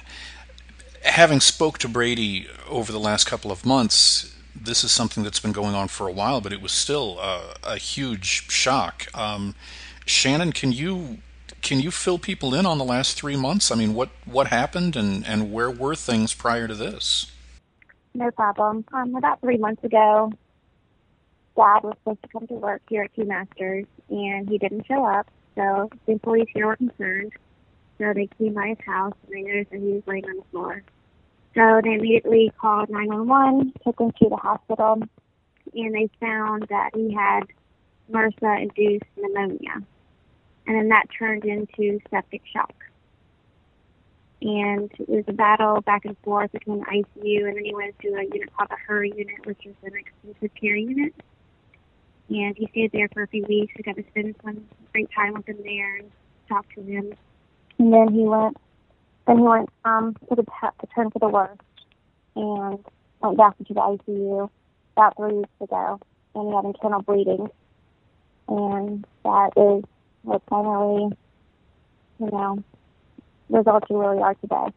having 1.04 1.42
spoke 1.42 1.78
to 1.80 1.90
Brady 1.90 2.48
over 2.70 2.92
the 2.92 3.00
last 3.00 3.26
couple 3.26 3.52
of 3.52 3.66
months, 3.66 4.34
this 4.56 4.86
is 4.86 4.92
something 4.92 5.24
that's 5.24 5.40
been 5.40 5.52
going 5.52 5.76
on 5.76 5.90
for 5.90 6.08
a 6.08 6.14
while, 6.14 6.40
but 6.40 6.54
it 6.54 6.62
was 6.62 6.72
still 6.72 7.18
uh, 7.20 7.56
a 7.64 7.78
huge 7.78 8.50
shock. 8.50 9.08
Um, 9.14 9.56
Shannon, 10.06 10.54
can 10.54 10.72
you 10.72 11.18
can 11.62 11.80
you 11.80 11.92
fill 11.92 12.20
people 12.20 12.54
in 12.54 12.66
on 12.66 12.78
the 12.78 12.86
last 12.86 13.18
three 13.18 13.36
months? 13.36 13.70
I 13.70 13.76
mean, 13.76 13.94
what 13.94 14.10
what 14.26 14.48
happened 14.48 14.96
and 14.96 15.26
and 15.26 15.52
where 15.52 15.70
were 15.70 15.96
things 15.96 16.34
prior 16.34 16.68
to 16.70 16.76
this? 16.76 17.32
No 18.14 18.32
problem. 18.32 18.86
Um, 18.94 19.16
about 19.16 19.42
three 19.42 19.58
months 19.58 19.84
ago, 19.84 20.32
Dad 21.56 21.80
was 21.84 21.96
supposed 22.00 22.22
to 22.24 22.30
come 22.30 22.48
to 22.48 22.54
work 22.56 22.82
here 22.90 23.04
at 23.04 23.14
Q 23.14 23.26
Masters, 23.26 23.86
and 24.10 24.50
he 24.50 24.58
didn't 24.58 24.86
show 24.88 25.06
up. 25.06 25.28
So 25.56 25.90
the 26.06 26.14
employees 26.14 26.48
here 26.54 26.68
were 26.68 26.76
concerned. 26.76 27.34
So 28.00 28.12
they 28.14 28.28
came 28.40 28.54
by 28.54 28.70
his 28.70 28.80
house, 28.86 29.14
and 29.26 29.34
they 29.36 29.42
noticed 29.44 29.72
that 29.72 29.80
he 29.80 29.94
was 29.94 30.04
laying 30.08 30.26
on 30.26 30.38
the 30.38 30.44
floor. 30.52 30.84
So 31.56 31.82
they 31.84 31.94
immediately 31.94 32.52
called 32.60 32.90
911, 32.90 33.74
took 33.84 34.00
him 34.00 34.12
to 34.24 34.30
the 34.30 34.36
hospital, 34.36 35.02
and 35.74 35.94
they 35.94 36.10
found 36.20 36.66
that 36.70 36.90
he 36.96 37.14
had 37.14 37.42
MRSA-induced 38.12 39.06
pneumonia. 39.16 39.84
And 40.66 40.76
then 40.78 40.90
that 40.90 41.06
turned 41.18 41.46
into 41.46 42.00
septic 42.10 42.42
shock. 42.52 42.74
and 44.44 44.92
it 45.00 45.08
was 45.08 45.24
a 45.28 45.34
battle 45.34 45.82
back 45.82 46.04
and 46.06 46.18
forth 46.24 46.52
between 46.52 46.80
the 46.80 46.86
ICU 46.86 47.48
and 47.48 47.56
then 47.56 47.64
he 47.64 47.74
went 47.74 47.98
to 48.00 48.10
a 48.10 48.24
unit 48.24 48.52
called 48.56 48.70
the 48.70 48.78
HUR 48.88 49.04
unit, 49.06 49.46
which 49.46 49.66
is 49.66 49.76
an 49.84 49.94
extensive 49.96 50.52
care 50.60 50.76
unit. 50.76 51.14
And 52.34 52.58
he 52.58 52.68
stayed 52.72 52.92
there 52.92 53.08
for 53.14 53.22
a 53.22 53.28
few 53.28 53.46
weeks. 53.48 53.74
We 53.78 53.84
got 53.84 53.96
to 53.96 54.04
spend 54.10 54.36
some 54.44 54.66
great 54.92 55.08
time 55.16 55.34
with 55.36 55.48
him 55.48 55.58
there 55.64 55.98
and 55.98 56.12
talk 56.50 56.66
to 56.74 56.82
him. 56.82 57.14
And 57.78 57.94
then 57.94 58.12
he 58.12 58.22
went, 58.24 58.58
then 59.28 59.38
he 59.38 59.44
went 59.44 59.70
um, 59.86 60.16
to 60.30 60.36
the 60.36 60.44
to 60.44 60.88
turn 60.96 61.12
for 61.12 61.20
the 61.20 61.30
worst 61.30 61.62
and 62.36 62.84
went 63.22 63.38
back 63.38 63.54
into 63.60 63.76
the 63.76 63.82
ICU 63.82 64.50
about 64.98 65.16
three 65.16 65.34
weeks 65.34 65.50
ago. 65.62 66.00
And 66.34 66.48
he 66.50 66.56
had 66.56 66.66
internal 66.66 67.04
bleeding, 67.04 67.48
and 68.48 69.06
that 69.24 69.52
is 69.56 69.84
what 70.24 70.42
finally, 70.50 71.16
you 72.20 72.32
know, 72.32 72.64
results 73.50 73.86
in 73.92 73.98
where 73.98 74.16
we 74.16 74.24
are 74.24 74.34
today. 74.34 74.74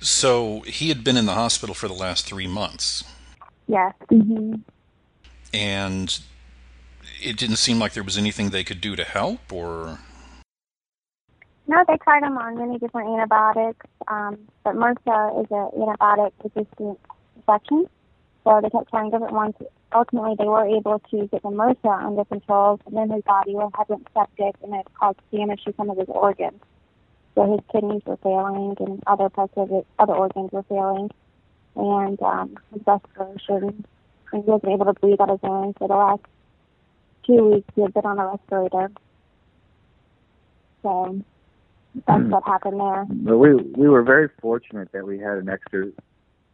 So 0.00 0.60
he 0.66 0.90
had 0.90 1.02
been 1.02 1.16
in 1.16 1.24
the 1.24 1.32
hospital 1.32 1.74
for 1.74 1.88
the 1.88 1.94
last 1.94 2.26
three 2.26 2.46
months, 2.46 3.02
Yes. 3.66 3.94
hmm 4.10 4.56
and 5.54 6.20
it 7.22 7.36
didn't 7.36 7.56
seem 7.56 7.78
like 7.78 7.92
there 7.92 8.02
was 8.02 8.18
anything 8.18 8.50
they 8.50 8.64
could 8.64 8.80
do 8.80 8.96
to 8.96 9.04
help, 9.04 9.52
or 9.52 9.98
No, 11.66 11.84
they 11.86 11.96
tried 11.98 12.22
him 12.22 12.36
on 12.36 12.58
many 12.58 12.78
different 12.78 13.08
antibiotics, 13.08 13.86
um, 14.08 14.38
but 14.64 14.74
MRSA 14.74 15.42
is 15.42 15.46
an 15.50 15.70
antibiotic 15.80 16.32
resistant 16.42 16.98
infection. 17.36 17.88
So 18.44 18.60
they 18.62 18.70
kept 18.70 18.90
trying 18.90 19.10
different 19.10 19.34
ones. 19.34 19.54
Ultimately, 19.92 20.34
they 20.38 20.44
were 20.44 20.66
able 20.66 20.98
to 21.10 21.26
get 21.28 21.42
the 21.42 21.48
MRSA 21.48 22.06
under 22.06 22.24
control, 22.24 22.80
and 22.86 22.96
then 22.96 23.10
his 23.10 23.22
body 23.24 23.54
was 23.54 23.70
having 23.76 24.04
septic, 24.14 24.54
and 24.62 24.74
it 24.74 24.86
caused 24.98 25.18
damage 25.30 25.64
to 25.64 25.74
some 25.76 25.90
of 25.90 25.98
his 25.98 26.08
organs. 26.08 26.60
So 27.34 27.50
his 27.50 27.60
kidneys 27.70 28.02
were 28.06 28.16
failing, 28.18 28.76
and 28.80 29.02
other 29.06 29.28
parts 29.28 29.52
of 29.56 29.68
his 29.68 29.84
other 29.98 30.14
organs 30.14 30.50
were 30.52 30.62
failing, 30.64 31.10
and 31.76 32.20
um, 32.22 32.58
his 32.72 32.82
respiration. 32.86 33.84
And 34.32 34.44
he 34.44 34.50
wasn't 34.50 34.72
able 34.72 34.86
to 34.86 34.94
breathe 34.94 35.20
on 35.20 35.28
his 35.28 35.40
own 35.42 35.74
for 35.74 35.88
the 35.88 35.94
last 35.94 36.22
two 37.30 37.44
weeks. 37.44 37.68
He 37.74 37.82
had 37.82 37.94
been 37.94 38.06
on 38.06 38.18
a 38.18 38.26
respirator. 38.26 38.90
So 40.82 41.20
that's 42.06 42.22
hmm. 42.22 42.30
what 42.30 42.44
happened 42.44 42.80
there. 42.80 43.06
But 43.08 43.38
we 43.38 43.54
we 43.54 43.88
were 43.88 44.02
very 44.02 44.28
fortunate 44.40 44.92
that 44.92 45.06
we 45.06 45.18
had 45.18 45.38
an 45.38 45.48
extra 45.48 45.90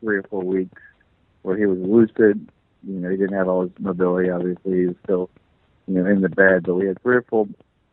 three 0.00 0.18
or 0.18 0.22
four 0.24 0.42
weeks 0.42 0.80
where 1.42 1.56
he 1.56 1.66
was 1.66 1.78
lucid. 1.78 2.48
You 2.86 3.00
know, 3.00 3.10
he 3.10 3.16
didn't 3.16 3.36
have 3.36 3.48
all 3.48 3.62
his 3.62 3.72
mobility. 3.78 4.30
Obviously, 4.30 4.80
he 4.80 4.86
was 4.86 4.96
still, 5.04 5.30
you 5.86 5.94
know, 5.94 6.06
in 6.06 6.20
the 6.20 6.28
bed. 6.28 6.64
But 6.64 6.74
we 6.74 6.86
had 6.86 7.00
three 7.02 7.16
or 7.16 7.22
four 7.22 7.46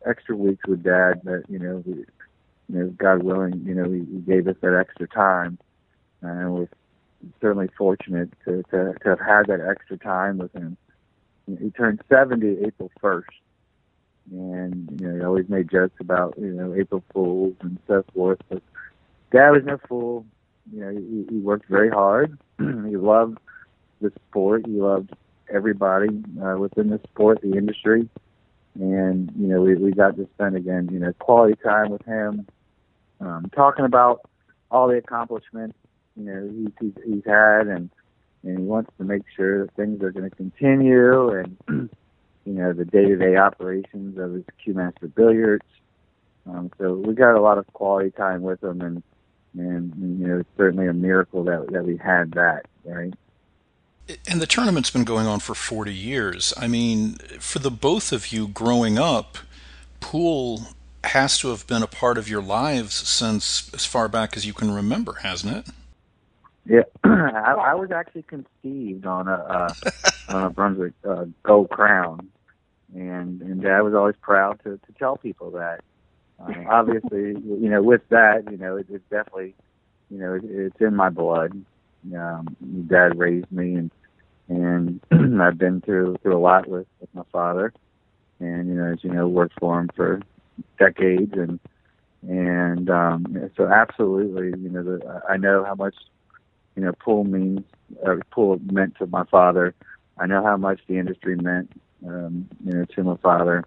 extra 0.06 0.36
weeks 0.36 0.66
with 0.66 0.82
Dad. 0.82 1.20
That 1.24 1.44
you 1.48 1.58
know, 1.58 1.82
we, 1.84 1.92
you 1.92 2.04
know, 2.68 2.86
God 2.96 3.22
willing, 3.22 3.62
you 3.64 3.74
know, 3.74 3.84
he, 3.84 4.00
he 4.00 4.20
gave 4.20 4.48
us 4.48 4.56
that 4.60 4.76
extra 4.78 5.08
time, 5.08 5.58
and 6.22 6.54
we're 6.54 6.68
certainly 7.40 7.68
fortunate 7.76 8.30
to, 8.44 8.62
to 8.70 8.94
to 8.94 9.08
have 9.08 9.20
had 9.20 9.46
that 9.48 9.60
extra 9.60 9.98
time 9.98 10.38
with 10.38 10.52
him. 10.52 10.76
He 11.46 11.70
turned 11.70 12.00
70 12.08 12.64
April 12.64 12.90
1st, 13.02 13.22
and 14.30 14.88
you 15.00 15.06
know, 15.06 15.16
he 15.16 15.22
always 15.24 15.48
made 15.48 15.70
jokes 15.70 15.96
about 16.00 16.34
you 16.38 16.52
know 16.52 16.74
April 16.74 17.02
Fools 17.12 17.54
and 17.60 17.78
so 17.86 18.04
forth. 18.14 18.38
But 18.48 18.62
Dad 19.30 19.50
was 19.50 19.62
no 19.64 19.78
fool. 19.88 20.24
You 20.72 20.80
know, 20.80 20.90
he, 20.90 21.26
he 21.28 21.38
worked 21.40 21.68
very 21.68 21.90
hard. 21.90 22.38
he 22.58 22.96
loved 22.96 23.38
the 24.00 24.10
sport. 24.28 24.66
He 24.66 24.72
loved 24.72 25.10
everybody 25.52 26.08
uh, 26.42 26.56
within 26.56 26.88
the 26.88 27.00
sport, 27.10 27.42
the 27.42 27.52
industry, 27.52 28.08
and 28.74 29.30
you 29.36 29.48
know, 29.48 29.60
we 29.60 29.74
we 29.74 29.90
got 29.92 30.16
to 30.16 30.26
spend 30.34 30.56
again, 30.56 30.88
you 30.90 30.98
know, 30.98 31.12
quality 31.18 31.56
time 31.62 31.90
with 31.90 32.04
him, 32.06 32.46
um, 33.20 33.50
talking 33.54 33.84
about 33.84 34.22
all 34.70 34.88
the 34.88 34.96
accomplishments 34.96 35.76
you 36.16 36.24
know 36.24 36.48
he's 36.48 36.72
he's, 36.80 37.04
he's 37.04 37.24
had, 37.26 37.66
and 37.66 37.90
and 38.44 38.58
he 38.58 38.64
wants 38.64 38.90
to 38.98 39.04
make 39.04 39.22
sure 39.34 39.64
that 39.64 39.74
things 39.74 40.02
are 40.02 40.10
going 40.10 40.28
to 40.28 40.36
continue, 40.36 41.30
and 41.30 41.56
you 42.44 42.52
know 42.52 42.72
the 42.72 42.84
day-to-day 42.84 43.36
operations 43.36 44.18
of 44.18 44.32
his 44.32 44.44
Q 44.62 44.74
Master 44.74 45.08
Billiards. 45.08 45.64
Um, 46.46 46.70
so 46.78 46.94
we 46.94 47.14
got 47.14 47.36
a 47.36 47.40
lot 47.40 47.58
of 47.58 47.66
quality 47.72 48.10
time 48.10 48.42
with 48.42 48.62
him, 48.62 48.80
and 48.80 49.02
and, 49.58 49.92
and 49.94 50.20
you 50.20 50.26
know 50.26 50.38
it's 50.40 50.48
certainly 50.56 50.86
a 50.86 50.92
miracle 50.92 51.44
that 51.44 51.72
that 51.72 51.84
we 51.84 51.96
had 51.96 52.32
that 52.32 52.66
right. 52.84 53.14
and 54.26 54.40
the 54.40 54.46
tournament's 54.46 54.90
been 54.90 55.04
going 55.04 55.26
on 55.26 55.40
for 55.40 55.54
40 55.54 55.94
years. 55.94 56.52
I 56.56 56.68
mean, 56.68 57.14
for 57.38 57.60
the 57.60 57.70
both 57.70 58.12
of 58.12 58.32
you 58.32 58.48
growing 58.48 58.98
up, 58.98 59.38
pool 60.00 60.62
has 61.04 61.38
to 61.38 61.48
have 61.48 61.66
been 61.66 61.82
a 61.82 61.86
part 61.86 62.18
of 62.18 62.28
your 62.28 62.42
lives 62.42 62.94
since 62.94 63.72
as 63.74 63.84
far 63.84 64.08
back 64.08 64.36
as 64.36 64.46
you 64.46 64.52
can 64.52 64.70
remember, 64.70 65.14
hasn't 65.22 65.56
it? 65.56 65.74
Yeah, 66.66 66.82
I, 67.04 67.54
I 67.58 67.74
was 67.74 67.90
actually 67.90 68.22
conceived 68.22 69.06
on 69.06 69.28
a 69.28 69.34
uh, 69.34 69.74
on 70.28 70.44
a 70.44 70.50
Brunswick 70.50 70.94
uh, 71.08 71.26
Gold 71.42 71.70
Crown, 71.70 72.28
and 72.94 73.40
and 73.42 73.62
Dad 73.62 73.82
was 73.82 73.94
always 73.94 74.16
proud 74.20 74.60
to 74.64 74.78
to 74.78 74.92
tell 74.98 75.16
people 75.16 75.50
that. 75.52 75.80
Um, 76.40 76.66
obviously, 76.70 77.34
you 77.44 77.68
know, 77.68 77.82
with 77.82 78.02
that, 78.08 78.50
you 78.50 78.56
know, 78.56 78.76
it, 78.76 78.86
it's 78.90 79.04
definitely, 79.10 79.54
you 80.10 80.18
know, 80.18 80.34
it, 80.34 80.42
it's 80.44 80.80
in 80.80 80.96
my 80.96 81.10
blood. 81.10 81.52
Um, 82.16 82.56
Dad 82.88 83.18
raised 83.18 83.50
me, 83.52 83.74
and 83.74 83.90
and 84.48 85.00
I've 85.42 85.58
been 85.58 85.80
through 85.82 86.16
through 86.22 86.36
a 86.36 86.40
lot 86.40 86.66
with 86.66 86.86
with 87.00 87.14
my 87.14 87.24
father, 87.30 87.72
and 88.40 88.68
you 88.68 88.74
know, 88.74 88.92
as 88.92 89.04
you 89.04 89.12
know, 89.12 89.28
worked 89.28 89.58
for 89.60 89.78
him 89.78 89.90
for 89.94 90.22
decades, 90.78 91.32
and 91.34 91.60
and 92.26 92.88
um, 92.88 93.50
so 93.54 93.66
absolutely, 93.66 94.58
you 94.58 94.70
know, 94.70 94.82
the, 94.82 95.22
I 95.28 95.36
know 95.36 95.62
how 95.64 95.74
much 95.74 95.94
you 96.76 96.82
know, 96.82 96.92
pool 96.92 97.24
means 97.24 97.64
pool 98.30 98.58
meant 98.70 98.96
to 98.98 99.06
my 99.06 99.24
father. 99.24 99.74
I 100.18 100.26
know 100.26 100.42
how 100.42 100.56
much 100.56 100.80
the 100.86 100.98
industry 100.98 101.36
meant, 101.36 101.70
um, 102.06 102.48
you 102.64 102.72
know, 102.72 102.84
to 102.84 103.04
my 103.04 103.16
father, 103.16 103.64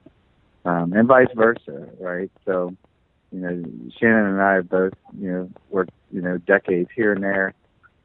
um, 0.65 0.93
and 0.93 1.07
vice 1.07 1.27
versa, 1.35 1.89
right? 1.99 2.31
So, 2.45 2.75
you 3.31 3.39
know, 3.39 3.63
Shannon 3.97 4.25
and 4.25 4.41
I 4.41 4.55
have 4.55 4.69
both, 4.69 4.93
you 5.19 5.31
know, 5.31 5.49
worked, 5.69 5.91
you 6.11 6.21
know, 6.21 6.37
decades 6.37 6.89
here 6.95 7.13
and 7.13 7.23
there 7.23 7.53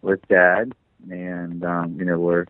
with 0.02 0.26
Dad, 0.28 0.72
and 1.10 1.64
um, 1.64 1.96
you 1.98 2.04
know, 2.04 2.18
we're 2.18 2.46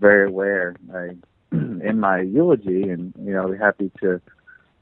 very 0.00 0.28
aware. 0.28 0.76
I, 0.94 1.16
in 1.52 2.00
my 2.00 2.20
eulogy, 2.20 2.88
and 2.88 3.12
you 3.20 3.32
know, 3.32 3.42
I'll 3.42 3.52
be 3.52 3.58
happy 3.58 3.90
to 4.00 4.20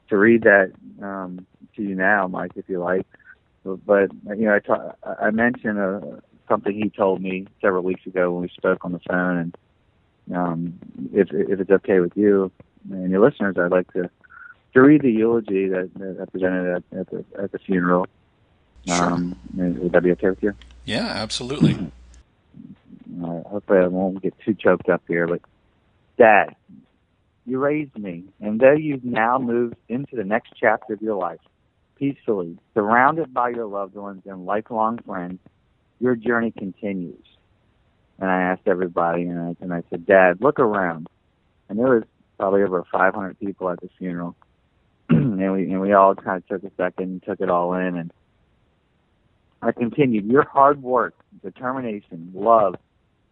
to 0.09 0.17
read 0.17 0.43
that 0.43 0.71
um, 1.01 1.45
to 1.75 1.81
you 1.81 1.95
now, 1.95 2.27
Mike, 2.27 2.51
if 2.55 2.69
you 2.69 2.79
like. 2.79 3.07
But, 3.63 3.85
but 3.85 4.37
you 4.37 4.45
know, 4.45 4.55
I, 4.55 4.59
ta- 4.59 4.95
I 5.21 5.29
mentioned 5.31 5.79
a, 5.79 6.21
something 6.51 6.75
he 6.75 6.89
told 6.89 7.21
me 7.21 7.47
several 7.61 7.83
weeks 7.83 8.05
ago 8.05 8.31
when 8.31 8.41
we 8.41 8.49
spoke 8.49 8.83
on 8.83 8.91
the 8.91 8.99
phone. 8.99 9.37
And 9.37 9.57
um, 10.35 10.79
if 11.13 11.29
if 11.31 11.59
it's 11.59 11.71
okay 11.71 11.99
with 11.99 12.11
you 12.15 12.51
and 12.91 13.09
your 13.09 13.21
listeners, 13.21 13.55
I'd 13.57 13.71
like 13.71 13.91
to 13.93 14.09
to 14.73 14.81
read 14.81 15.01
the 15.01 15.11
eulogy 15.11 15.67
that, 15.69 15.89
that 15.95 16.17
I 16.21 16.25
presented 16.25 16.75
at, 16.75 16.99
at 16.99 17.09
the 17.09 17.25
at 17.41 17.51
the 17.51 17.59
funeral. 17.59 18.07
Sure. 18.85 19.13
Um, 19.13 19.39
would 19.55 19.91
that 19.93 20.03
be 20.03 20.11
okay 20.11 20.29
with 20.29 20.43
you? 20.43 20.55
Yeah, 20.85 21.07
absolutely. 21.07 21.91
Uh, 23.21 23.43
hopefully, 23.43 23.79
I 23.79 23.87
won't 23.87 24.21
get 24.21 24.33
too 24.43 24.55
choked 24.55 24.87
up 24.87 25.03
here. 25.07 25.27
But 25.27 25.41
Dad, 26.17 26.55
you 27.45 27.59
raised 27.59 27.95
me, 27.97 28.23
and 28.39 28.59
though 28.59 28.71
you've 28.71 29.03
now 29.03 29.37
moved 29.37 29.75
into 29.89 30.15
the 30.15 30.23
next 30.23 30.53
chapter 30.57 30.93
of 30.93 31.01
your 31.01 31.15
life, 31.15 31.41
peacefully, 31.97 32.57
surrounded 32.73 33.33
by 33.33 33.49
your 33.49 33.65
loved 33.65 33.95
ones 33.95 34.23
and 34.25 34.45
lifelong 34.45 34.97
friends, 35.05 35.39
your 36.01 36.15
journey 36.15 36.51
continues. 36.51 37.23
And 38.19 38.29
I 38.29 38.41
asked 38.41 38.67
everybody, 38.67 39.23
and 39.23 39.39
I, 39.39 39.55
and 39.61 39.73
I 39.73 39.83
said, 39.89 40.05
Dad, 40.05 40.41
look 40.41 40.59
around. 40.59 41.07
And 41.69 41.79
there 41.79 41.87
was 41.87 42.03
probably 42.37 42.63
over 42.63 42.83
500 42.91 43.39
people 43.39 43.69
at 43.69 43.79
the 43.81 43.89
funeral. 43.97 44.35
and 45.09 45.37
we 45.53 45.63
and 45.71 45.81
we 45.81 45.93
all 45.93 46.15
kind 46.15 46.37
of 46.37 46.47
took 46.47 46.63
a 46.63 46.73
second 46.75 47.03
and 47.05 47.23
took 47.23 47.39
it 47.39 47.49
all 47.49 47.73
in. 47.73 47.97
And 47.97 48.11
I 49.61 49.71
continued, 49.71 50.25
your 50.25 50.47
hard 50.47 50.81
work, 50.81 51.15
determination, 51.43 52.31
love, 52.33 52.75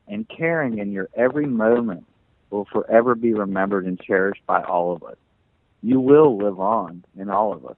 and 0.08 0.28
caring 0.28 0.80
in 0.80 0.92
your 0.92 1.10
every 1.16 1.46
moment 1.46 2.06
will 2.50 2.66
forever 2.66 3.16
be 3.16 3.34
remembered 3.34 3.86
and 3.86 4.00
cherished 4.00 4.46
by 4.48 4.62
all 4.64 4.92
of 4.92 5.04
us. 5.04 5.18
You 5.82 6.00
will 6.00 6.38
live 6.38 6.60
on 6.60 7.04
in 7.18 7.30
all 7.30 7.54
of 7.54 7.66
us. 7.66 7.78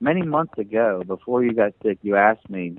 Many 0.00 0.22
months 0.22 0.58
ago, 0.58 1.02
before 1.06 1.44
you 1.44 1.52
got 1.52 1.74
sick, 1.82 1.98
you 2.02 2.16
asked 2.16 2.48
me, 2.48 2.78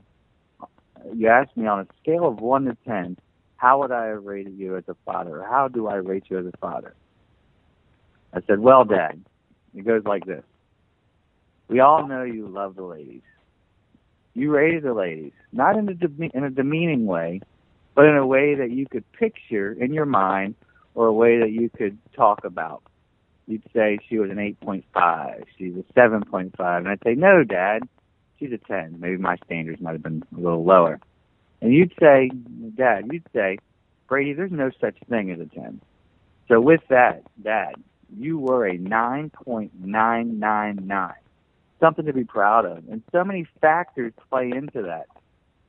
you 1.15 1.27
asked 1.27 1.55
me 1.57 1.67
on 1.67 1.81
a 1.81 1.87
scale 2.01 2.27
of 2.27 2.39
one 2.39 2.65
to 2.65 2.77
ten, 2.85 3.17
how 3.57 3.79
would 3.79 3.91
I 3.91 4.07
have 4.07 4.23
rated 4.23 4.57
you 4.57 4.77
as 4.77 4.83
a 4.87 4.95
father? 5.05 5.45
How 5.47 5.67
do 5.67 5.87
I 5.87 5.95
rate 5.95 6.25
you 6.29 6.39
as 6.39 6.45
a 6.45 6.57
father? 6.57 6.95
I 8.33 8.41
said, 8.47 8.59
well, 8.59 8.85
Dad, 8.85 9.23
it 9.75 9.85
goes 9.85 10.03
like 10.05 10.25
this. 10.25 10.43
We 11.67 11.79
all 11.79 12.07
know 12.07 12.23
you 12.23 12.47
love 12.47 12.75
the 12.75 12.83
ladies. 12.83 13.21
You 14.33 14.51
raised 14.51 14.85
the 14.85 14.93
ladies, 14.93 15.33
not 15.51 15.77
in 15.77 15.89
a, 15.89 15.93
de- 15.93 16.31
in 16.33 16.43
a 16.43 16.49
demeaning 16.49 17.05
way, 17.05 17.41
but 17.95 18.05
in 18.05 18.15
a 18.15 18.25
way 18.25 18.55
that 18.55 18.71
you 18.71 18.87
could 18.87 19.09
picture 19.13 19.73
in 19.73 19.93
your 19.93 20.05
mind 20.05 20.55
or 20.95 21.07
a 21.07 21.13
way 21.13 21.39
that 21.39 21.51
you 21.51 21.69
could 21.69 21.97
talk 22.15 22.45
about. 22.45 22.81
You'd 23.47 23.63
say 23.73 23.99
she 24.07 24.17
was 24.17 24.29
an 24.29 24.37
8.5, 24.37 25.43
she's 25.57 25.73
a 25.75 25.99
7.5, 25.99 26.51
and 26.77 26.87
I'd 26.87 26.99
say, 27.03 27.15
no, 27.15 27.43
Dad, 27.43 27.83
she's 28.41 28.51
a 28.51 28.57
10. 28.57 28.97
Maybe 28.99 29.15
my 29.17 29.37
standards 29.45 29.79
might 29.81 29.93
have 29.93 30.03
been 30.03 30.23
a 30.35 30.39
little 30.39 30.65
lower. 30.65 30.99
And 31.61 31.73
you'd 31.73 31.93
say, 31.99 32.29
Dad, 32.75 33.07
you'd 33.11 33.27
say, 33.33 33.59
Brady, 34.09 34.33
there's 34.33 34.51
no 34.51 34.71
such 34.81 34.97
thing 35.07 35.31
as 35.31 35.39
a 35.39 35.45
10. 35.45 35.79
So 36.47 36.59
with 36.59 36.81
that, 36.89 37.21
Dad, 37.41 37.75
you 38.17 38.37
were 38.39 38.67
a 38.67 38.77
9.999. 38.77 41.13
Something 41.79 42.05
to 42.05 42.13
be 42.13 42.25
proud 42.25 42.65
of. 42.65 42.83
And 42.89 43.01
so 43.11 43.23
many 43.23 43.47
factors 43.61 44.13
play 44.29 44.51
into 44.51 44.81
that. 44.83 45.07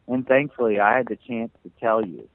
And 0.08 0.26
thankfully, 0.26 0.80
I 0.80 0.96
had 0.96 1.06
the 1.06 1.16
chance 1.16 1.52
to 1.62 1.70
tell 1.78 2.04
you, 2.04 2.28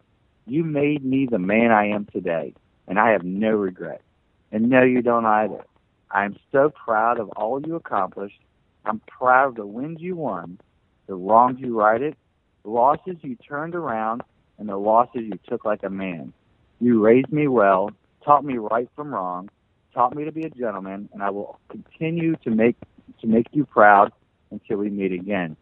you 0.46 0.64
made 0.64 1.04
me 1.04 1.28
the 1.30 1.40
man 1.40 1.72
I 1.72 1.88
am 1.88 2.06
today. 2.06 2.54
And 2.88 2.98
I 3.00 3.10
have 3.12 3.24
no 3.24 3.52
regrets. 3.52 4.04
And 4.52 4.70
no, 4.70 4.84
you 4.84 5.02
don't 5.02 5.26
either. 5.26 5.66
I'm 6.10 6.38
so 6.54 6.70
proud 6.70 7.20
of 7.20 7.28
all 7.32 7.62
you 7.62 7.76
accomplished. 7.76 8.40
I'm 8.88 9.02
proud 9.08 9.50
of 9.50 9.56
the 9.56 9.66
wins 9.66 10.02
you 10.02 10.16
won, 10.16 10.60
the 11.08 11.16
wrongs 11.16 11.60
you 11.60 11.78
righted, 11.78 12.16
The 12.64 12.70
losses 12.70 13.18
you 13.22 13.36
turned 13.36 13.76
around, 13.76 14.24
and 14.58 14.70
the 14.70 14.78
losses 14.78 15.24
you 15.24 15.38
took 15.48 15.66
like 15.66 15.84
a 15.84 15.90
man. 15.90 16.32
You 16.80 17.04
raised 17.04 17.32
me 17.32 17.48
well, 17.48 17.92
taught 18.24 18.46
me 18.46 18.58
right 18.58 18.90
from 18.96 19.14
wrong, 19.14 19.50
taught 19.94 20.16
me 20.16 20.26
to 20.26 20.32
be 20.32 20.44
a 20.44 20.50
gentleman, 20.50 21.10
and 21.14 21.24
I 21.24 21.30
will 21.32 21.60
continue 21.70 22.36
to 22.44 22.50
make 22.50 22.76
to 23.22 23.28
make 23.28 23.48
you 23.52 23.66
proud 23.66 24.12
until 24.52 24.78
we 24.78 24.90
meet 24.90 25.12
again. 25.12 25.58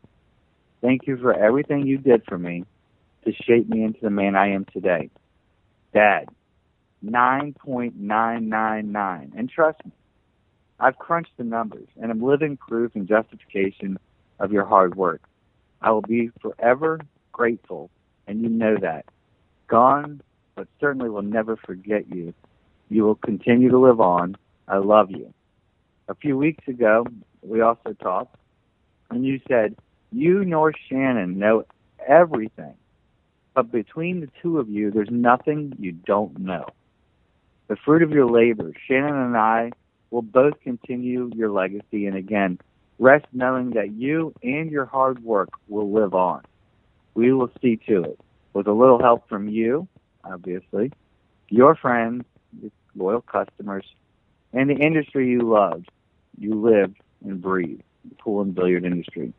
Thank 0.81 1.07
you 1.07 1.17
for 1.17 1.33
everything 1.33 1.87
you 1.87 1.97
did 1.97 2.23
for 2.27 2.37
me 2.37 2.65
to 3.23 3.31
shape 3.33 3.69
me 3.69 3.83
into 3.83 3.99
the 4.01 4.09
man 4.09 4.35
I 4.35 4.49
am 4.49 4.65
today. 4.65 5.09
Dad, 5.93 6.25
9.999. 7.03 9.31
And 9.37 9.49
trust 9.49 9.83
me, 9.85 9.91
I've 10.79 10.97
crunched 10.97 11.37
the 11.37 11.43
numbers 11.43 11.87
and 12.01 12.11
am 12.11 12.21
living 12.21 12.57
proof 12.57 12.95
and 12.95 13.07
justification 13.07 13.97
of 14.39 14.51
your 14.51 14.65
hard 14.65 14.95
work. 14.95 15.21
I 15.81 15.91
will 15.91 16.01
be 16.01 16.29
forever 16.41 16.99
grateful, 17.31 17.89
and 18.27 18.41
you 18.41 18.49
know 18.49 18.77
that. 18.81 19.05
Gone, 19.67 20.21
but 20.55 20.67
certainly 20.79 21.09
will 21.09 21.21
never 21.21 21.55
forget 21.55 22.07
you. 22.13 22.33
You 22.89 23.03
will 23.03 23.15
continue 23.15 23.69
to 23.69 23.77
live 23.77 23.99
on. 23.99 24.37
I 24.67 24.77
love 24.77 25.11
you. 25.11 25.33
A 26.07 26.15
few 26.15 26.37
weeks 26.37 26.67
ago, 26.67 27.05
we 27.41 27.61
also 27.61 27.93
talked, 27.93 28.37
and 29.09 29.25
you 29.25 29.39
said, 29.47 29.75
You 30.11 30.45
nor 30.45 30.73
Shannon 30.89 31.39
know 31.39 31.65
everything, 32.07 32.75
but 33.53 33.71
between 33.71 34.21
the 34.21 34.29
two 34.41 34.59
of 34.59 34.69
you, 34.69 34.91
there's 34.91 35.11
nothing 35.11 35.73
you 35.79 35.91
don't 35.91 36.39
know. 36.39 36.67
The 37.67 37.75
fruit 37.75 38.03
of 38.03 38.11
your 38.11 38.29
labor, 38.29 38.71
Shannon 38.87 39.15
and 39.15 39.35
I 39.35 39.71
will 40.15 40.21
both 40.21 40.57
continue 40.61 41.29
your 41.35 41.51
legacy, 41.51 42.05
and 42.05 42.15
again, 42.15 42.57
rest 42.99 43.25
knowing 43.33 43.71
that 43.71 43.91
you 43.91 44.33
and 44.41 44.71
your 44.71 44.85
hard 44.85 45.21
work 45.21 45.49
will 45.67 45.91
live 45.91 46.13
on. 46.13 46.41
We 47.15 47.33
will 47.33 47.51
see 47.61 47.75
to 47.89 48.03
it, 48.03 48.19
with 48.53 48.65
a 48.67 48.71
little 48.71 49.01
help 49.01 49.27
from 49.27 49.49
you, 49.49 49.89
obviously, 50.23 50.93
your 51.49 51.75
friends, 51.75 52.23
your 52.61 52.71
loyal 52.95 53.19
customers, 53.19 53.85
and 54.53 54.69
the 54.69 54.75
industry 54.75 55.27
you 55.27 55.41
loved, 55.41 55.91
you 56.39 56.53
lived 56.53 56.95
and 57.25 57.41
breathed, 57.41 57.83
the 58.07 58.15
pool 58.15 58.41
and 58.41 58.55
billiard 58.55 58.85
industry. 58.85 59.33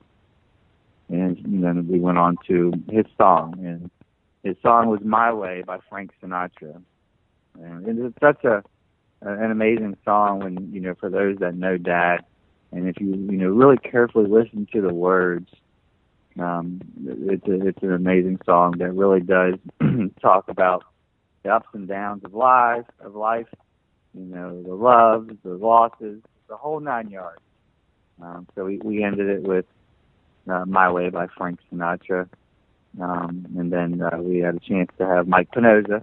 And 1.08 1.38
then 1.64 1.88
we 1.88 1.98
went 1.98 2.18
on 2.18 2.36
to 2.48 2.74
his 2.90 3.06
song, 3.16 3.54
and 3.64 3.90
his 4.42 4.56
song 4.62 4.88
was 4.88 5.00
"My 5.02 5.32
Way" 5.32 5.62
by 5.66 5.78
Frank 5.88 6.10
Sinatra, 6.22 6.82
and 7.54 7.98
it's 7.98 8.20
such 8.20 8.44
a 8.44 8.62
an 9.22 9.50
amazing 9.50 9.96
song 10.04 10.40
when 10.40 10.72
you 10.72 10.80
know 10.80 10.94
for 10.94 11.08
those 11.10 11.38
that 11.38 11.54
know 11.54 11.76
Dad, 11.76 12.24
and 12.72 12.88
if 12.88 13.00
you 13.00 13.08
you 13.08 13.38
know 13.38 13.48
really 13.48 13.78
carefully 13.78 14.28
listen 14.28 14.66
to 14.72 14.80
the 14.80 14.92
words, 14.92 15.48
um, 16.38 16.80
it's 17.04 17.46
a, 17.46 17.66
it's 17.66 17.82
an 17.82 17.92
amazing 17.92 18.38
song 18.44 18.74
that 18.78 18.92
really 18.92 19.20
does 19.20 19.54
talk 20.20 20.48
about 20.48 20.84
the 21.42 21.50
ups 21.50 21.68
and 21.72 21.88
downs 21.88 22.24
of 22.24 22.34
life 22.34 22.86
of 23.00 23.14
life, 23.14 23.48
you 24.14 24.24
know 24.24 24.62
the 24.62 24.74
loves, 24.74 25.30
the 25.44 25.54
losses, 25.54 26.20
the 26.48 26.56
whole 26.56 26.80
nine 26.80 27.10
yards. 27.10 27.40
Um, 28.22 28.46
so 28.54 28.64
we, 28.64 28.78
we 28.78 29.02
ended 29.02 29.28
it 29.28 29.42
with 29.42 29.66
uh, 30.48 30.64
"My 30.66 30.90
Way" 30.90 31.10
by 31.10 31.26
Frank 31.36 31.60
Sinatra, 31.72 32.28
um, 33.00 33.46
and 33.58 33.72
then 33.72 34.00
uh, 34.02 34.18
we 34.18 34.38
had 34.38 34.56
a 34.56 34.60
chance 34.60 34.90
to 34.98 35.06
have 35.06 35.28
Mike 35.28 35.50
Panozzo 35.50 36.02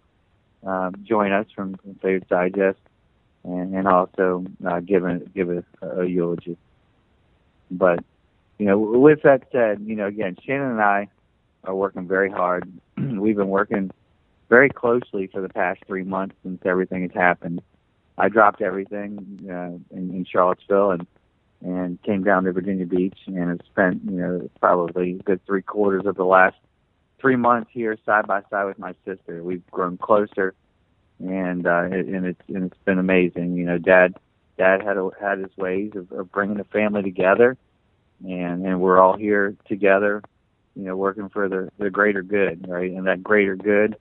um, 0.65 0.95
join 1.03 1.31
us 1.31 1.45
from, 1.55 1.75
from 1.75 1.95
Players 1.95 2.23
Digest, 2.29 2.79
and, 3.43 3.73
and 3.75 3.87
also 3.87 4.45
uh, 4.65 4.79
give 4.79 5.05
a, 5.05 5.19
give 5.33 5.49
a, 5.49 5.63
a 5.81 6.05
eulogy. 6.05 6.57
But 7.71 8.03
you 8.57 8.65
know, 8.65 8.77
with 8.77 9.23
that 9.23 9.43
said, 9.51 9.81
you 9.85 9.95
know, 9.95 10.07
again, 10.07 10.37
Shannon 10.45 10.71
and 10.71 10.81
I 10.81 11.09
are 11.63 11.75
working 11.75 12.07
very 12.07 12.29
hard. 12.29 12.71
We've 12.97 13.35
been 13.35 13.49
working 13.49 13.91
very 14.49 14.69
closely 14.69 15.27
for 15.27 15.41
the 15.41 15.49
past 15.49 15.81
three 15.87 16.03
months 16.03 16.35
since 16.43 16.61
everything 16.65 17.01
has 17.01 17.11
happened. 17.13 17.61
I 18.17 18.29
dropped 18.29 18.61
everything 18.61 19.39
uh, 19.49 19.95
in, 19.95 20.11
in 20.11 20.25
Charlottesville 20.29 20.91
and 20.91 21.07
and 21.65 22.01
came 22.03 22.23
down 22.23 22.43
to 22.43 22.51
Virginia 22.51 22.85
Beach 22.85 23.17
and 23.25 23.49
have 23.49 23.61
spent 23.71 24.01
you 24.03 24.17
know 24.17 24.49
probably 24.59 25.13
good 25.25 25.43
three 25.45 25.61
quarters 25.61 26.05
of 26.05 26.15
the 26.15 26.25
last 26.25 26.57
three 27.19 27.37
months 27.37 27.69
here 27.73 27.97
side 28.05 28.27
by 28.27 28.41
side 28.49 28.65
with 28.65 28.77
my 28.77 28.93
sister. 29.05 29.41
We've 29.41 29.65
grown 29.71 29.97
closer, 29.97 30.53
and 31.27 31.65
uh, 31.65 31.83
and 31.89 32.25
it's 32.25 32.41
and 32.47 32.65
it's 32.65 32.77
been 32.85 32.99
amazing. 32.99 33.55
You 33.55 33.65
know, 33.65 33.77
Dad 33.77 34.15
Dad 34.57 34.81
had 34.83 34.97
a, 34.97 35.09
had 35.19 35.39
his 35.39 35.55
ways 35.57 35.91
of, 35.95 36.11
of 36.11 36.31
bringing 36.31 36.57
the 36.57 36.63
family 36.65 37.01
together, 37.01 37.57
and 38.23 38.65
and 38.65 38.81
we're 38.81 38.99
all 38.99 39.17
here 39.17 39.55
together. 39.67 40.21
You 40.75 40.83
know, 40.83 40.95
working 40.95 41.29
for 41.29 41.47
the 41.49 41.69
the 41.77 41.89
greater 41.89 42.23
good, 42.23 42.67
right? 42.67 42.91
And 42.91 43.07
that 43.07 43.23
greater 43.23 43.55
good, 43.55 43.95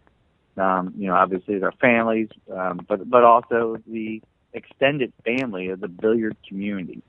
um, 0.57 0.95
you 0.97 1.07
know, 1.07 1.14
obviously 1.14 1.55
is 1.55 1.62
our 1.62 1.73
families, 1.73 2.29
um, 2.53 2.81
but 2.89 3.09
but 3.09 3.25
also 3.25 3.77
the 3.87 4.23
extended 4.53 5.12
family 5.25 5.68
of 5.68 5.81
the 5.81 5.89
billiard 5.89 6.37
community 6.47 7.03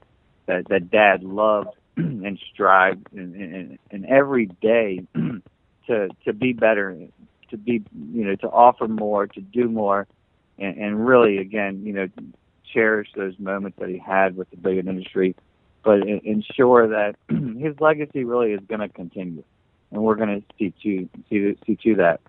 that 0.45 0.67
that 0.69 0.89
Dad 0.89 1.23
loved 1.23 1.75
and 1.97 2.39
strived 2.53 3.07
and, 3.13 3.35
and, 3.35 3.79
and 3.91 4.05
every 4.05 4.45
day 4.45 5.01
to 5.87 6.09
to 6.25 6.33
be 6.33 6.53
better, 6.53 6.95
to 7.49 7.57
be 7.57 7.83
you 8.13 8.25
know 8.25 8.35
to 8.35 8.49
offer 8.49 8.87
more, 8.87 9.27
to 9.27 9.41
do 9.41 9.69
more, 9.69 10.07
and, 10.57 10.77
and 10.77 11.07
really 11.07 11.37
again 11.37 11.85
you 11.85 11.93
know 11.93 12.07
cherish 12.73 13.09
those 13.15 13.37
moments 13.39 13.77
that 13.79 13.89
he 13.89 13.97
had 13.97 14.35
with 14.35 14.49
the 14.49 14.57
billiard 14.57 14.87
industry, 14.87 15.35
but 15.83 16.07
ensure 16.07 16.87
that 16.87 17.15
his 17.59 17.79
legacy 17.79 18.23
really 18.23 18.51
is 18.51 18.61
going 18.67 18.81
to 18.81 18.89
continue, 18.89 19.43
and 19.91 20.01
we're 20.01 20.15
going 20.15 20.41
to 20.41 20.45
see 20.57 20.73
to 20.83 21.09
see 21.29 21.57
see 21.65 21.75
to 21.75 21.95
that. 21.95 22.21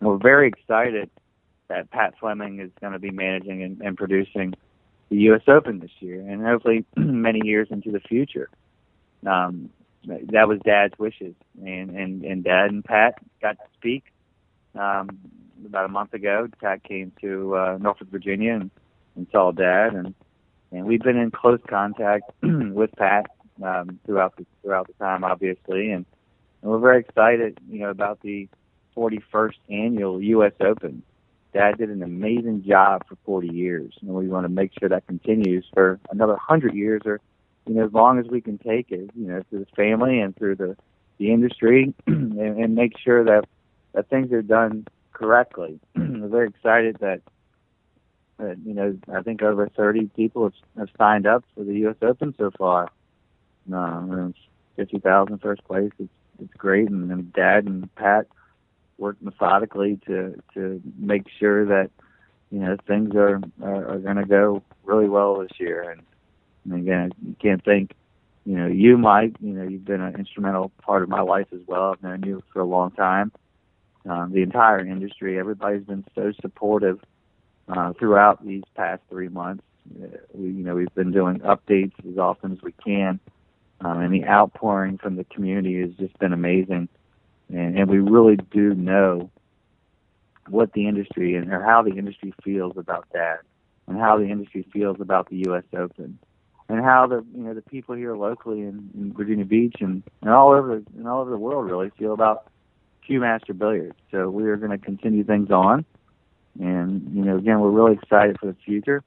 And 0.00 0.08
we're 0.08 0.18
very 0.18 0.48
excited 0.48 1.10
that 1.68 1.90
Pat 1.90 2.14
Fleming 2.18 2.60
is 2.60 2.70
going 2.80 2.92
to 2.92 2.98
be 2.98 3.10
managing 3.10 3.62
and, 3.62 3.80
and 3.80 3.96
producing 3.96 4.54
the 5.10 5.16
U.S. 5.16 5.42
Open 5.48 5.80
this 5.80 5.90
year, 6.00 6.20
and 6.20 6.44
hopefully 6.44 6.84
many 6.96 7.40
years 7.44 7.68
into 7.70 7.90
the 7.90 8.00
future. 8.00 8.50
Um, 9.26 9.70
that 10.06 10.48
was 10.48 10.60
Dad's 10.64 10.98
wishes, 10.98 11.34
and 11.64 11.90
and 11.90 12.24
and 12.24 12.44
Dad 12.44 12.70
and 12.70 12.84
Pat 12.84 13.14
got 13.40 13.52
to 13.58 13.64
speak 13.76 14.04
um, 14.78 15.08
about 15.66 15.84
a 15.84 15.88
month 15.88 16.14
ago. 16.14 16.48
Pat 16.60 16.82
came 16.84 17.12
to 17.20 17.56
uh, 17.56 17.78
Norfolk, 17.80 18.08
Virginia, 18.10 18.54
and, 18.54 18.70
and 19.16 19.26
saw 19.32 19.52
Dad, 19.52 19.94
and 19.94 20.14
and 20.70 20.84
we've 20.84 21.00
been 21.00 21.16
in 21.16 21.30
close 21.30 21.60
contact 21.68 22.30
with 22.42 22.90
Pat 22.96 23.26
um, 23.62 23.98
throughout 24.06 24.36
the 24.36 24.46
throughout 24.62 24.86
the 24.86 24.92
time, 24.94 25.24
obviously, 25.24 25.90
and, 25.90 26.04
and 26.62 26.70
we're 26.70 26.78
very 26.78 27.00
excited, 27.00 27.58
you 27.68 27.80
know, 27.80 27.90
about 27.90 28.20
the 28.20 28.48
41st 28.96 29.54
annual 29.68 30.22
U.S. 30.22 30.52
Open. 30.60 31.02
Dad 31.54 31.78
did 31.78 31.88
an 31.88 32.02
amazing 32.02 32.64
job 32.66 33.06
for 33.08 33.16
40 33.24 33.48
years, 33.48 33.94
and 34.02 34.10
we 34.10 34.28
want 34.28 34.44
to 34.44 34.50
make 34.50 34.72
sure 34.78 34.88
that 34.90 35.06
continues 35.06 35.64
for 35.72 35.98
another 36.10 36.34
100 36.34 36.74
years 36.74 37.02
or 37.06 37.20
you 37.66 37.74
know, 37.74 37.84
as 37.84 37.92
long 37.92 38.18
as 38.18 38.26
we 38.26 38.40
can 38.40 38.58
take 38.58 38.90
it, 38.90 39.10
you 39.14 39.28
know, 39.28 39.42
through 39.48 39.60
the 39.60 39.76
family 39.76 40.20
and 40.20 40.34
through 40.36 40.56
the 40.56 40.76
the 41.18 41.32
industry, 41.32 41.92
and, 42.06 42.38
and 42.38 42.74
make 42.74 42.96
sure 42.96 43.24
that 43.24 43.44
that 43.92 44.08
things 44.08 44.32
are 44.32 44.42
done 44.42 44.86
correctly. 45.12 45.80
We're 45.96 46.28
very 46.28 46.48
excited 46.48 46.96
that 47.00 47.22
that 48.38 48.58
you 48.64 48.74
know 48.74 48.96
I 49.12 49.22
think 49.22 49.42
over 49.42 49.68
30 49.68 50.10
people 50.14 50.44
have, 50.44 50.52
have 50.78 50.88
signed 50.96 51.26
up 51.26 51.44
for 51.54 51.64
the 51.64 51.74
U.S. 51.80 51.96
Open 52.02 52.34
so 52.38 52.50
far. 52.56 52.88
Um, 53.72 54.34
50,000 54.76 55.38
first 55.40 55.64
place. 55.64 55.90
It's 55.98 56.08
it's 56.40 56.54
great, 56.54 56.88
and, 56.88 57.10
and 57.10 57.32
Dad 57.32 57.64
and 57.64 57.92
Pat 57.96 58.26
worked 58.96 59.22
methodically 59.22 59.98
to 60.06 60.40
to 60.54 60.80
make 60.98 61.26
sure 61.38 61.66
that 61.66 61.90
you 62.50 62.60
know 62.60 62.76
things 62.86 63.14
are 63.14 63.40
are, 63.62 63.94
are 63.94 63.98
going 63.98 64.16
to 64.16 64.24
go 64.24 64.62
really 64.84 65.08
well 65.08 65.40
this 65.40 65.58
year, 65.58 65.90
and 65.90 66.02
and 66.64 66.80
again, 66.82 67.12
you 67.26 67.34
can't 67.40 67.64
thank, 67.64 67.92
you 68.44 68.56
know, 68.56 68.66
you, 68.66 68.98
Mike. 68.98 69.36
You 69.40 69.52
know, 69.52 69.62
you've 69.64 69.84
been 69.84 70.00
an 70.00 70.16
instrumental 70.16 70.70
part 70.82 71.02
of 71.02 71.08
my 71.08 71.20
life 71.20 71.46
as 71.52 71.60
well. 71.66 71.92
I've 71.92 72.02
known 72.02 72.22
you 72.24 72.42
for 72.52 72.60
a 72.60 72.64
long 72.64 72.90
time. 72.92 73.32
Um, 74.08 74.32
the 74.32 74.42
entire 74.42 74.80
industry, 74.80 75.38
everybody's 75.38 75.84
been 75.84 76.04
so 76.14 76.32
supportive 76.40 77.00
uh, 77.68 77.92
throughout 77.92 78.44
these 78.44 78.62
past 78.74 79.02
three 79.10 79.28
months. 79.28 79.62
Uh, 80.02 80.06
we, 80.32 80.48
you 80.48 80.64
know, 80.64 80.74
we've 80.74 80.94
been 80.94 81.12
doing 81.12 81.40
updates 81.40 81.92
as 82.10 82.18
often 82.18 82.52
as 82.52 82.62
we 82.62 82.72
can, 82.72 83.20
um, 83.80 84.00
and 84.00 84.12
the 84.12 84.24
outpouring 84.24 84.98
from 84.98 85.16
the 85.16 85.24
community 85.24 85.80
has 85.80 85.90
just 85.92 86.18
been 86.18 86.32
amazing. 86.32 86.88
And, 87.50 87.78
and 87.78 87.90
we 87.90 87.98
really 87.98 88.36
do 88.36 88.74
know 88.74 89.30
what 90.48 90.72
the 90.72 90.88
industry 90.88 91.34
and 91.34 91.52
or 91.52 91.62
how 91.62 91.82
the 91.82 91.92
industry 91.92 92.32
feels 92.42 92.76
about 92.76 93.06
that, 93.12 93.40
and 93.86 93.98
how 93.98 94.16
the 94.18 94.26
industry 94.26 94.66
feels 94.72 95.00
about 95.00 95.28
the 95.28 95.42
U.S. 95.46 95.64
Open 95.76 96.18
and 96.68 96.84
how 96.84 97.06
the 97.06 97.24
you 97.34 97.42
know 97.42 97.54
the 97.54 97.62
people 97.62 97.94
here 97.94 98.16
locally 98.16 98.60
in, 98.60 98.90
in 98.94 99.12
Virginia 99.14 99.44
Beach 99.44 99.76
and, 99.80 100.02
and 100.22 100.30
all 100.30 100.52
over 100.52 100.74
and 100.74 101.08
all 101.08 101.20
over 101.20 101.30
the 101.30 101.38
world 101.38 101.66
really 101.66 101.90
feel 101.98 102.12
about 102.12 102.50
Q 103.08 103.20
Master 103.20 103.54
Billiards. 103.54 103.96
So 104.10 104.28
we 104.28 104.44
are 104.44 104.56
going 104.56 104.70
to 104.70 104.78
continue 104.78 105.24
things 105.24 105.50
on, 105.50 105.86
and 106.60 107.10
you 107.14 107.24
know 107.24 107.38
again 107.38 107.58
we're 107.58 107.70
really 107.70 107.94
excited 107.94 108.36
for 108.38 108.46
the 108.46 108.56
future, 108.64 109.02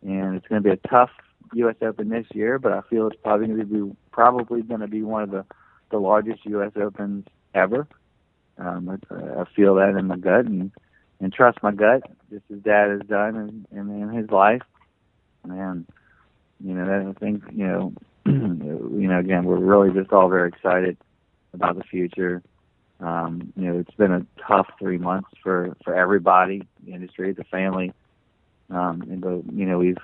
and 0.00 0.34
it's 0.34 0.48
going 0.48 0.62
to 0.62 0.66
be 0.66 0.72
a 0.72 0.88
tough 0.88 1.10
U.S. 1.52 1.76
Open 1.82 2.08
this 2.08 2.26
year, 2.32 2.58
but 2.58 2.72
I 2.72 2.80
feel 2.88 3.06
it's 3.08 3.20
probably 3.22 3.48
going 3.48 3.58
to 3.58 3.66
be 3.66 3.96
probably 4.10 4.62
going 4.62 4.80
to 4.80 4.88
be 4.88 5.02
one 5.02 5.22
of 5.22 5.30
the 5.30 5.44
the 5.90 5.98
largest 5.98 6.46
U.S. 6.46 6.72
Opens 6.76 7.26
ever. 7.54 7.86
Um, 8.56 8.88
I, 8.88 9.42
I 9.42 9.44
feel 9.54 9.74
that 9.74 9.96
in 9.98 10.06
my 10.06 10.16
gut 10.16 10.46
and 10.46 10.72
and 11.20 11.30
trust 11.30 11.62
my 11.62 11.72
gut, 11.72 12.02
just 12.30 12.44
as 12.50 12.58
Dad 12.60 12.88
has 12.88 13.02
done 13.02 13.36
in, 13.70 13.78
in, 13.78 14.02
in 14.02 14.08
his 14.08 14.30
life. 14.30 14.62
And 15.44 15.86
you 16.64 16.72
know, 16.72 17.14
I 17.14 17.20
think 17.20 17.44
you 17.52 17.66
know, 17.66 17.92
you 18.26 19.08
know, 19.08 19.18
again, 19.18 19.44
we're 19.44 19.58
really 19.58 19.92
just 19.92 20.10
all 20.10 20.30
very 20.30 20.48
excited 20.48 20.96
about 21.52 21.76
the 21.76 21.84
future. 21.84 22.42
Um, 23.02 23.52
you 23.56 23.66
know, 23.68 23.78
it's 23.80 23.94
been 23.96 24.12
a 24.12 24.24
tough 24.46 24.68
three 24.78 24.98
months 24.98 25.28
for 25.42 25.76
for 25.84 25.94
everybody, 25.94 26.66
the 26.84 26.92
industry, 26.92 27.32
the 27.32 27.44
family. 27.44 27.92
Um, 28.70 29.02
and 29.02 29.20
but 29.20 29.52
you 29.52 29.66
know, 29.66 29.78
we've 29.78 29.98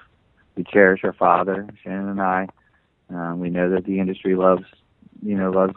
we 0.57 0.65
cherish 0.65 1.05
our 1.05 1.13
father, 1.13 1.69
Shannon 1.83 2.09
and 2.09 2.21
I. 2.21 2.49
Um, 3.11 3.41
we 3.41 3.51
know 3.51 3.71
that 3.71 3.85
the 3.85 4.01
industry 4.01 4.35
loves, 4.35 4.65
you 5.23 5.37
know, 5.37 5.51
loves 5.51 5.75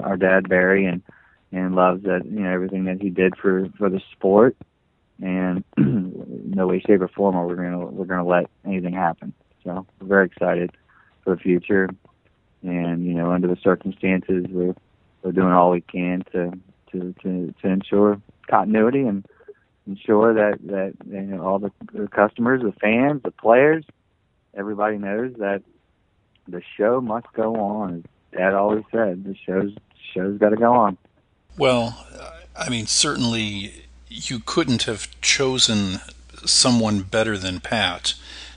our 0.00 0.16
dad 0.16 0.48
Barry 0.48 0.86
and 0.86 1.02
and 1.50 1.74
loves 1.74 2.04
that 2.04 2.24
you 2.24 2.40
know 2.40 2.50
everything 2.50 2.84
that 2.84 3.02
he 3.02 3.10
did 3.10 3.36
for 3.36 3.68
for 3.76 3.90
the 3.90 4.00
sport. 4.12 4.56
And 5.20 5.64
no 5.76 6.66
way, 6.68 6.80
shape, 6.80 7.00
or 7.00 7.08
form 7.08 7.36
are 7.36 7.46
we 7.46 7.56
gonna 7.56 7.86
we're 7.86 8.06
gonna 8.06 8.26
let 8.26 8.46
anything 8.64 8.94
happen. 8.94 9.32
So 9.64 9.86
we're 10.00 10.06
very 10.06 10.26
excited 10.26 10.70
for 11.24 11.34
the 11.34 11.40
future. 11.40 11.88
And 12.62 13.04
you 13.04 13.14
know, 13.14 13.32
under 13.32 13.48
the 13.48 13.58
circumstances, 13.62 14.46
we're 14.48 14.74
we're 15.22 15.32
doing 15.32 15.52
all 15.52 15.70
we 15.70 15.80
can 15.80 16.24
to 16.32 16.52
to 16.90 17.14
to, 17.22 17.54
to 17.62 17.68
ensure 17.68 18.20
continuity 18.48 19.02
and 19.02 19.24
ensure 19.86 20.34
that 20.34 20.58
that 20.66 20.94
you 21.10 21.20
know, 21.22 21.42
all 21.42 21.58
the, 21.58 21.72
the 21.92 22.08
customers, 22.08 22.62
the 22.62 22.72
fans, 22.80 23.22
the 23.22 23.30
players, 23.30 23.84
everybody 24.54 24.98
knows 24.98 25.34
that 25.38 25.62
the 26.48 26.62
show 26.76 27.00
must 27.00 27.26
go 27.32 27.56
on. 27.56 28.04
Dad 28.32 28.54
always 28.54 28.84
said 28.90 29.24
the 29.24 29.36
show's 29.46 29.72
show's 30.14 30.38
got 30.38 30.50
to 30.50 30.56
go 30.56 30.72
on. 30.72 30.96
Well, 31.58 32.06
I 32.56 32.68
mean, 32.70 32.86
certainly 32.86 33.84
you 34.08 34.40
couldn't 34.40 34.84
have 34.84 35.08
chosen 35.20 36.00
someone 36.44 37.02
better 37.02 37.36
than 37.36 37.60
Pat 37.60 38.14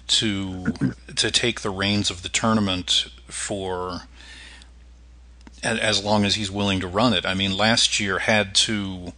to 0.07 0.73
to 1.15 1.31
take 1.31 1.61
the 1.61 1.69
reins 1.69 2.09
of 2.09 2.21
the 2.21 2.29
tournament 2.29 3.07
for 3.27 4.01
as 5.65 6.03
long 6.03 6.25
as 6.25 6.35
he's 6.35 6.51
willing 6.51 6.79
to 6.79 6.87
run 6.87 7.13
it. 7.13 7.25
I 7.25 7.33
mean, 7.33 7.57
last 7.57 7.99
year 7.99 8.19
had 8.19 8.55
to 8.55 9.13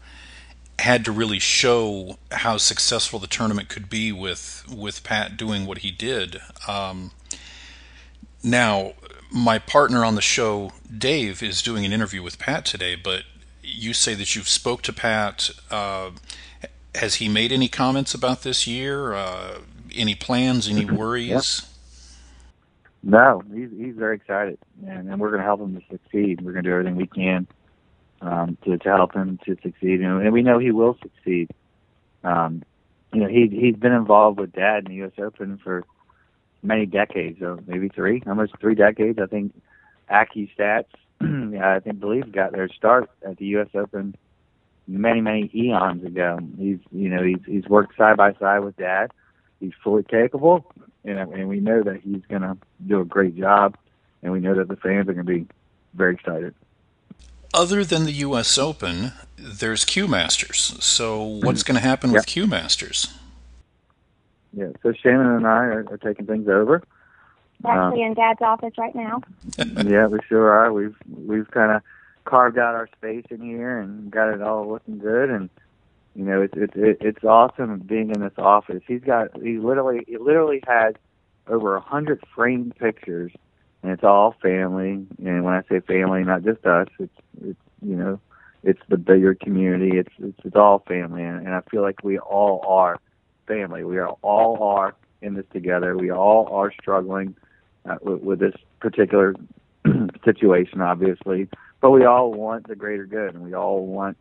had 0.79 1.03
to 1.05 1.11
really 1.11 1.39
show 1.39 2.17
how 2.31 2.57
successful 2.57 3.19
the 3.19 3.27
tournament 3.27 3.67
could 3.67 3.89
be 3.89 4.11
with 4.11 4.63
with 4.71 5.03
Pat 5.03 5.37
doing 5.37 5.65
what 5.65 5.79
he 5.79 5.91
did. 5.91 6.39
Um, 6.67 7.11
now, 8.43 8.93
my 9.31 9.59
partner 9.59 10.05
on 10.05 10.15
the 10.15 10.21
show, 10.21 10.71
Dave, 10.95 11.41
is 11.41 11.61
doing 11.61 11.85
an 11.85 11.91
interview 11.91 12.21
with 12.21 12.39
Pat 12.39 12.65
today. 12.65 12.95
But 12.95 13.23
you 13.63 13.93
say 13.93 14.13
that 14.13 14.35
you've 14.35 14.49
spoke 14.49 14.81
to 14.83 14.93
Pat. 14.93 15.49
Uh, 15.69 16.11
has 16.95 17.15
he 17.15 17.27
made 17.27 17.51
any 17.51 17.67
comments 17.67 18.13
about 18.13 18.43
this 18.43 18.65
year? 18.65 19.13
Uh, 19.13 19.59
any 19.95 20.15
plans? 20.15 20.67
Any 20.67 20.85
worries? 20.85 21.67
No, 23.03 23.41
he's 23.53 23.69
he's 23.77 23.95
very 23.95 24.15
excited, 24.15 24.57
and, 24.85 25.09
and 25.09 25.19
we're 25.19 25.29
going 25.29 25.39
to 25.39 25.45
help 25.45 25.61
him 25.61 25.75
to 25.75 25.81
succeed. 25.89 26.41
We're 26.41 26.51
going 26.51 26.63
to 26.63 26.69
do 26.69 26.73
everything 26.73 26.95
we 26.95 27.07
can 27.07 27.47
um, 28.21 28.57
to 28.65 28.77
to 28.77 28.89
help 28.89 29.13
him 29.13 29.39
to 29.45 29.55
succeed, 29.61 30.01
and, 30.01 30.21
and 30.21 30.33
we 30.33 30.41
know 30.41 30.59
he 30.59 30.71
will 30.71 30.97
succeed. 31.01 31.49
Um, 32.23 32.63
you 33.13 33.21
know, 33.21 33.27
he 33.27 33.47
he's 33.47 33.75
been 33.75 33.93
involved 33.93 34.39
with 34.39 34.51
Dad 34.51 34.85
in 34.85 34.91
the 34.91 34.95
U.S. 34.95 35.11
Open 35.19 35.59
for 35.63 35.83
many 36.63 36.85
decades, 36.85 37.39
so 37.39 37.59
maybe 37.67 37.89
three, 37.89 38.21
almost 38.27 38.53
three 38.59 38.75
decades. 38.75 39.19
I 39.19 39.27
think 39.27 39.53
AccuStats, 40.11 40.85
I 41.21 41.79
think, 41.79 41.99
believe 41.99 42.31
got 42.31 42.51
their 42.51 42.69
start 42.69 43.09
at 43.25 43.37
the 43.37 43.45
U.S. 43.47 43.69
Open 43.75 44.15
many 44.87 45.21
many 45.21 45.49
eons 45.53 46.03
ago. 46.03 46.39
He's 46.57 46.79
you 46.91 47.09
know 47.09 47.23
he's 47.23 47.43
he's 47.45 47.65
worked 47.67 47.97
side 47.97 48.17
by 48.17 48.33
side 48.33 48.59
with 48.59 48.75
Dad. 48.77 49.11
He's 49.59 49.73
fully 49.83 50.03
capable, 50.03 50.71
and 51.07 51.33
and 51.33 51.47
we 51.47 51.59
know 51.59 51.81
that 51.81 52.01
he's 52.01 52.21
going 52.29 52.41
to 52.41 52.57
do 52.85 52.99
a 52.99 53.05
great 53.05 53.35
job, 53.35 53.77
and 54.21 54.31
we 54.31 54.39
know 54.39 54.55
that 54.55 54.67
the 54.67 54.75
fans 54.75 55.09
are 55.09 55.13
going 55.13 55.25
to 55.25 55.33
be 55.33 55.47
very 55.93 56.13
excited. 56.13 56.53
Other 57.53 57.83
than 57.83 58.03
the 58.03 58.11
U.S. 58.11 58.57
Open, 58.57 59.13
there's 59.37 59.85
Q 59.85 60.07
Masters. 60.07 60.75
So 60.79 61.19
mm-hmm. 61.19 61.45
what's 61.45 61.63
going 61.63 61.75
to 61.75 61.81
happen 61.81 62.11
with 62.11 62.25
Q 62.27 62.45
Masters? 62.45 63.13
Yeah, 64.53 64.69
so 64.83 64.91
Shannon 64.93 65.27
and 65.27 65.47
I 65.47 65.65
are, 65.65 65.85
are 65.89 65.97
taking 65.97 66.25
things 66.25 66.47
over. 66.47 66.83
Actually, 67.65 68.03
um, 68.03 68.09
in 68.09 68.13
Dad's 68.13 68.41
office 68.41 68.73
right 68.77 68.93
now. 68.93 69.21
yeah, 69.57 70.07
we 70.07 70.19
sure 70.27 70.51
are. 70.51 70.71
We've 70.71 70.95
we've 71.09 71.49
kind 71.51 71.71
of 71.71 71.81
carved 72.25 72.57
out 72.57 72.75
our 72.75 72.87
space 72.97 73.25
in 73.29 73.41
here 73.41 73.79
and 73.79 74.11
got 74.11 74.33
it 74.33 74.41
all 74.41 74.69
looking 74.69 74.99
good 74.99 75.29
and 75.29 75.49
you 76.17 76.23
know 76.23 76.41
it's 76.41 76.55
it's 76.57 76.97
it's 76.99 77.23
awesome 77.23 77.77
being 77.77 78.09
in 78.09 78.21
this 78.21 78.33
office. 78.39 78.81
He's 78.87 79.01
got 79.01 79.39
he 79.39 79.59
literally 79.59 80.03
he 80.07 80.17
literally 80.17 80.63
has 80.67 80.95
over 81.47 81.75
a 81.75 81.79
hundred 81.79 82.23
framed 82.33 82.75
pictures 82.75 83.31
and 83.83 83.91
it's 83.91 84.03
all 84.03 84.35
family. 84.41 85.05
And 85.23 85.43
when 85.43 85.53
i 85.53 85.61
say 85.69 85.79
family 85.81 86.23
not 86.23 86.43
just 86.43 86.65
us 86.65 86.87
it's 86.99 87.13
it's 87.45 87.59
you 87.83 87.95
know 87.95 88.19
it's 88.63 88.81
the 88.89 88.97
bigger 88.97 89.35
community. 89.35 89.99
It's 89.99 90.11
it's, 90.17 90.39
it's 90.43 90.55
all 90.55 90.83
family. 90.87 91.23
And, 91.23 91.45
and 91.45 91.53
i 91.53 91.61
feel 91.69 91.83
like 91.83 92.03
we 92.03 92.17
all 92.17 92.65
are 92.67 92.99
family. 93.45 93.83
We 93.83 93.99
are 93.99 94.09
all 94.23 94.63
are 94.63 94.95
in 95.21 95.35
this 95.35 95.45
together. 95.53 95.95
We 95.95 96.11
all 96.11 96.47
are 96.51 96.73
struggling 96.81 97.35
uh, 97.87 97.97
with, 98.01 98.21
with 98.21 98.39
this 98.39 98.55
particular 98.79 99.35
situation 100.25 100.81
obviously. 100.81 101.47
But 101.79 101.91
we 101.91 102.05
all 102.05 102.33
want 102.33 102.67
the 102.67 102.75
greater 102.75 103.05
good, 103.05 103.35
and 103.35 103.43
we 103.43 103.53
all 103.53 103.85
want 103.85 104.17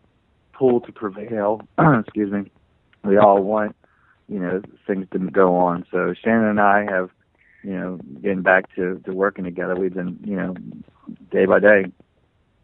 pool 0.56 0.80
to 0.80 0.92
prevail. 0.92 1.60
Excuse 2.00 2.32
me. 2.32 2.50
We 3.04 3.18
all 3.18 3.42
want 3.42 3.76
you 4.28 4.40
know 4.40 4.62
things 4.86 5.06
to 5.12 5.18
go 5.18 5.56
on. 5.56 5.84
So 5.90 6.14
Shannon 6.22 6.48
and 6.48 6.60
I 6.60 6.84
have 6.90 7.10
you 7.62 7.72
know 7.72 7.98
getting 8.22 8.42
back 8.42 8.74
to 8.76 9.00
to 9.04 9.12
working 9.12 9.44
together. 9.44 9.76
We've 9.76 9.94
been 9.94 10.18
you 10.24 10.36
know 10.36 10.54
day 11.30 11.46
by 11.46 11.60
day, 11.60 11.84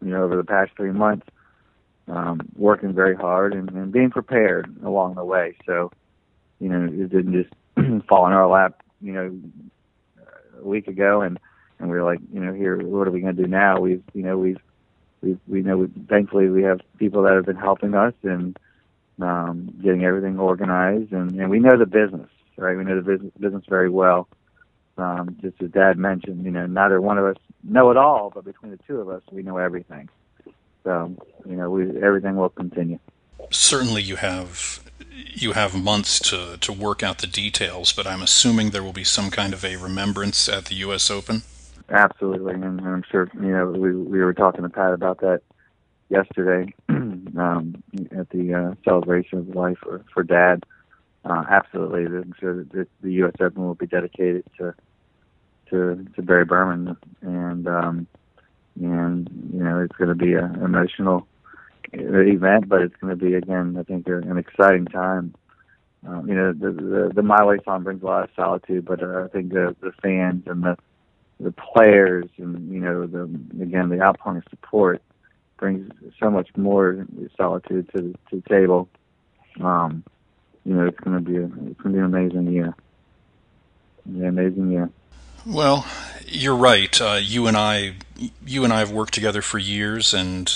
you 0.02 0.10
know 0.10 0.24
over 0.24 0.36
the 0.36 0.44
past 0.44 0.72
three 0.76 0.92
months, 0.92 1.26
um, 2.08 2.40
working 2.56 2.92
very 2.92 3.14
hard 3.14 3.54
and, 3.54 3.70
and 3.70 3.92
being 3.92 4.10
prepared 4.10 4.74
along 4.84 5.14
the 5.14 5.24
way. 5.24 5.56
So 5.66 5.90
you 6.58 6.68
know 6.68 6.84
it 6.84 7.10
didn't 7.10 7.32
just 7.32 7.54
fall 8.08 8.26
in 8.26 8.32
our 8.32 8.48
lap. 8.48 8.82
You 9.00 9.12
know 9.12 9.40
a 10.60 10.66
week 10.66 10.88
ago 10.88 11.22
and 11.22 11.38
and 11.82 11.90
we 11.90 11.96
were 11.96 12.04
like, 12.04 12.20
you 12.32 12.38
know, 12.38 12.52
here, 12.52 12.78
what 12.78 13.08
are 13.08 13.10
we 13.10 13.20
going 13.20 13.34
to 13.34 13.42
do 13.42 13.48
now? 13.48 13.80
We've, 13.80 14.04
you 14.14 14.22
know, 14.22 14.38
we've 14.38 14.60
we 15.22 15.38
we 15.48 15.62
know 15.62 15.78
we, 15.78 15.86
thankfully 16.08 16.48
we 16.48 16.62
have 16.62 16.80
people 16.98 17.22
that 17.22 17.34
have 17.34 17.46
been 17.46 17.56
helping 17.56 17.94
us 17.94 18.14
and 18.22 18.58
um, 19.20 19.74
getting 19.82 20.04
everything 20.04 20.38
organized, 20.38 21.12
and, 21.12 21.38
and 21.40 21.50
we 21.50 21.58
know 21.58 21.78
the 21.78 21.86
business, 21.86 22.28
right? 22.56 22.76
We 22.76 22.84
know 22.84 22.96
the 22.96 23.02
business 23.02 23.32
business 23.38 23.64
very 23.68 23.88
well. 23.88 24.28
Um, 24.98 25.36
just 25.40 25.62
as 25.62 25.70
Dad 25.70 25.96
mentioned, 25.96 26.44
you 26.44 26.50
know, 26.50 26.66
neither 26.66 27.00
one 27.00 27.16
of 27.18 27.24
us 27.24 27.36
know 27.64 27.90
it 27.90 27.96
all, 27.96 28.30
but 28.34 28.44
between 28.44 28.72
the 28.72 28.78
two 28.86 29.00
of 29.00 29.08
us, 29.08 29.22
we 29.30 29.42
know 29.42 29.56
everything. 29.56 30.08
So, 30.84 31.14
you 31.46 31.56
know, 31.56 31.70
we 31.70 32.02
everything 32.02 32.36
will 32.36 32.50
continue. 32.50 32.98
Certainly, 33.50 34.02
you 34.02 34.16
have 34.16 34.80
you 35.14 35.52
have 35.52 35.74
months 35.74 36.18
to 36.30 36.56
to 36.58 36.72
work 36.72 37.02
out 37.02 37.18
the 37.18 37.26
details, 37.26 37.92
but 37.92 38.06
I'm 38.06 38.22
assuming 38.22 38.70
there 38.70 38.82
will 38.82 38.92
be 38.92 39.04
some 39.04 39.30
kind 39.30 39.54
of 39.54 39.64
a 39.64 39.76
remembrance 39.76 40.48
at 40.48 40.66
the 40.66 40.74
U.S. 40.76 41.10
Open. 41.10 41.42
Absolutely, 41.92 42.54
and 42.54 42.80
I'm 42.80 43.04
sure 43.10 43.30
you 43.34 43.52
know 43.52 43.66
we 43.66 43.94
we 43.94 44.20
were 44.20 44.32
talking 44.32 44.62
to 44.62 44.70
Pat 44.70 44.94
about 44.94 45.20
that 45.20 45.42
yesterday 46.08 46.72
um, 46.88 47.82
at 48.16 48.30
the 48.30 48.54
uh, 48.54 48.74
celebration 48.82 49.38
of 49.40 49.48
life 49.54 49.76
for, 49.82 50.02
for 50.12 50.22
Dad. 50.22 50.64
Uh, 51.22 51.44
absolutely, 51.50 52.06
I'm 52.06 52.34
sure 52.40 52.64
that 52.64 52.88
the 53.02 53.12
U.S. 53.12 53.34
Open 53.40 53.62
will 53.62 53.74
be 53.74 53.86
dedicated 53.86 54.44
to 54.56 54.74
to 55.68 56.06
to 56.16 56.22
Barry 56.22 56.46
Berman, 56.46 56.96
and 57.20 57.68
um, 57.68 58.06
and 58.80 59.28
you 59.52 59.62
know 59.62 59.80
it's 59.80 59.96
going 59.96 60.08
to 60.08 60.14
be 60.14 60.32
an 60.32 60.62
emotional 60.62 61.28
event, 61.92 62.70
but 62.70 62.80
it's 62.80 62.96
going 63.02 63.16
to 63.16 63.22
be 63.22 63.34
again, 63.34 63.76
I 63.78 63.82
think, 63.82 64.06
an 64.06 64.38
exciting 64.38 64.86
time. 64.86 65.34
Um, 66.08 66.26
you 66.26 66.34
know, 66.34 66.54
the, 66.54 66.70
the 66.70 67.12
the 67.16 67.22
My 67.22 67.44
Way 67.44 67.58
song 67.66 67.82
brings 67.82 68.02
a 68.02 68.06
lot 68.06 68.24
of 68.24 68.30
solitude, 68.34 68.86
but 68.86 69.02
uh, 69.02 69.24
I 69.24 69.28
think 69.28 69.52
the 69.52 69.76
the 69.82 69.92
fans 70.02 70.44
and 70.46 70.62
the 70.62 70.78
the 71.42 71.52
players 71.52 72.26
and 72.38 72.72
you 72.72 72.80
know 72.80 73.06
the 73.06 73.22
again 73.60 73.88
the 73.88 74.00
outpouring 74.00 74.42
support 74.48 75.02
brings 75.56 75.90
so 76.18 76.30
much 76.30 76.48
more 76.56 77.06
solitude 77.36 77.88
to 77.94 78.14
to 78.30 78.36
the 78.36 78.48
table. 78.48 78.88
Um, 79.60 80.04
you 80.64 80.74
know, 80.74 80.86
it's 80.86 80.98
going 81.00 81.16
to 81.16 81.22
be 81.22 81.36
a, 81.36 81.44
it's 81.44 81.52
going 81.52 81.74
to 81.74 81.88
be 81.92 81.98
an 81.98 82.04
amazing 82.04 82.52
year. 82.52 82.74
An 84.06 84.24
amazing 84.24 84.70
year. 84.70 84.90
Well, 85.44 85.86
you're 86.26 86.56
right. 86.56 87.00
Uh, 87.00 87.18
you 87.20 87.46
and 87.48 87.56
I, 87.56 87.94
you 88.46 88.64
and 88.64 88.72
I 88.72 88.78
have 88.78 88.92
worked 88.92 89.12
together 89.12 89.42
for 89.42 89.58
years, 89.58 90.14
and 90.14 90.50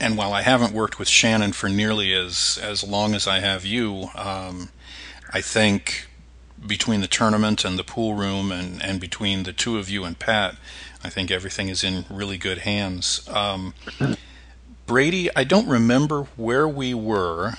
and 0.00 0.16
while 0.16 0.32
I 0.32 0.42
haven't 0.42 0.72
worked 0.72 0.98
with 0.98 1.08
Shannon 1.08 1.52
for 1.52 1.68
nearly 1.68 2.12
as 2.14 2.58
as 2.62 2.82
long 2.82 3.14
as 3.14 3.26
I 3.26 3.40
have 3.40 3.66
you, 3.66 4.08
um, 4.14 4.70
I 5.32 5.40
think 5.40 6.09
between 6.66 7.00
the 7.00 7.06
tournament 7.06 7.64
and 7.64 7.78
the 7.78 7.84
pool 7.84 8.14
room 8.14 8.52
and, 8.52 8.82
and 8.82 9.00
between 9.00 9.44
the 9.44 9.52
two 9.52 9.78
of 9.78 9.88
you 9.88 10.04
and 10.04 10.18
Pat, 10.18 10.56
I 11.02 11.08
think 11.08 11.30
everything 11.30 11.68
is 11.68 11.82
in 11.82 12.04
really 12.10 12.36
good 12.36 12.58
hands. 12.58 13.28
Um, 13.28 13.74
Brady, 14.86 15.30
I 15.34 15.44
don't 15.44 15.68
remember 15.68 16.24
where 16.36 16.68
we 16.68 16.94
were 16.94 17.54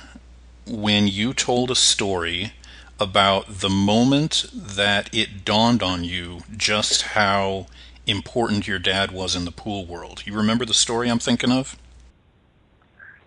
when 0.68 1.08
you 1.08 1.34
told 1.34 1.72
a 1.72 1.76
story 1.76 2.54
about 3.00 3.48
the 3.48 3.70
moment 3.70 4.46
that 4.54 5.10
it 5.14 5.44
dawned 5.44 5.82
on 5.82 6.04
you 6.04 6.42
just 6.56 7.02
how 7.02 7.66
important 8.06 8.68
your 8.68 8.80
dad 8.80 9.12
was 9.12 9.36
in 9.36 9.46
the 9.46 9.52
pool 9.52 9.86
world. 9.86 10.24
You 10.26 10.36
remember 10.36 10.66
the 10.66 10.74
story 10.74 11.10
I'm 11.10 11.20
thinking 11.20 11.52
of? 11.52 11.78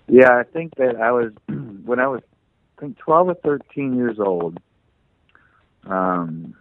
Yeah, 0.06 0.36
I 0.36 0.44
think 0.44 0.76
that 0.76 0.96
I 0.96 1.10
was 1.12 1.32
when 1.48 1.98
I 1.98 2.06
was 2.06 2.22
I 2.76 2.80
think 2.82 2.98
12 2.98 3.28
or 3.28 3.34
13 3.34 3.96
years 3.96 4.18
old. 4.18 4.58
Um, 5.86 6.54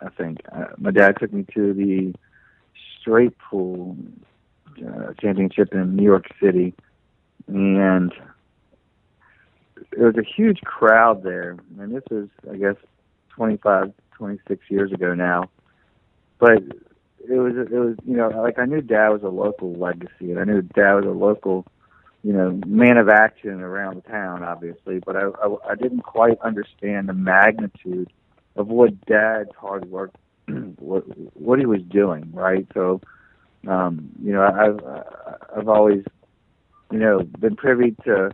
I 0.00 0.08
think 0.10 0.40
uh, 0.52 0.66
my 0.78 0.90
dad 0.90 1.16
took 1.18 1.32
me 1.32 1.46
to 1.54 1.72
the 1.72 2.14
straight 3.00 3.36
pool 3.38 3.96
uh, 4.78 5.12
championship 5.20 5.72
in 5.72 5.96
New 5.96 6.04
York 6.04 6.26
City, 6.42 6.74
and 7.46 8.12
there 9.96 10.06
was 10.06 10.16
a 10.16 10.24
huge 10.24 10.60
crowd 10.62 11.22
there. 11.22 11.56
And 11.78 11.94
this 11.94 12.02
was, 12.10 12.28
I 12.50 12.56
guess, 12.56 12.76
25, 13.30 13.92
26 14.12 14.70
years 14.70 14.92
ago 14.92 15.14
now. 15.14 15.50
But 16.38 16.62
it 17.28 17.38
was, 17.38 17.54
it 17.56 17.72
was, 17.78 17.96
you 18.04 18.16
know, 18.16 18.28
like 18.28 18.58
I 18.58 18.66
knew 18.66 18.80
Dad 18.80 19.10
was 19.10 19.22
a 19.22 19.28
local 19.28 19.72
legacy, 19.74 20.30
and 20.30 20.38
I 20.38 20.44
knew 20.44 20.62
Dad 20.62 20.94
was 20.94 21.04
a 21.06 21.10
local, 21.10 21.66
you 22.22 22.32
know, 22.32 22.60
man 22.66 22.96
of 22.96 23.08
action 23.08 23.60
around 23.60 23.96
the 23.96 24.08
town, 24.08 24.42
obviously. 24.42 25.00
But 25.04 25.16
I, 25.16 25.26
I, 25.42 25.56
I 25.70 25.74
didn't 25.74 26.02
quite 26.02 26.38
understand 26.40 27.08
the 27.08 27.14
magnitude 27.14 28.12
of 28.56 28.68
what 28.68 29.00
Dad's 29.06 29.50
hard 29.58 29.86
work, 29.86 30.12
what, 30.48 31.04
what 31.36 31.58
he 31.58 31.66
was 31.66 31.82
doing, 31.82 32.30
right? 32.32 32.66
So, 32.74 33.00
um, 33.66 34.10
you 34.22 34.32
know, 34.32 34.42
I've, 34.42 35.56
I've 35.56 35.68
always, 35.68 36.04
you 36.90 36.98
know, 36.98 37.22
been 37.38 37.56
privy 37.56 37.96
to 38.04 38.30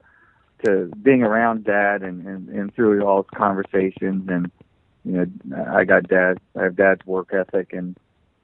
to 0.65 0.91
being 1.03 1.23
around 1.23 1.65
dad 1.65 2.03
and, 2.03 2.27
and, 2.27 2.49
and 2.49 2.75
through 2.75 3.03
all 3.05 3.23
his 3.23 3.31
conversations 3.35 4.29
and 4.29 4.51
you 5.05 5.13
know 5.13 5.27
I 5.73 5.85
got 5.85 6.09
dad 6.09 6.39
I 6.55 6.65
have 6.65 6.77
dad's 6.77 7.05
work 7.07 7.33
ethic 7.33 7.73
and 7.73 7.97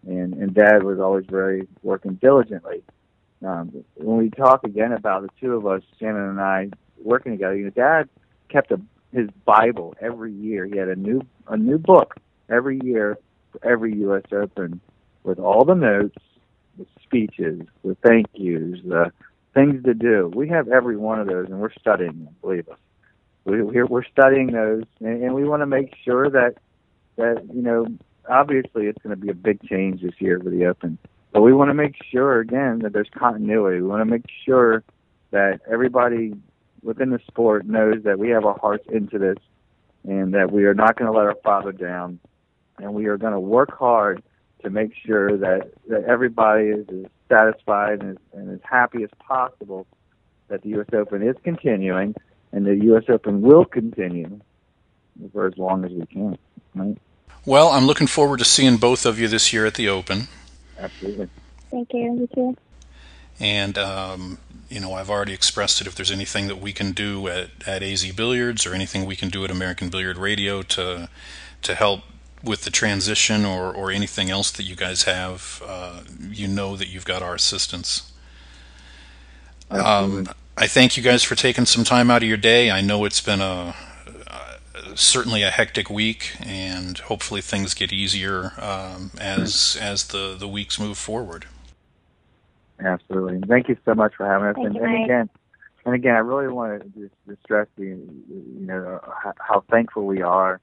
and 0.06 0.34
and 0.34 0.54
dad 0.54 0.82
was 0.82 0.98
always 0.98 1.26
very 1.28 1.68
working 1.82 2.14
diligently. 2.14 2.82
Um, 3.44 3.84
when 3.96 4.16
we 4.16 4.30
talk 4.30 4.64
again 4.64 4.92
about 4.92 5.22
the 5.22 5.28
two 5.38 5.54
of 5.54 5.66
us, 5.66 5.82
Shannon 5.98 6.30
and 6.30 6.40
I 6.40 6.70
working 7.02 7.32
together, 7.32 7.56
you 7.56 7.64
know, 7.64 7.70
dad 7.70 8.08
kept 8.48 8.70
a 8.70 8.80
his 9.16 9.30
Bible 9.44 9.94
every 10.00 10.32
year. 10.32 10.66
He 10.66 10.76
had 10.76 10.88
a 10.88 10.96
new 10.96 11.22
a 11.48 11.56
new 11.56 11.78
book 11.78 12.16
every 12.50 12.78
year 12.82 13.18
for 13.50 13.66
every 13.66 13.94
U.S. 14.00 14.24
Open 14.32 14.80
with 15.24 15.38
all 15.38 15.64
the 15.64 15.74
notes, 15.74 16.18
the 16.78 16.86
speeches, 17.02 17.62
the 17.84 17.96
thank 18.04 18.26
yous, 18.34 18.80
the 18.84 19.10
things 19.54 19.82
to 19.84 19.94
do. 19.94 20.30
We 20.34 20.48
have 20.50 20.68
every 20.68 20.96
one 20.96 21.20
of 21.20 21.26
those, 21.26 21.46
and 21.46 21.58
we're 21.58 21.72
studying 21.72 22.24
them. 22.24 22.36
Believe 22.42 22.68
us, 22.68 22.78
we, 23.44 23.62
we're, 23.62 24.04
studying 24.04 24.48
those, 24.52 24.84
and, 25.00 25.22
and 25.22 25.34
we 25.34 25.44
want 25.44 25.62
to 25.62 25.66
make 25.66 25.94
sure 26.04 26.28
that 26.30 26.56
that 27.16 27.42
you 27.54 27.62
know, 27.62 27.86
obviously, 28.28 28.86
it's 28.86 29.02
going 29.02 29.18
to 29.18 29.20
be 29.20 29.30
a 29.30 29.34
big 29.34 29.62
change 29.62 30.02
this 30.02 30.14
year 30.18 30.38
for 30.38 30.50
the 30.50 30.66
Open, 30.66 30.98
but 31.32 31.40
we 31.40 31.52
want 31.52 31.70
to 31.70 31.74
make 31.74 31.94
sure 32.10 32.40
again 32.40 32.80
that 32.80 32.92
there's 32.92 33.10
continuity. 33.16 33.80
We 33.80 33.88
want 33.88 34.02
to 34.02 34.10
make 34.10 34.26
sure 34.44 34.84
that 35.30 35.60
everybody 35.70 36.34
within 36.82 37.10
the 37.10 37.20
sport 37.26 37.66
knows 37.66 38.02
that 38.04 38.18
we 38.18 38.30
have 38.30 38.44
our 38.44 38.58
hearts 38.58 38.86
into 38.88 39.18
this, 39.18 39.38
and 40.04 40.34
that 40.34 40.52
we 40.52 40.64
are 40.64 40.74
not 40.74 40.96
going 40.96 41.10
to 41.10 41.16
let 41.16 41.26
our 41.26 41.36
father 41.42 41.72
down, 41.72 42.18
and 42.78 42.94
we 42.94 43.06
are 43.06 43.16
going 43.16 43.32
to 43.32 43.40
work 43.40 43.76
hard 43.76 44.22
to 44.62 44.70
make 44.70 44.92
sure 45.04 45.36
that, 45.36 45.70
that 45.88 46.04
everybody 46.04 46.66
is 46.66 46.86
as 46.88 47.10
satisfied 47.28 48.00
and, 48.00 48.18
and 48.32 48.50
as 48.50 48.60
happy 48.62 49.02
as 49.02 49.10
possible 49.18 49.86
that 50.48 50.62
the 50.62 50.70
U.S. 50.70 50.86
Open 50.92 51.22
is 51.22 51.36
continuing 51.42 52.14
and 52.52 52.66
the 52.66 52.76
U.S. 52.86 53.04
Open 53.08 53.42
will 53.42 53.64
continue 53.64 54.40
for 55.32 55.46
as 55.46 55.56
long 55.58 55.84
as 55.84 55.92
we 55.92 56.06
can. 56.06 56.38
Right? 56.74 56.96
Well, 57.44 57.68
I'm 57.68 57.86
looking 57.86 58.06
forward 58.06 58.38
to 58.38 58.44
seeing 58.44 58.76
both 58.76 59.06
of 59.06 59.18
you 59.18 59.28
this 59.28 59.52
year 59.52 59.66
at 59.66 59.74
the 59.74 59.88
Open. 59.88 60.28
Absolutely. 60.78 61.28
Thank 61.70 61.92
you. 61.92 62.00
You 62.00 62.28
too. 62.34 62.56
And, 63.38 63.76
um, 63.76 64.38
you 64.68 64.80
know, 64.80 64.94
I've 64.94 65.10
already 65.10 65.32
expressed 65.32 65.80
it. 65.80 65.86
If 65.86 65.94
there's 65.94 66.10
anything 66.10 66.48
that 66.48 66.60
we 66.60 66.72
can 66.72 66.92
do 66.92 67.28
at, 67.28 67.50
at 67.66 67.82
AZ 67.82 68.10
Billiards 68.12 68.66
or 68.66 68.74
anything 68.74 69.04
we 69.04 69.16
can 69.16 69.28
do 69.28 69.44
at 69.44 69.50
American 69.50 69.88
Billiard 69.90 70.16
Radio 70.16 70.62
to 70.62 71.08
to 71.62 71.74
help 71.74 72.02
with 72.44 72.62
the 72.62 72.70
transition 72.70 73.44
or, 73.44 73.72
or 73.72 73.90
anything 73.90 74.30
else 74.30 74.50
that 74.52 74.62
you 74.62 74.76
guys 74.76 75.02
have, 75.04 75.62
uh, 75.66 76.02
you 76.30 76.46
know 76.46 76.76
that 76.76 76.88
you've 76.88 77.04
got 77.04 77.22
our 77.22 77.34
assistance. 77.34 78.12
Um, 79.70 80.28
I 80.56 80.66
thank 80.66 80.96
you 80.96 81.02
guys 81.02 81.22
for 81.24 81.34
taking 81.34 81.66
some 81.66 81.82
time 81.82 82.10
out 82.10 82.22
of 82.22 82.28
your 82.28 82.36
day. 82.36 82.70
I 82.70 82.80
know 82.80 83.04
it's 83.04 83.20
been 83.20 83.40
a 83.40 83.74
uh, 84.28 84.56
certainly 84.94 85.42
a 85.42 85.50
hectic 85.50 85.90
week, 85.90 86.36
and 86.40 86.98
hopefully 86.98 87.40
things 87.40 87.74
get 87.74 87.92
easier 87.92 88.52
um, 88.58 89.10
as 89.20 89.76
as 89.80 90.08
the 90.08 90.36
the 90.38 90.48
weeks 90.48 90.78
move 90.78 90.98
forward. 90.98 91.46
Absolutely. 92.84 93.40
Thank 93.48 93.68
you 93.68 93.76
so 93.84 93.94
much 93.94 94.14
for 94.16 94.26
having 94.26 94.48
us. 94.48 94.54
Thank 94.56 94.66
and, 94.68 94.76
you, 94.76 94.84
and 94.84 95.04
again, 95.04 95.30
and 95.84 95.94
again, 95.94 96.14
I 96.14 96.18
really 96.18 96.48
want 96.48 96.82
to 96.82 97.00
just, 97.00 97.14
just 97.28 97.42
stress 97.42 97.68
the, 97.76 97.84
you 97.84 98.66
know, 98.66 99.00
how, 99.02 99.32
how 99.38 99.64
thankful 99.70 100.04
we 100.06 100.20
are 100.20 100.60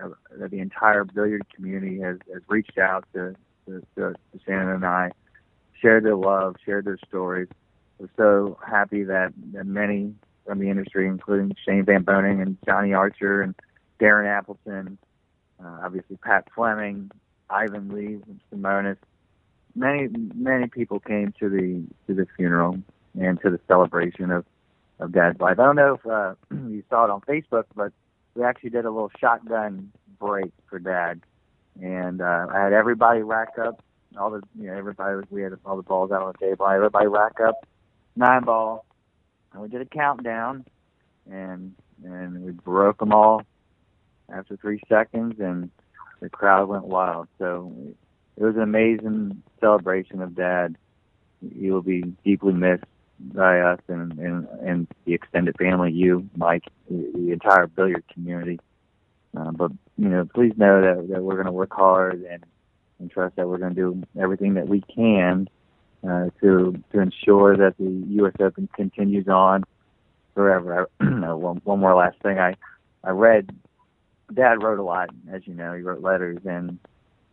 uh, 0.00 0.08
that 0.38 0.50
the 0.50 0.60
entire 0.60 1.04
billiard 1.04 1.42
community 1.54 2.00
has, 2.00 2.18
has 2.32 2.42
reached 2.48 2.78
out 2.78 3.04
to, 3.14 3.34
to, 3.66 3.80
to, 3.96 4.12
to 4.12 4.40
Shannon 4.46 4.70
and 4.70 4.86
I, 4.86 5.10
shared 5.80 6.04
their 6.04 6.16
love, 6.16 6.56
shared 6.64 6.84
their 6.84 6.98
stories. 7.08 7.48
We're 7.98 8.08
so 8.16 8.58
happy 8.66 9.04
that, 9.04 9.32
that 9.52 9.66
many 9.66 10.14
from 10.46 10.58
the 10.58 10.70
industry, 10.70 11.06
including 11.06 11.54
Shane 11.64 11.84
Van 11.84 12.04
Boening 12.04 12.40
and 12.40 12.56
Johnny 12.64 12.92
Archer 12.92 13.42
and 13.42 13.54
Darren 14.00 14.26
Appleton, 14.26 14.98
uh, 15.62 15.80
obviously 15.82 16.16
Pat 16.16 16.48
Fleming, 16.54 17.10
Ivan 17.50 17.88
Lee, 17.88 18.20
and 18.26 18.40
Simonis, 18.52 18.96
many 19.74 20.08
many 20.34 20.68
people 20.68 21.00
came 21.00 21.32
to 21.40 21.48
the 21.48 21.82
to 22.06 22.14
the 22.14 22.26
funeral 22.36 22.78
and 23.18 23.40
to 23.42 23.50
the 23.50 23.60
celebration 23.66 24.30
of 24.30 24.44
of 25.00 25.12
Dad's 25.12 25.40
life. 25.40 25.58
I 25.58 25.64
don't 25.64 25.76
know 25.76 25.94
if 25.94 26.06
uh, 26.06 26.34
you 26.68 26.82
saw 26.88 27.04
it 27.04 27.10
on 27.10 27.20
Facebook, 27.22 27.64
but 27.74 27.92
we 28.34 28.44
actually 28.44 28.70
did 28.70 28.84
a 28.84 28.90
little 28.90 29.10
shotgun 29.18 29.92
break 30.20 30.52
for 30.68 30.78
Dad, 30.78 31.20
and 31.80 32.20
uh, 32.20 32.46
I 32.52 32.60
had 32.60 32.72
everybody 32.72 33.22
rack 33.22 33.58
up 33.58 33.82
all 34.18 34.30
the 34.30 34.42
you 34.58 34.68
know 34.68 34.74
everybody 34.76 35.26
we 35.30 35.42
had 35.42 35.52
all 35.64 35.76
the 35.76 35.82
balls 35.82 36.10
out 36.12 36.22
on 36.22 36.32
the 36.38 36.46
table. 36.46 36.66
I 36.66 36.76
everybody 36.76 37.06
rack 37.06 37.40
up 37.40 37.66
nine 38.16 38.44
ball, 38.44 38.84
and 39.52 39.62
we 39.62 39.68
did 39.68 39.80
a 39.80 39.86
countdown, 39.86 40.64
and 41.30 41.74
and 42.04 42.44
we 42.44 42.52
broke 42.52 42.98
them 42.98 43.12
all 43.12 43.42
after 44.32 44.56
three 44.56 44.80
seconds, 44.88 45.40
and 45.40 45.70
the 46.20 46.28
crowd 46.28 46.68
went 46.68 46.84
wild. 46.84 47.28
So 47.38 47.72
it 48.36 48.42
was 48.42 48.56
an 48.56 48.62
amazing 48.62 49.42
celebration 49.60 50.20
of 50.20 50.34
Dad. 50.34 50.76
He 51.40 51.70
will 51.70 51.82
be 51.82 52.02
deeply 52.24 52.52
missed 52.52 52.84
by 53.20 53.60
us 53.60 53.80
and, 53.88 54.12
and, 54.18 54.48
and 54.62 54.88
the 55.04 55.14
extended 55.14 55.56
family, 55.58 55.92
you, 55.92 56.28
Mike, 56.36 56.64
the, 56.90 57.32
entire 57.32 57.66
billiard 57.66 58.04
community. 58.12 58.58
Uh, 59.36 59.50
but, 59.52 59.70
you 59.96 60.08
know, 60.08 60.24
please 60.34 60.52
know 60.56 60.80
that, 60.80 61.08
that 61.08 61.22
we're 61.22 61.34
going 61.34 61.46
to 61.46 61.52
work 61.52 61.72
hard 61.72 62.22
and, 62.24 62.44
and 62.98 63.10
trust 63.10 63.36
that 63.36 63.48
we're 63.48 63.58
going 63.58 63.74
to 63.74 63.80
do 63.80 64.02
everything 64.20 64.54
that 64.54 64.68
we 64.68 64.80
can 64.94 65.48
uh, 66.08 66.28
to 66.40 66.74
to 66.92 67.00
ensure 67.00 67.56
that 67.56 67.74
the 67.78 68.04
U.S. 68.16 68.34
Open 68.40 68.68
continues 68.74 69.26
on 69.28 69.64
forever. 70.34 70.88
I, 71.00 71.04
one, 71.34 71.60
one 71.64 71.80
more 71.80 71.94
last 71.94 72.20
thing. 72.22 72.38
I, 72.38 72.56
I 73.02 73.10
read, 73.10 73.50
Dad 74.32 74.62
wrote 74.62 74.78
a 74.78 74.82
lot, 74.82 75.10
as 75.32 75.46
you 75.46 75.54
know. 75.54 75.72
He 75.72 75.82
wrote 75.82 76.02
letters, 76.02 76.40
and 76.44 76.78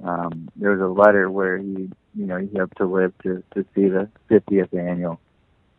um, 0.03 0.49
there 0.55 0.71
was 0.71 0.81
a 0.81 0.87
letter 0.87 1.29
where 1.29 1.57
he, 1.57 1.89
you 2.15 2.25
know, 2.25 2.37
he 2.37 2.49
hoped 2.57 2.77
to 2.77 2.85
live 2.85 3.13
to 3.23 3.43
to 3.53 3.65
see 3.75 3.87
the 3.87 4.09
50th 4.29 4.73
annual. 4.77 5.19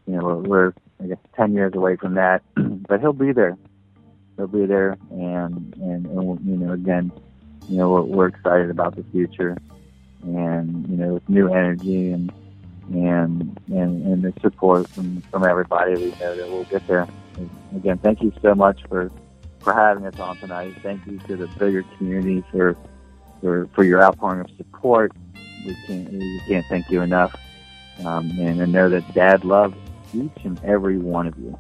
You 0.07 0.17
know, 0.17 0.23
we're, 0.25 0.37
we're 0.37 0.73
I 1.03 1.07
guess 1.07 1.19
10 1.37 1.55
years 1.55 1.75
away 1.75 1.97
from 1.97 2.15
that, 2.15 2.43
but 2.57 3.01
he'll 3.01 3.13
be 3.13 3.33
there. 3.33 3.57
He'll 4.37 4.47
be 4.47 4.67
there, 4.67 4.97
and 5.11 5.75
and, 5.77 6.07
and 6.07 6.47
you 6.47 6.57
know, 6.57 6.73
again, 6.73 7.13
you 7.69 7.79
know, 7.79 7.91
we're, 7.91 8.03
we're 8.03 8.27
excited 8.29 8.71
about 8.71 8.97
the 8.97 9.05
future, 9.13 9.57
and 10.23 10.89
you 10.89 10.97
know, 10.97 11.15
with 11.15 11.29
new 11.29 11.53
energy 11.53 12.13
and 12.13 12.33
and 12.91 13.61
and 13.69 14.07
and 14.07 14.23
the 14.23 14.33
support 14.41 14.89
from 14.89 15.21
from 15.31 15.45
everybody, 15.45 15.95
we 15.97 16.11
know 16.13 16.37
that 16.37 16.49
we'll 16.49 16.65
get 16.65 16.87
there. 16.87 17.07
And 17.37 17.51
again, 17.77 17.99
thank 17.99 18.23
you 18.23 18.33
so 18.41 18.55
much 18.55 18.81
for 18.89 19.11
for 19.61 19.73
having 19.73 20.07
us 20.07 20.19
on 20.19 20.37
tonight. 20.39 20.75
Thank 20.83 21.07
you 21.07 21.19
to 21.21 21.37
the 21.37 21.47
bigger 21.59 21.83
community 21.99 22.43
for 22.51 22.77
for, 23.43 23.69
for 23.75 23.85
your 23.85 24.03
outpouring 24.03 24.41
of 24.41 24.51
support. 24.57 25.13
We 25.67 25.77
can't 25.87 26.11
we 26.11 26.43
can't 26.49 26.65
thank 26.67 26.89
you 26.89 27.03
enough. 27.03 27.39
Um, 28.05 28.31
and 28.41 28.63
I 28.63 28.65
know 28.65 28.89
that 28.89 29.13
Dad 29.13 29.45
loves 29.45 29.77
each 30.15 30.45
and 30.45 30.59
every 30.65 30.97
one 30.97 31.27
of 31.27 31.39
you. 31.39 31.59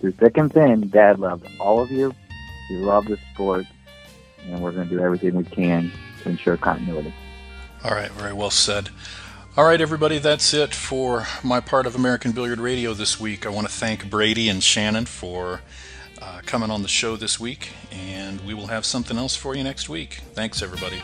Through 0.00 0.12
thick 0.12 0.36
and 0.36 0.52
thin, 0.52 0.88
Dad 0.88 1.18
loves 1.18 1.44
all 1.58 1.80
of 1.80 1.90
you. 1.90 2.14
We 2.70 2.76
love 2.76 3.06
the 3.06 3.18
sport, 3.32 3.66
and 4.44 4.60
we're 4.60 4.72
going 4.72 4.88
to 4.88 4.94
do 4.94 5.02
everything 5.02 5.34
we 5.34 5.44
can 5.44 5.90
to 6.22 6.28
ensure 6.30 6.56
continuity. 6.56 7.12
All 7.84 7.92
right, 7.92 8.10
very 8.12 8.32
well 8.32 8.50
said. 8.50 8.90
All 9.56 9.64
right, 9.64 9.80
everybody, 9.80 10.18
that's 10.18 10.52
it 10.52 10.74
for 10.74 11.26
my 11.42 11.60
part 11.60 11.86
of 11.86 11.94
American 11.94 12.32
Billiard 12.32 12.60
Radio 12.60 12.92
this 12.92 13.18
week. 13.18 13.46
I 13.46 13.48
want 13.48 13.66
to 13.66 13.72
thank 13.72 14.10
Brady 14.10 14.48
and 14.48 14.62
Shannon 14.62 15.06
for 15.06 15.62
uh, 16.20 16.40
coming 16.44 16.70
on 16.70 16.82
the 16.82 16.88
show 16.88 17.16
this 17.16 17.38
week, 17.38 17.70
and 17.90 18.40
we 18.42 18.54
will 18.54 18.68
have 18.68 18.84
something 18.84 19.16
else 19.16 19.36
for 19.36 19.54
you 19.54 19.64
next 19.64 19.88
week. 19.88 20.20
Thanks, 20.34 20.62
everybody. 20.62 21.02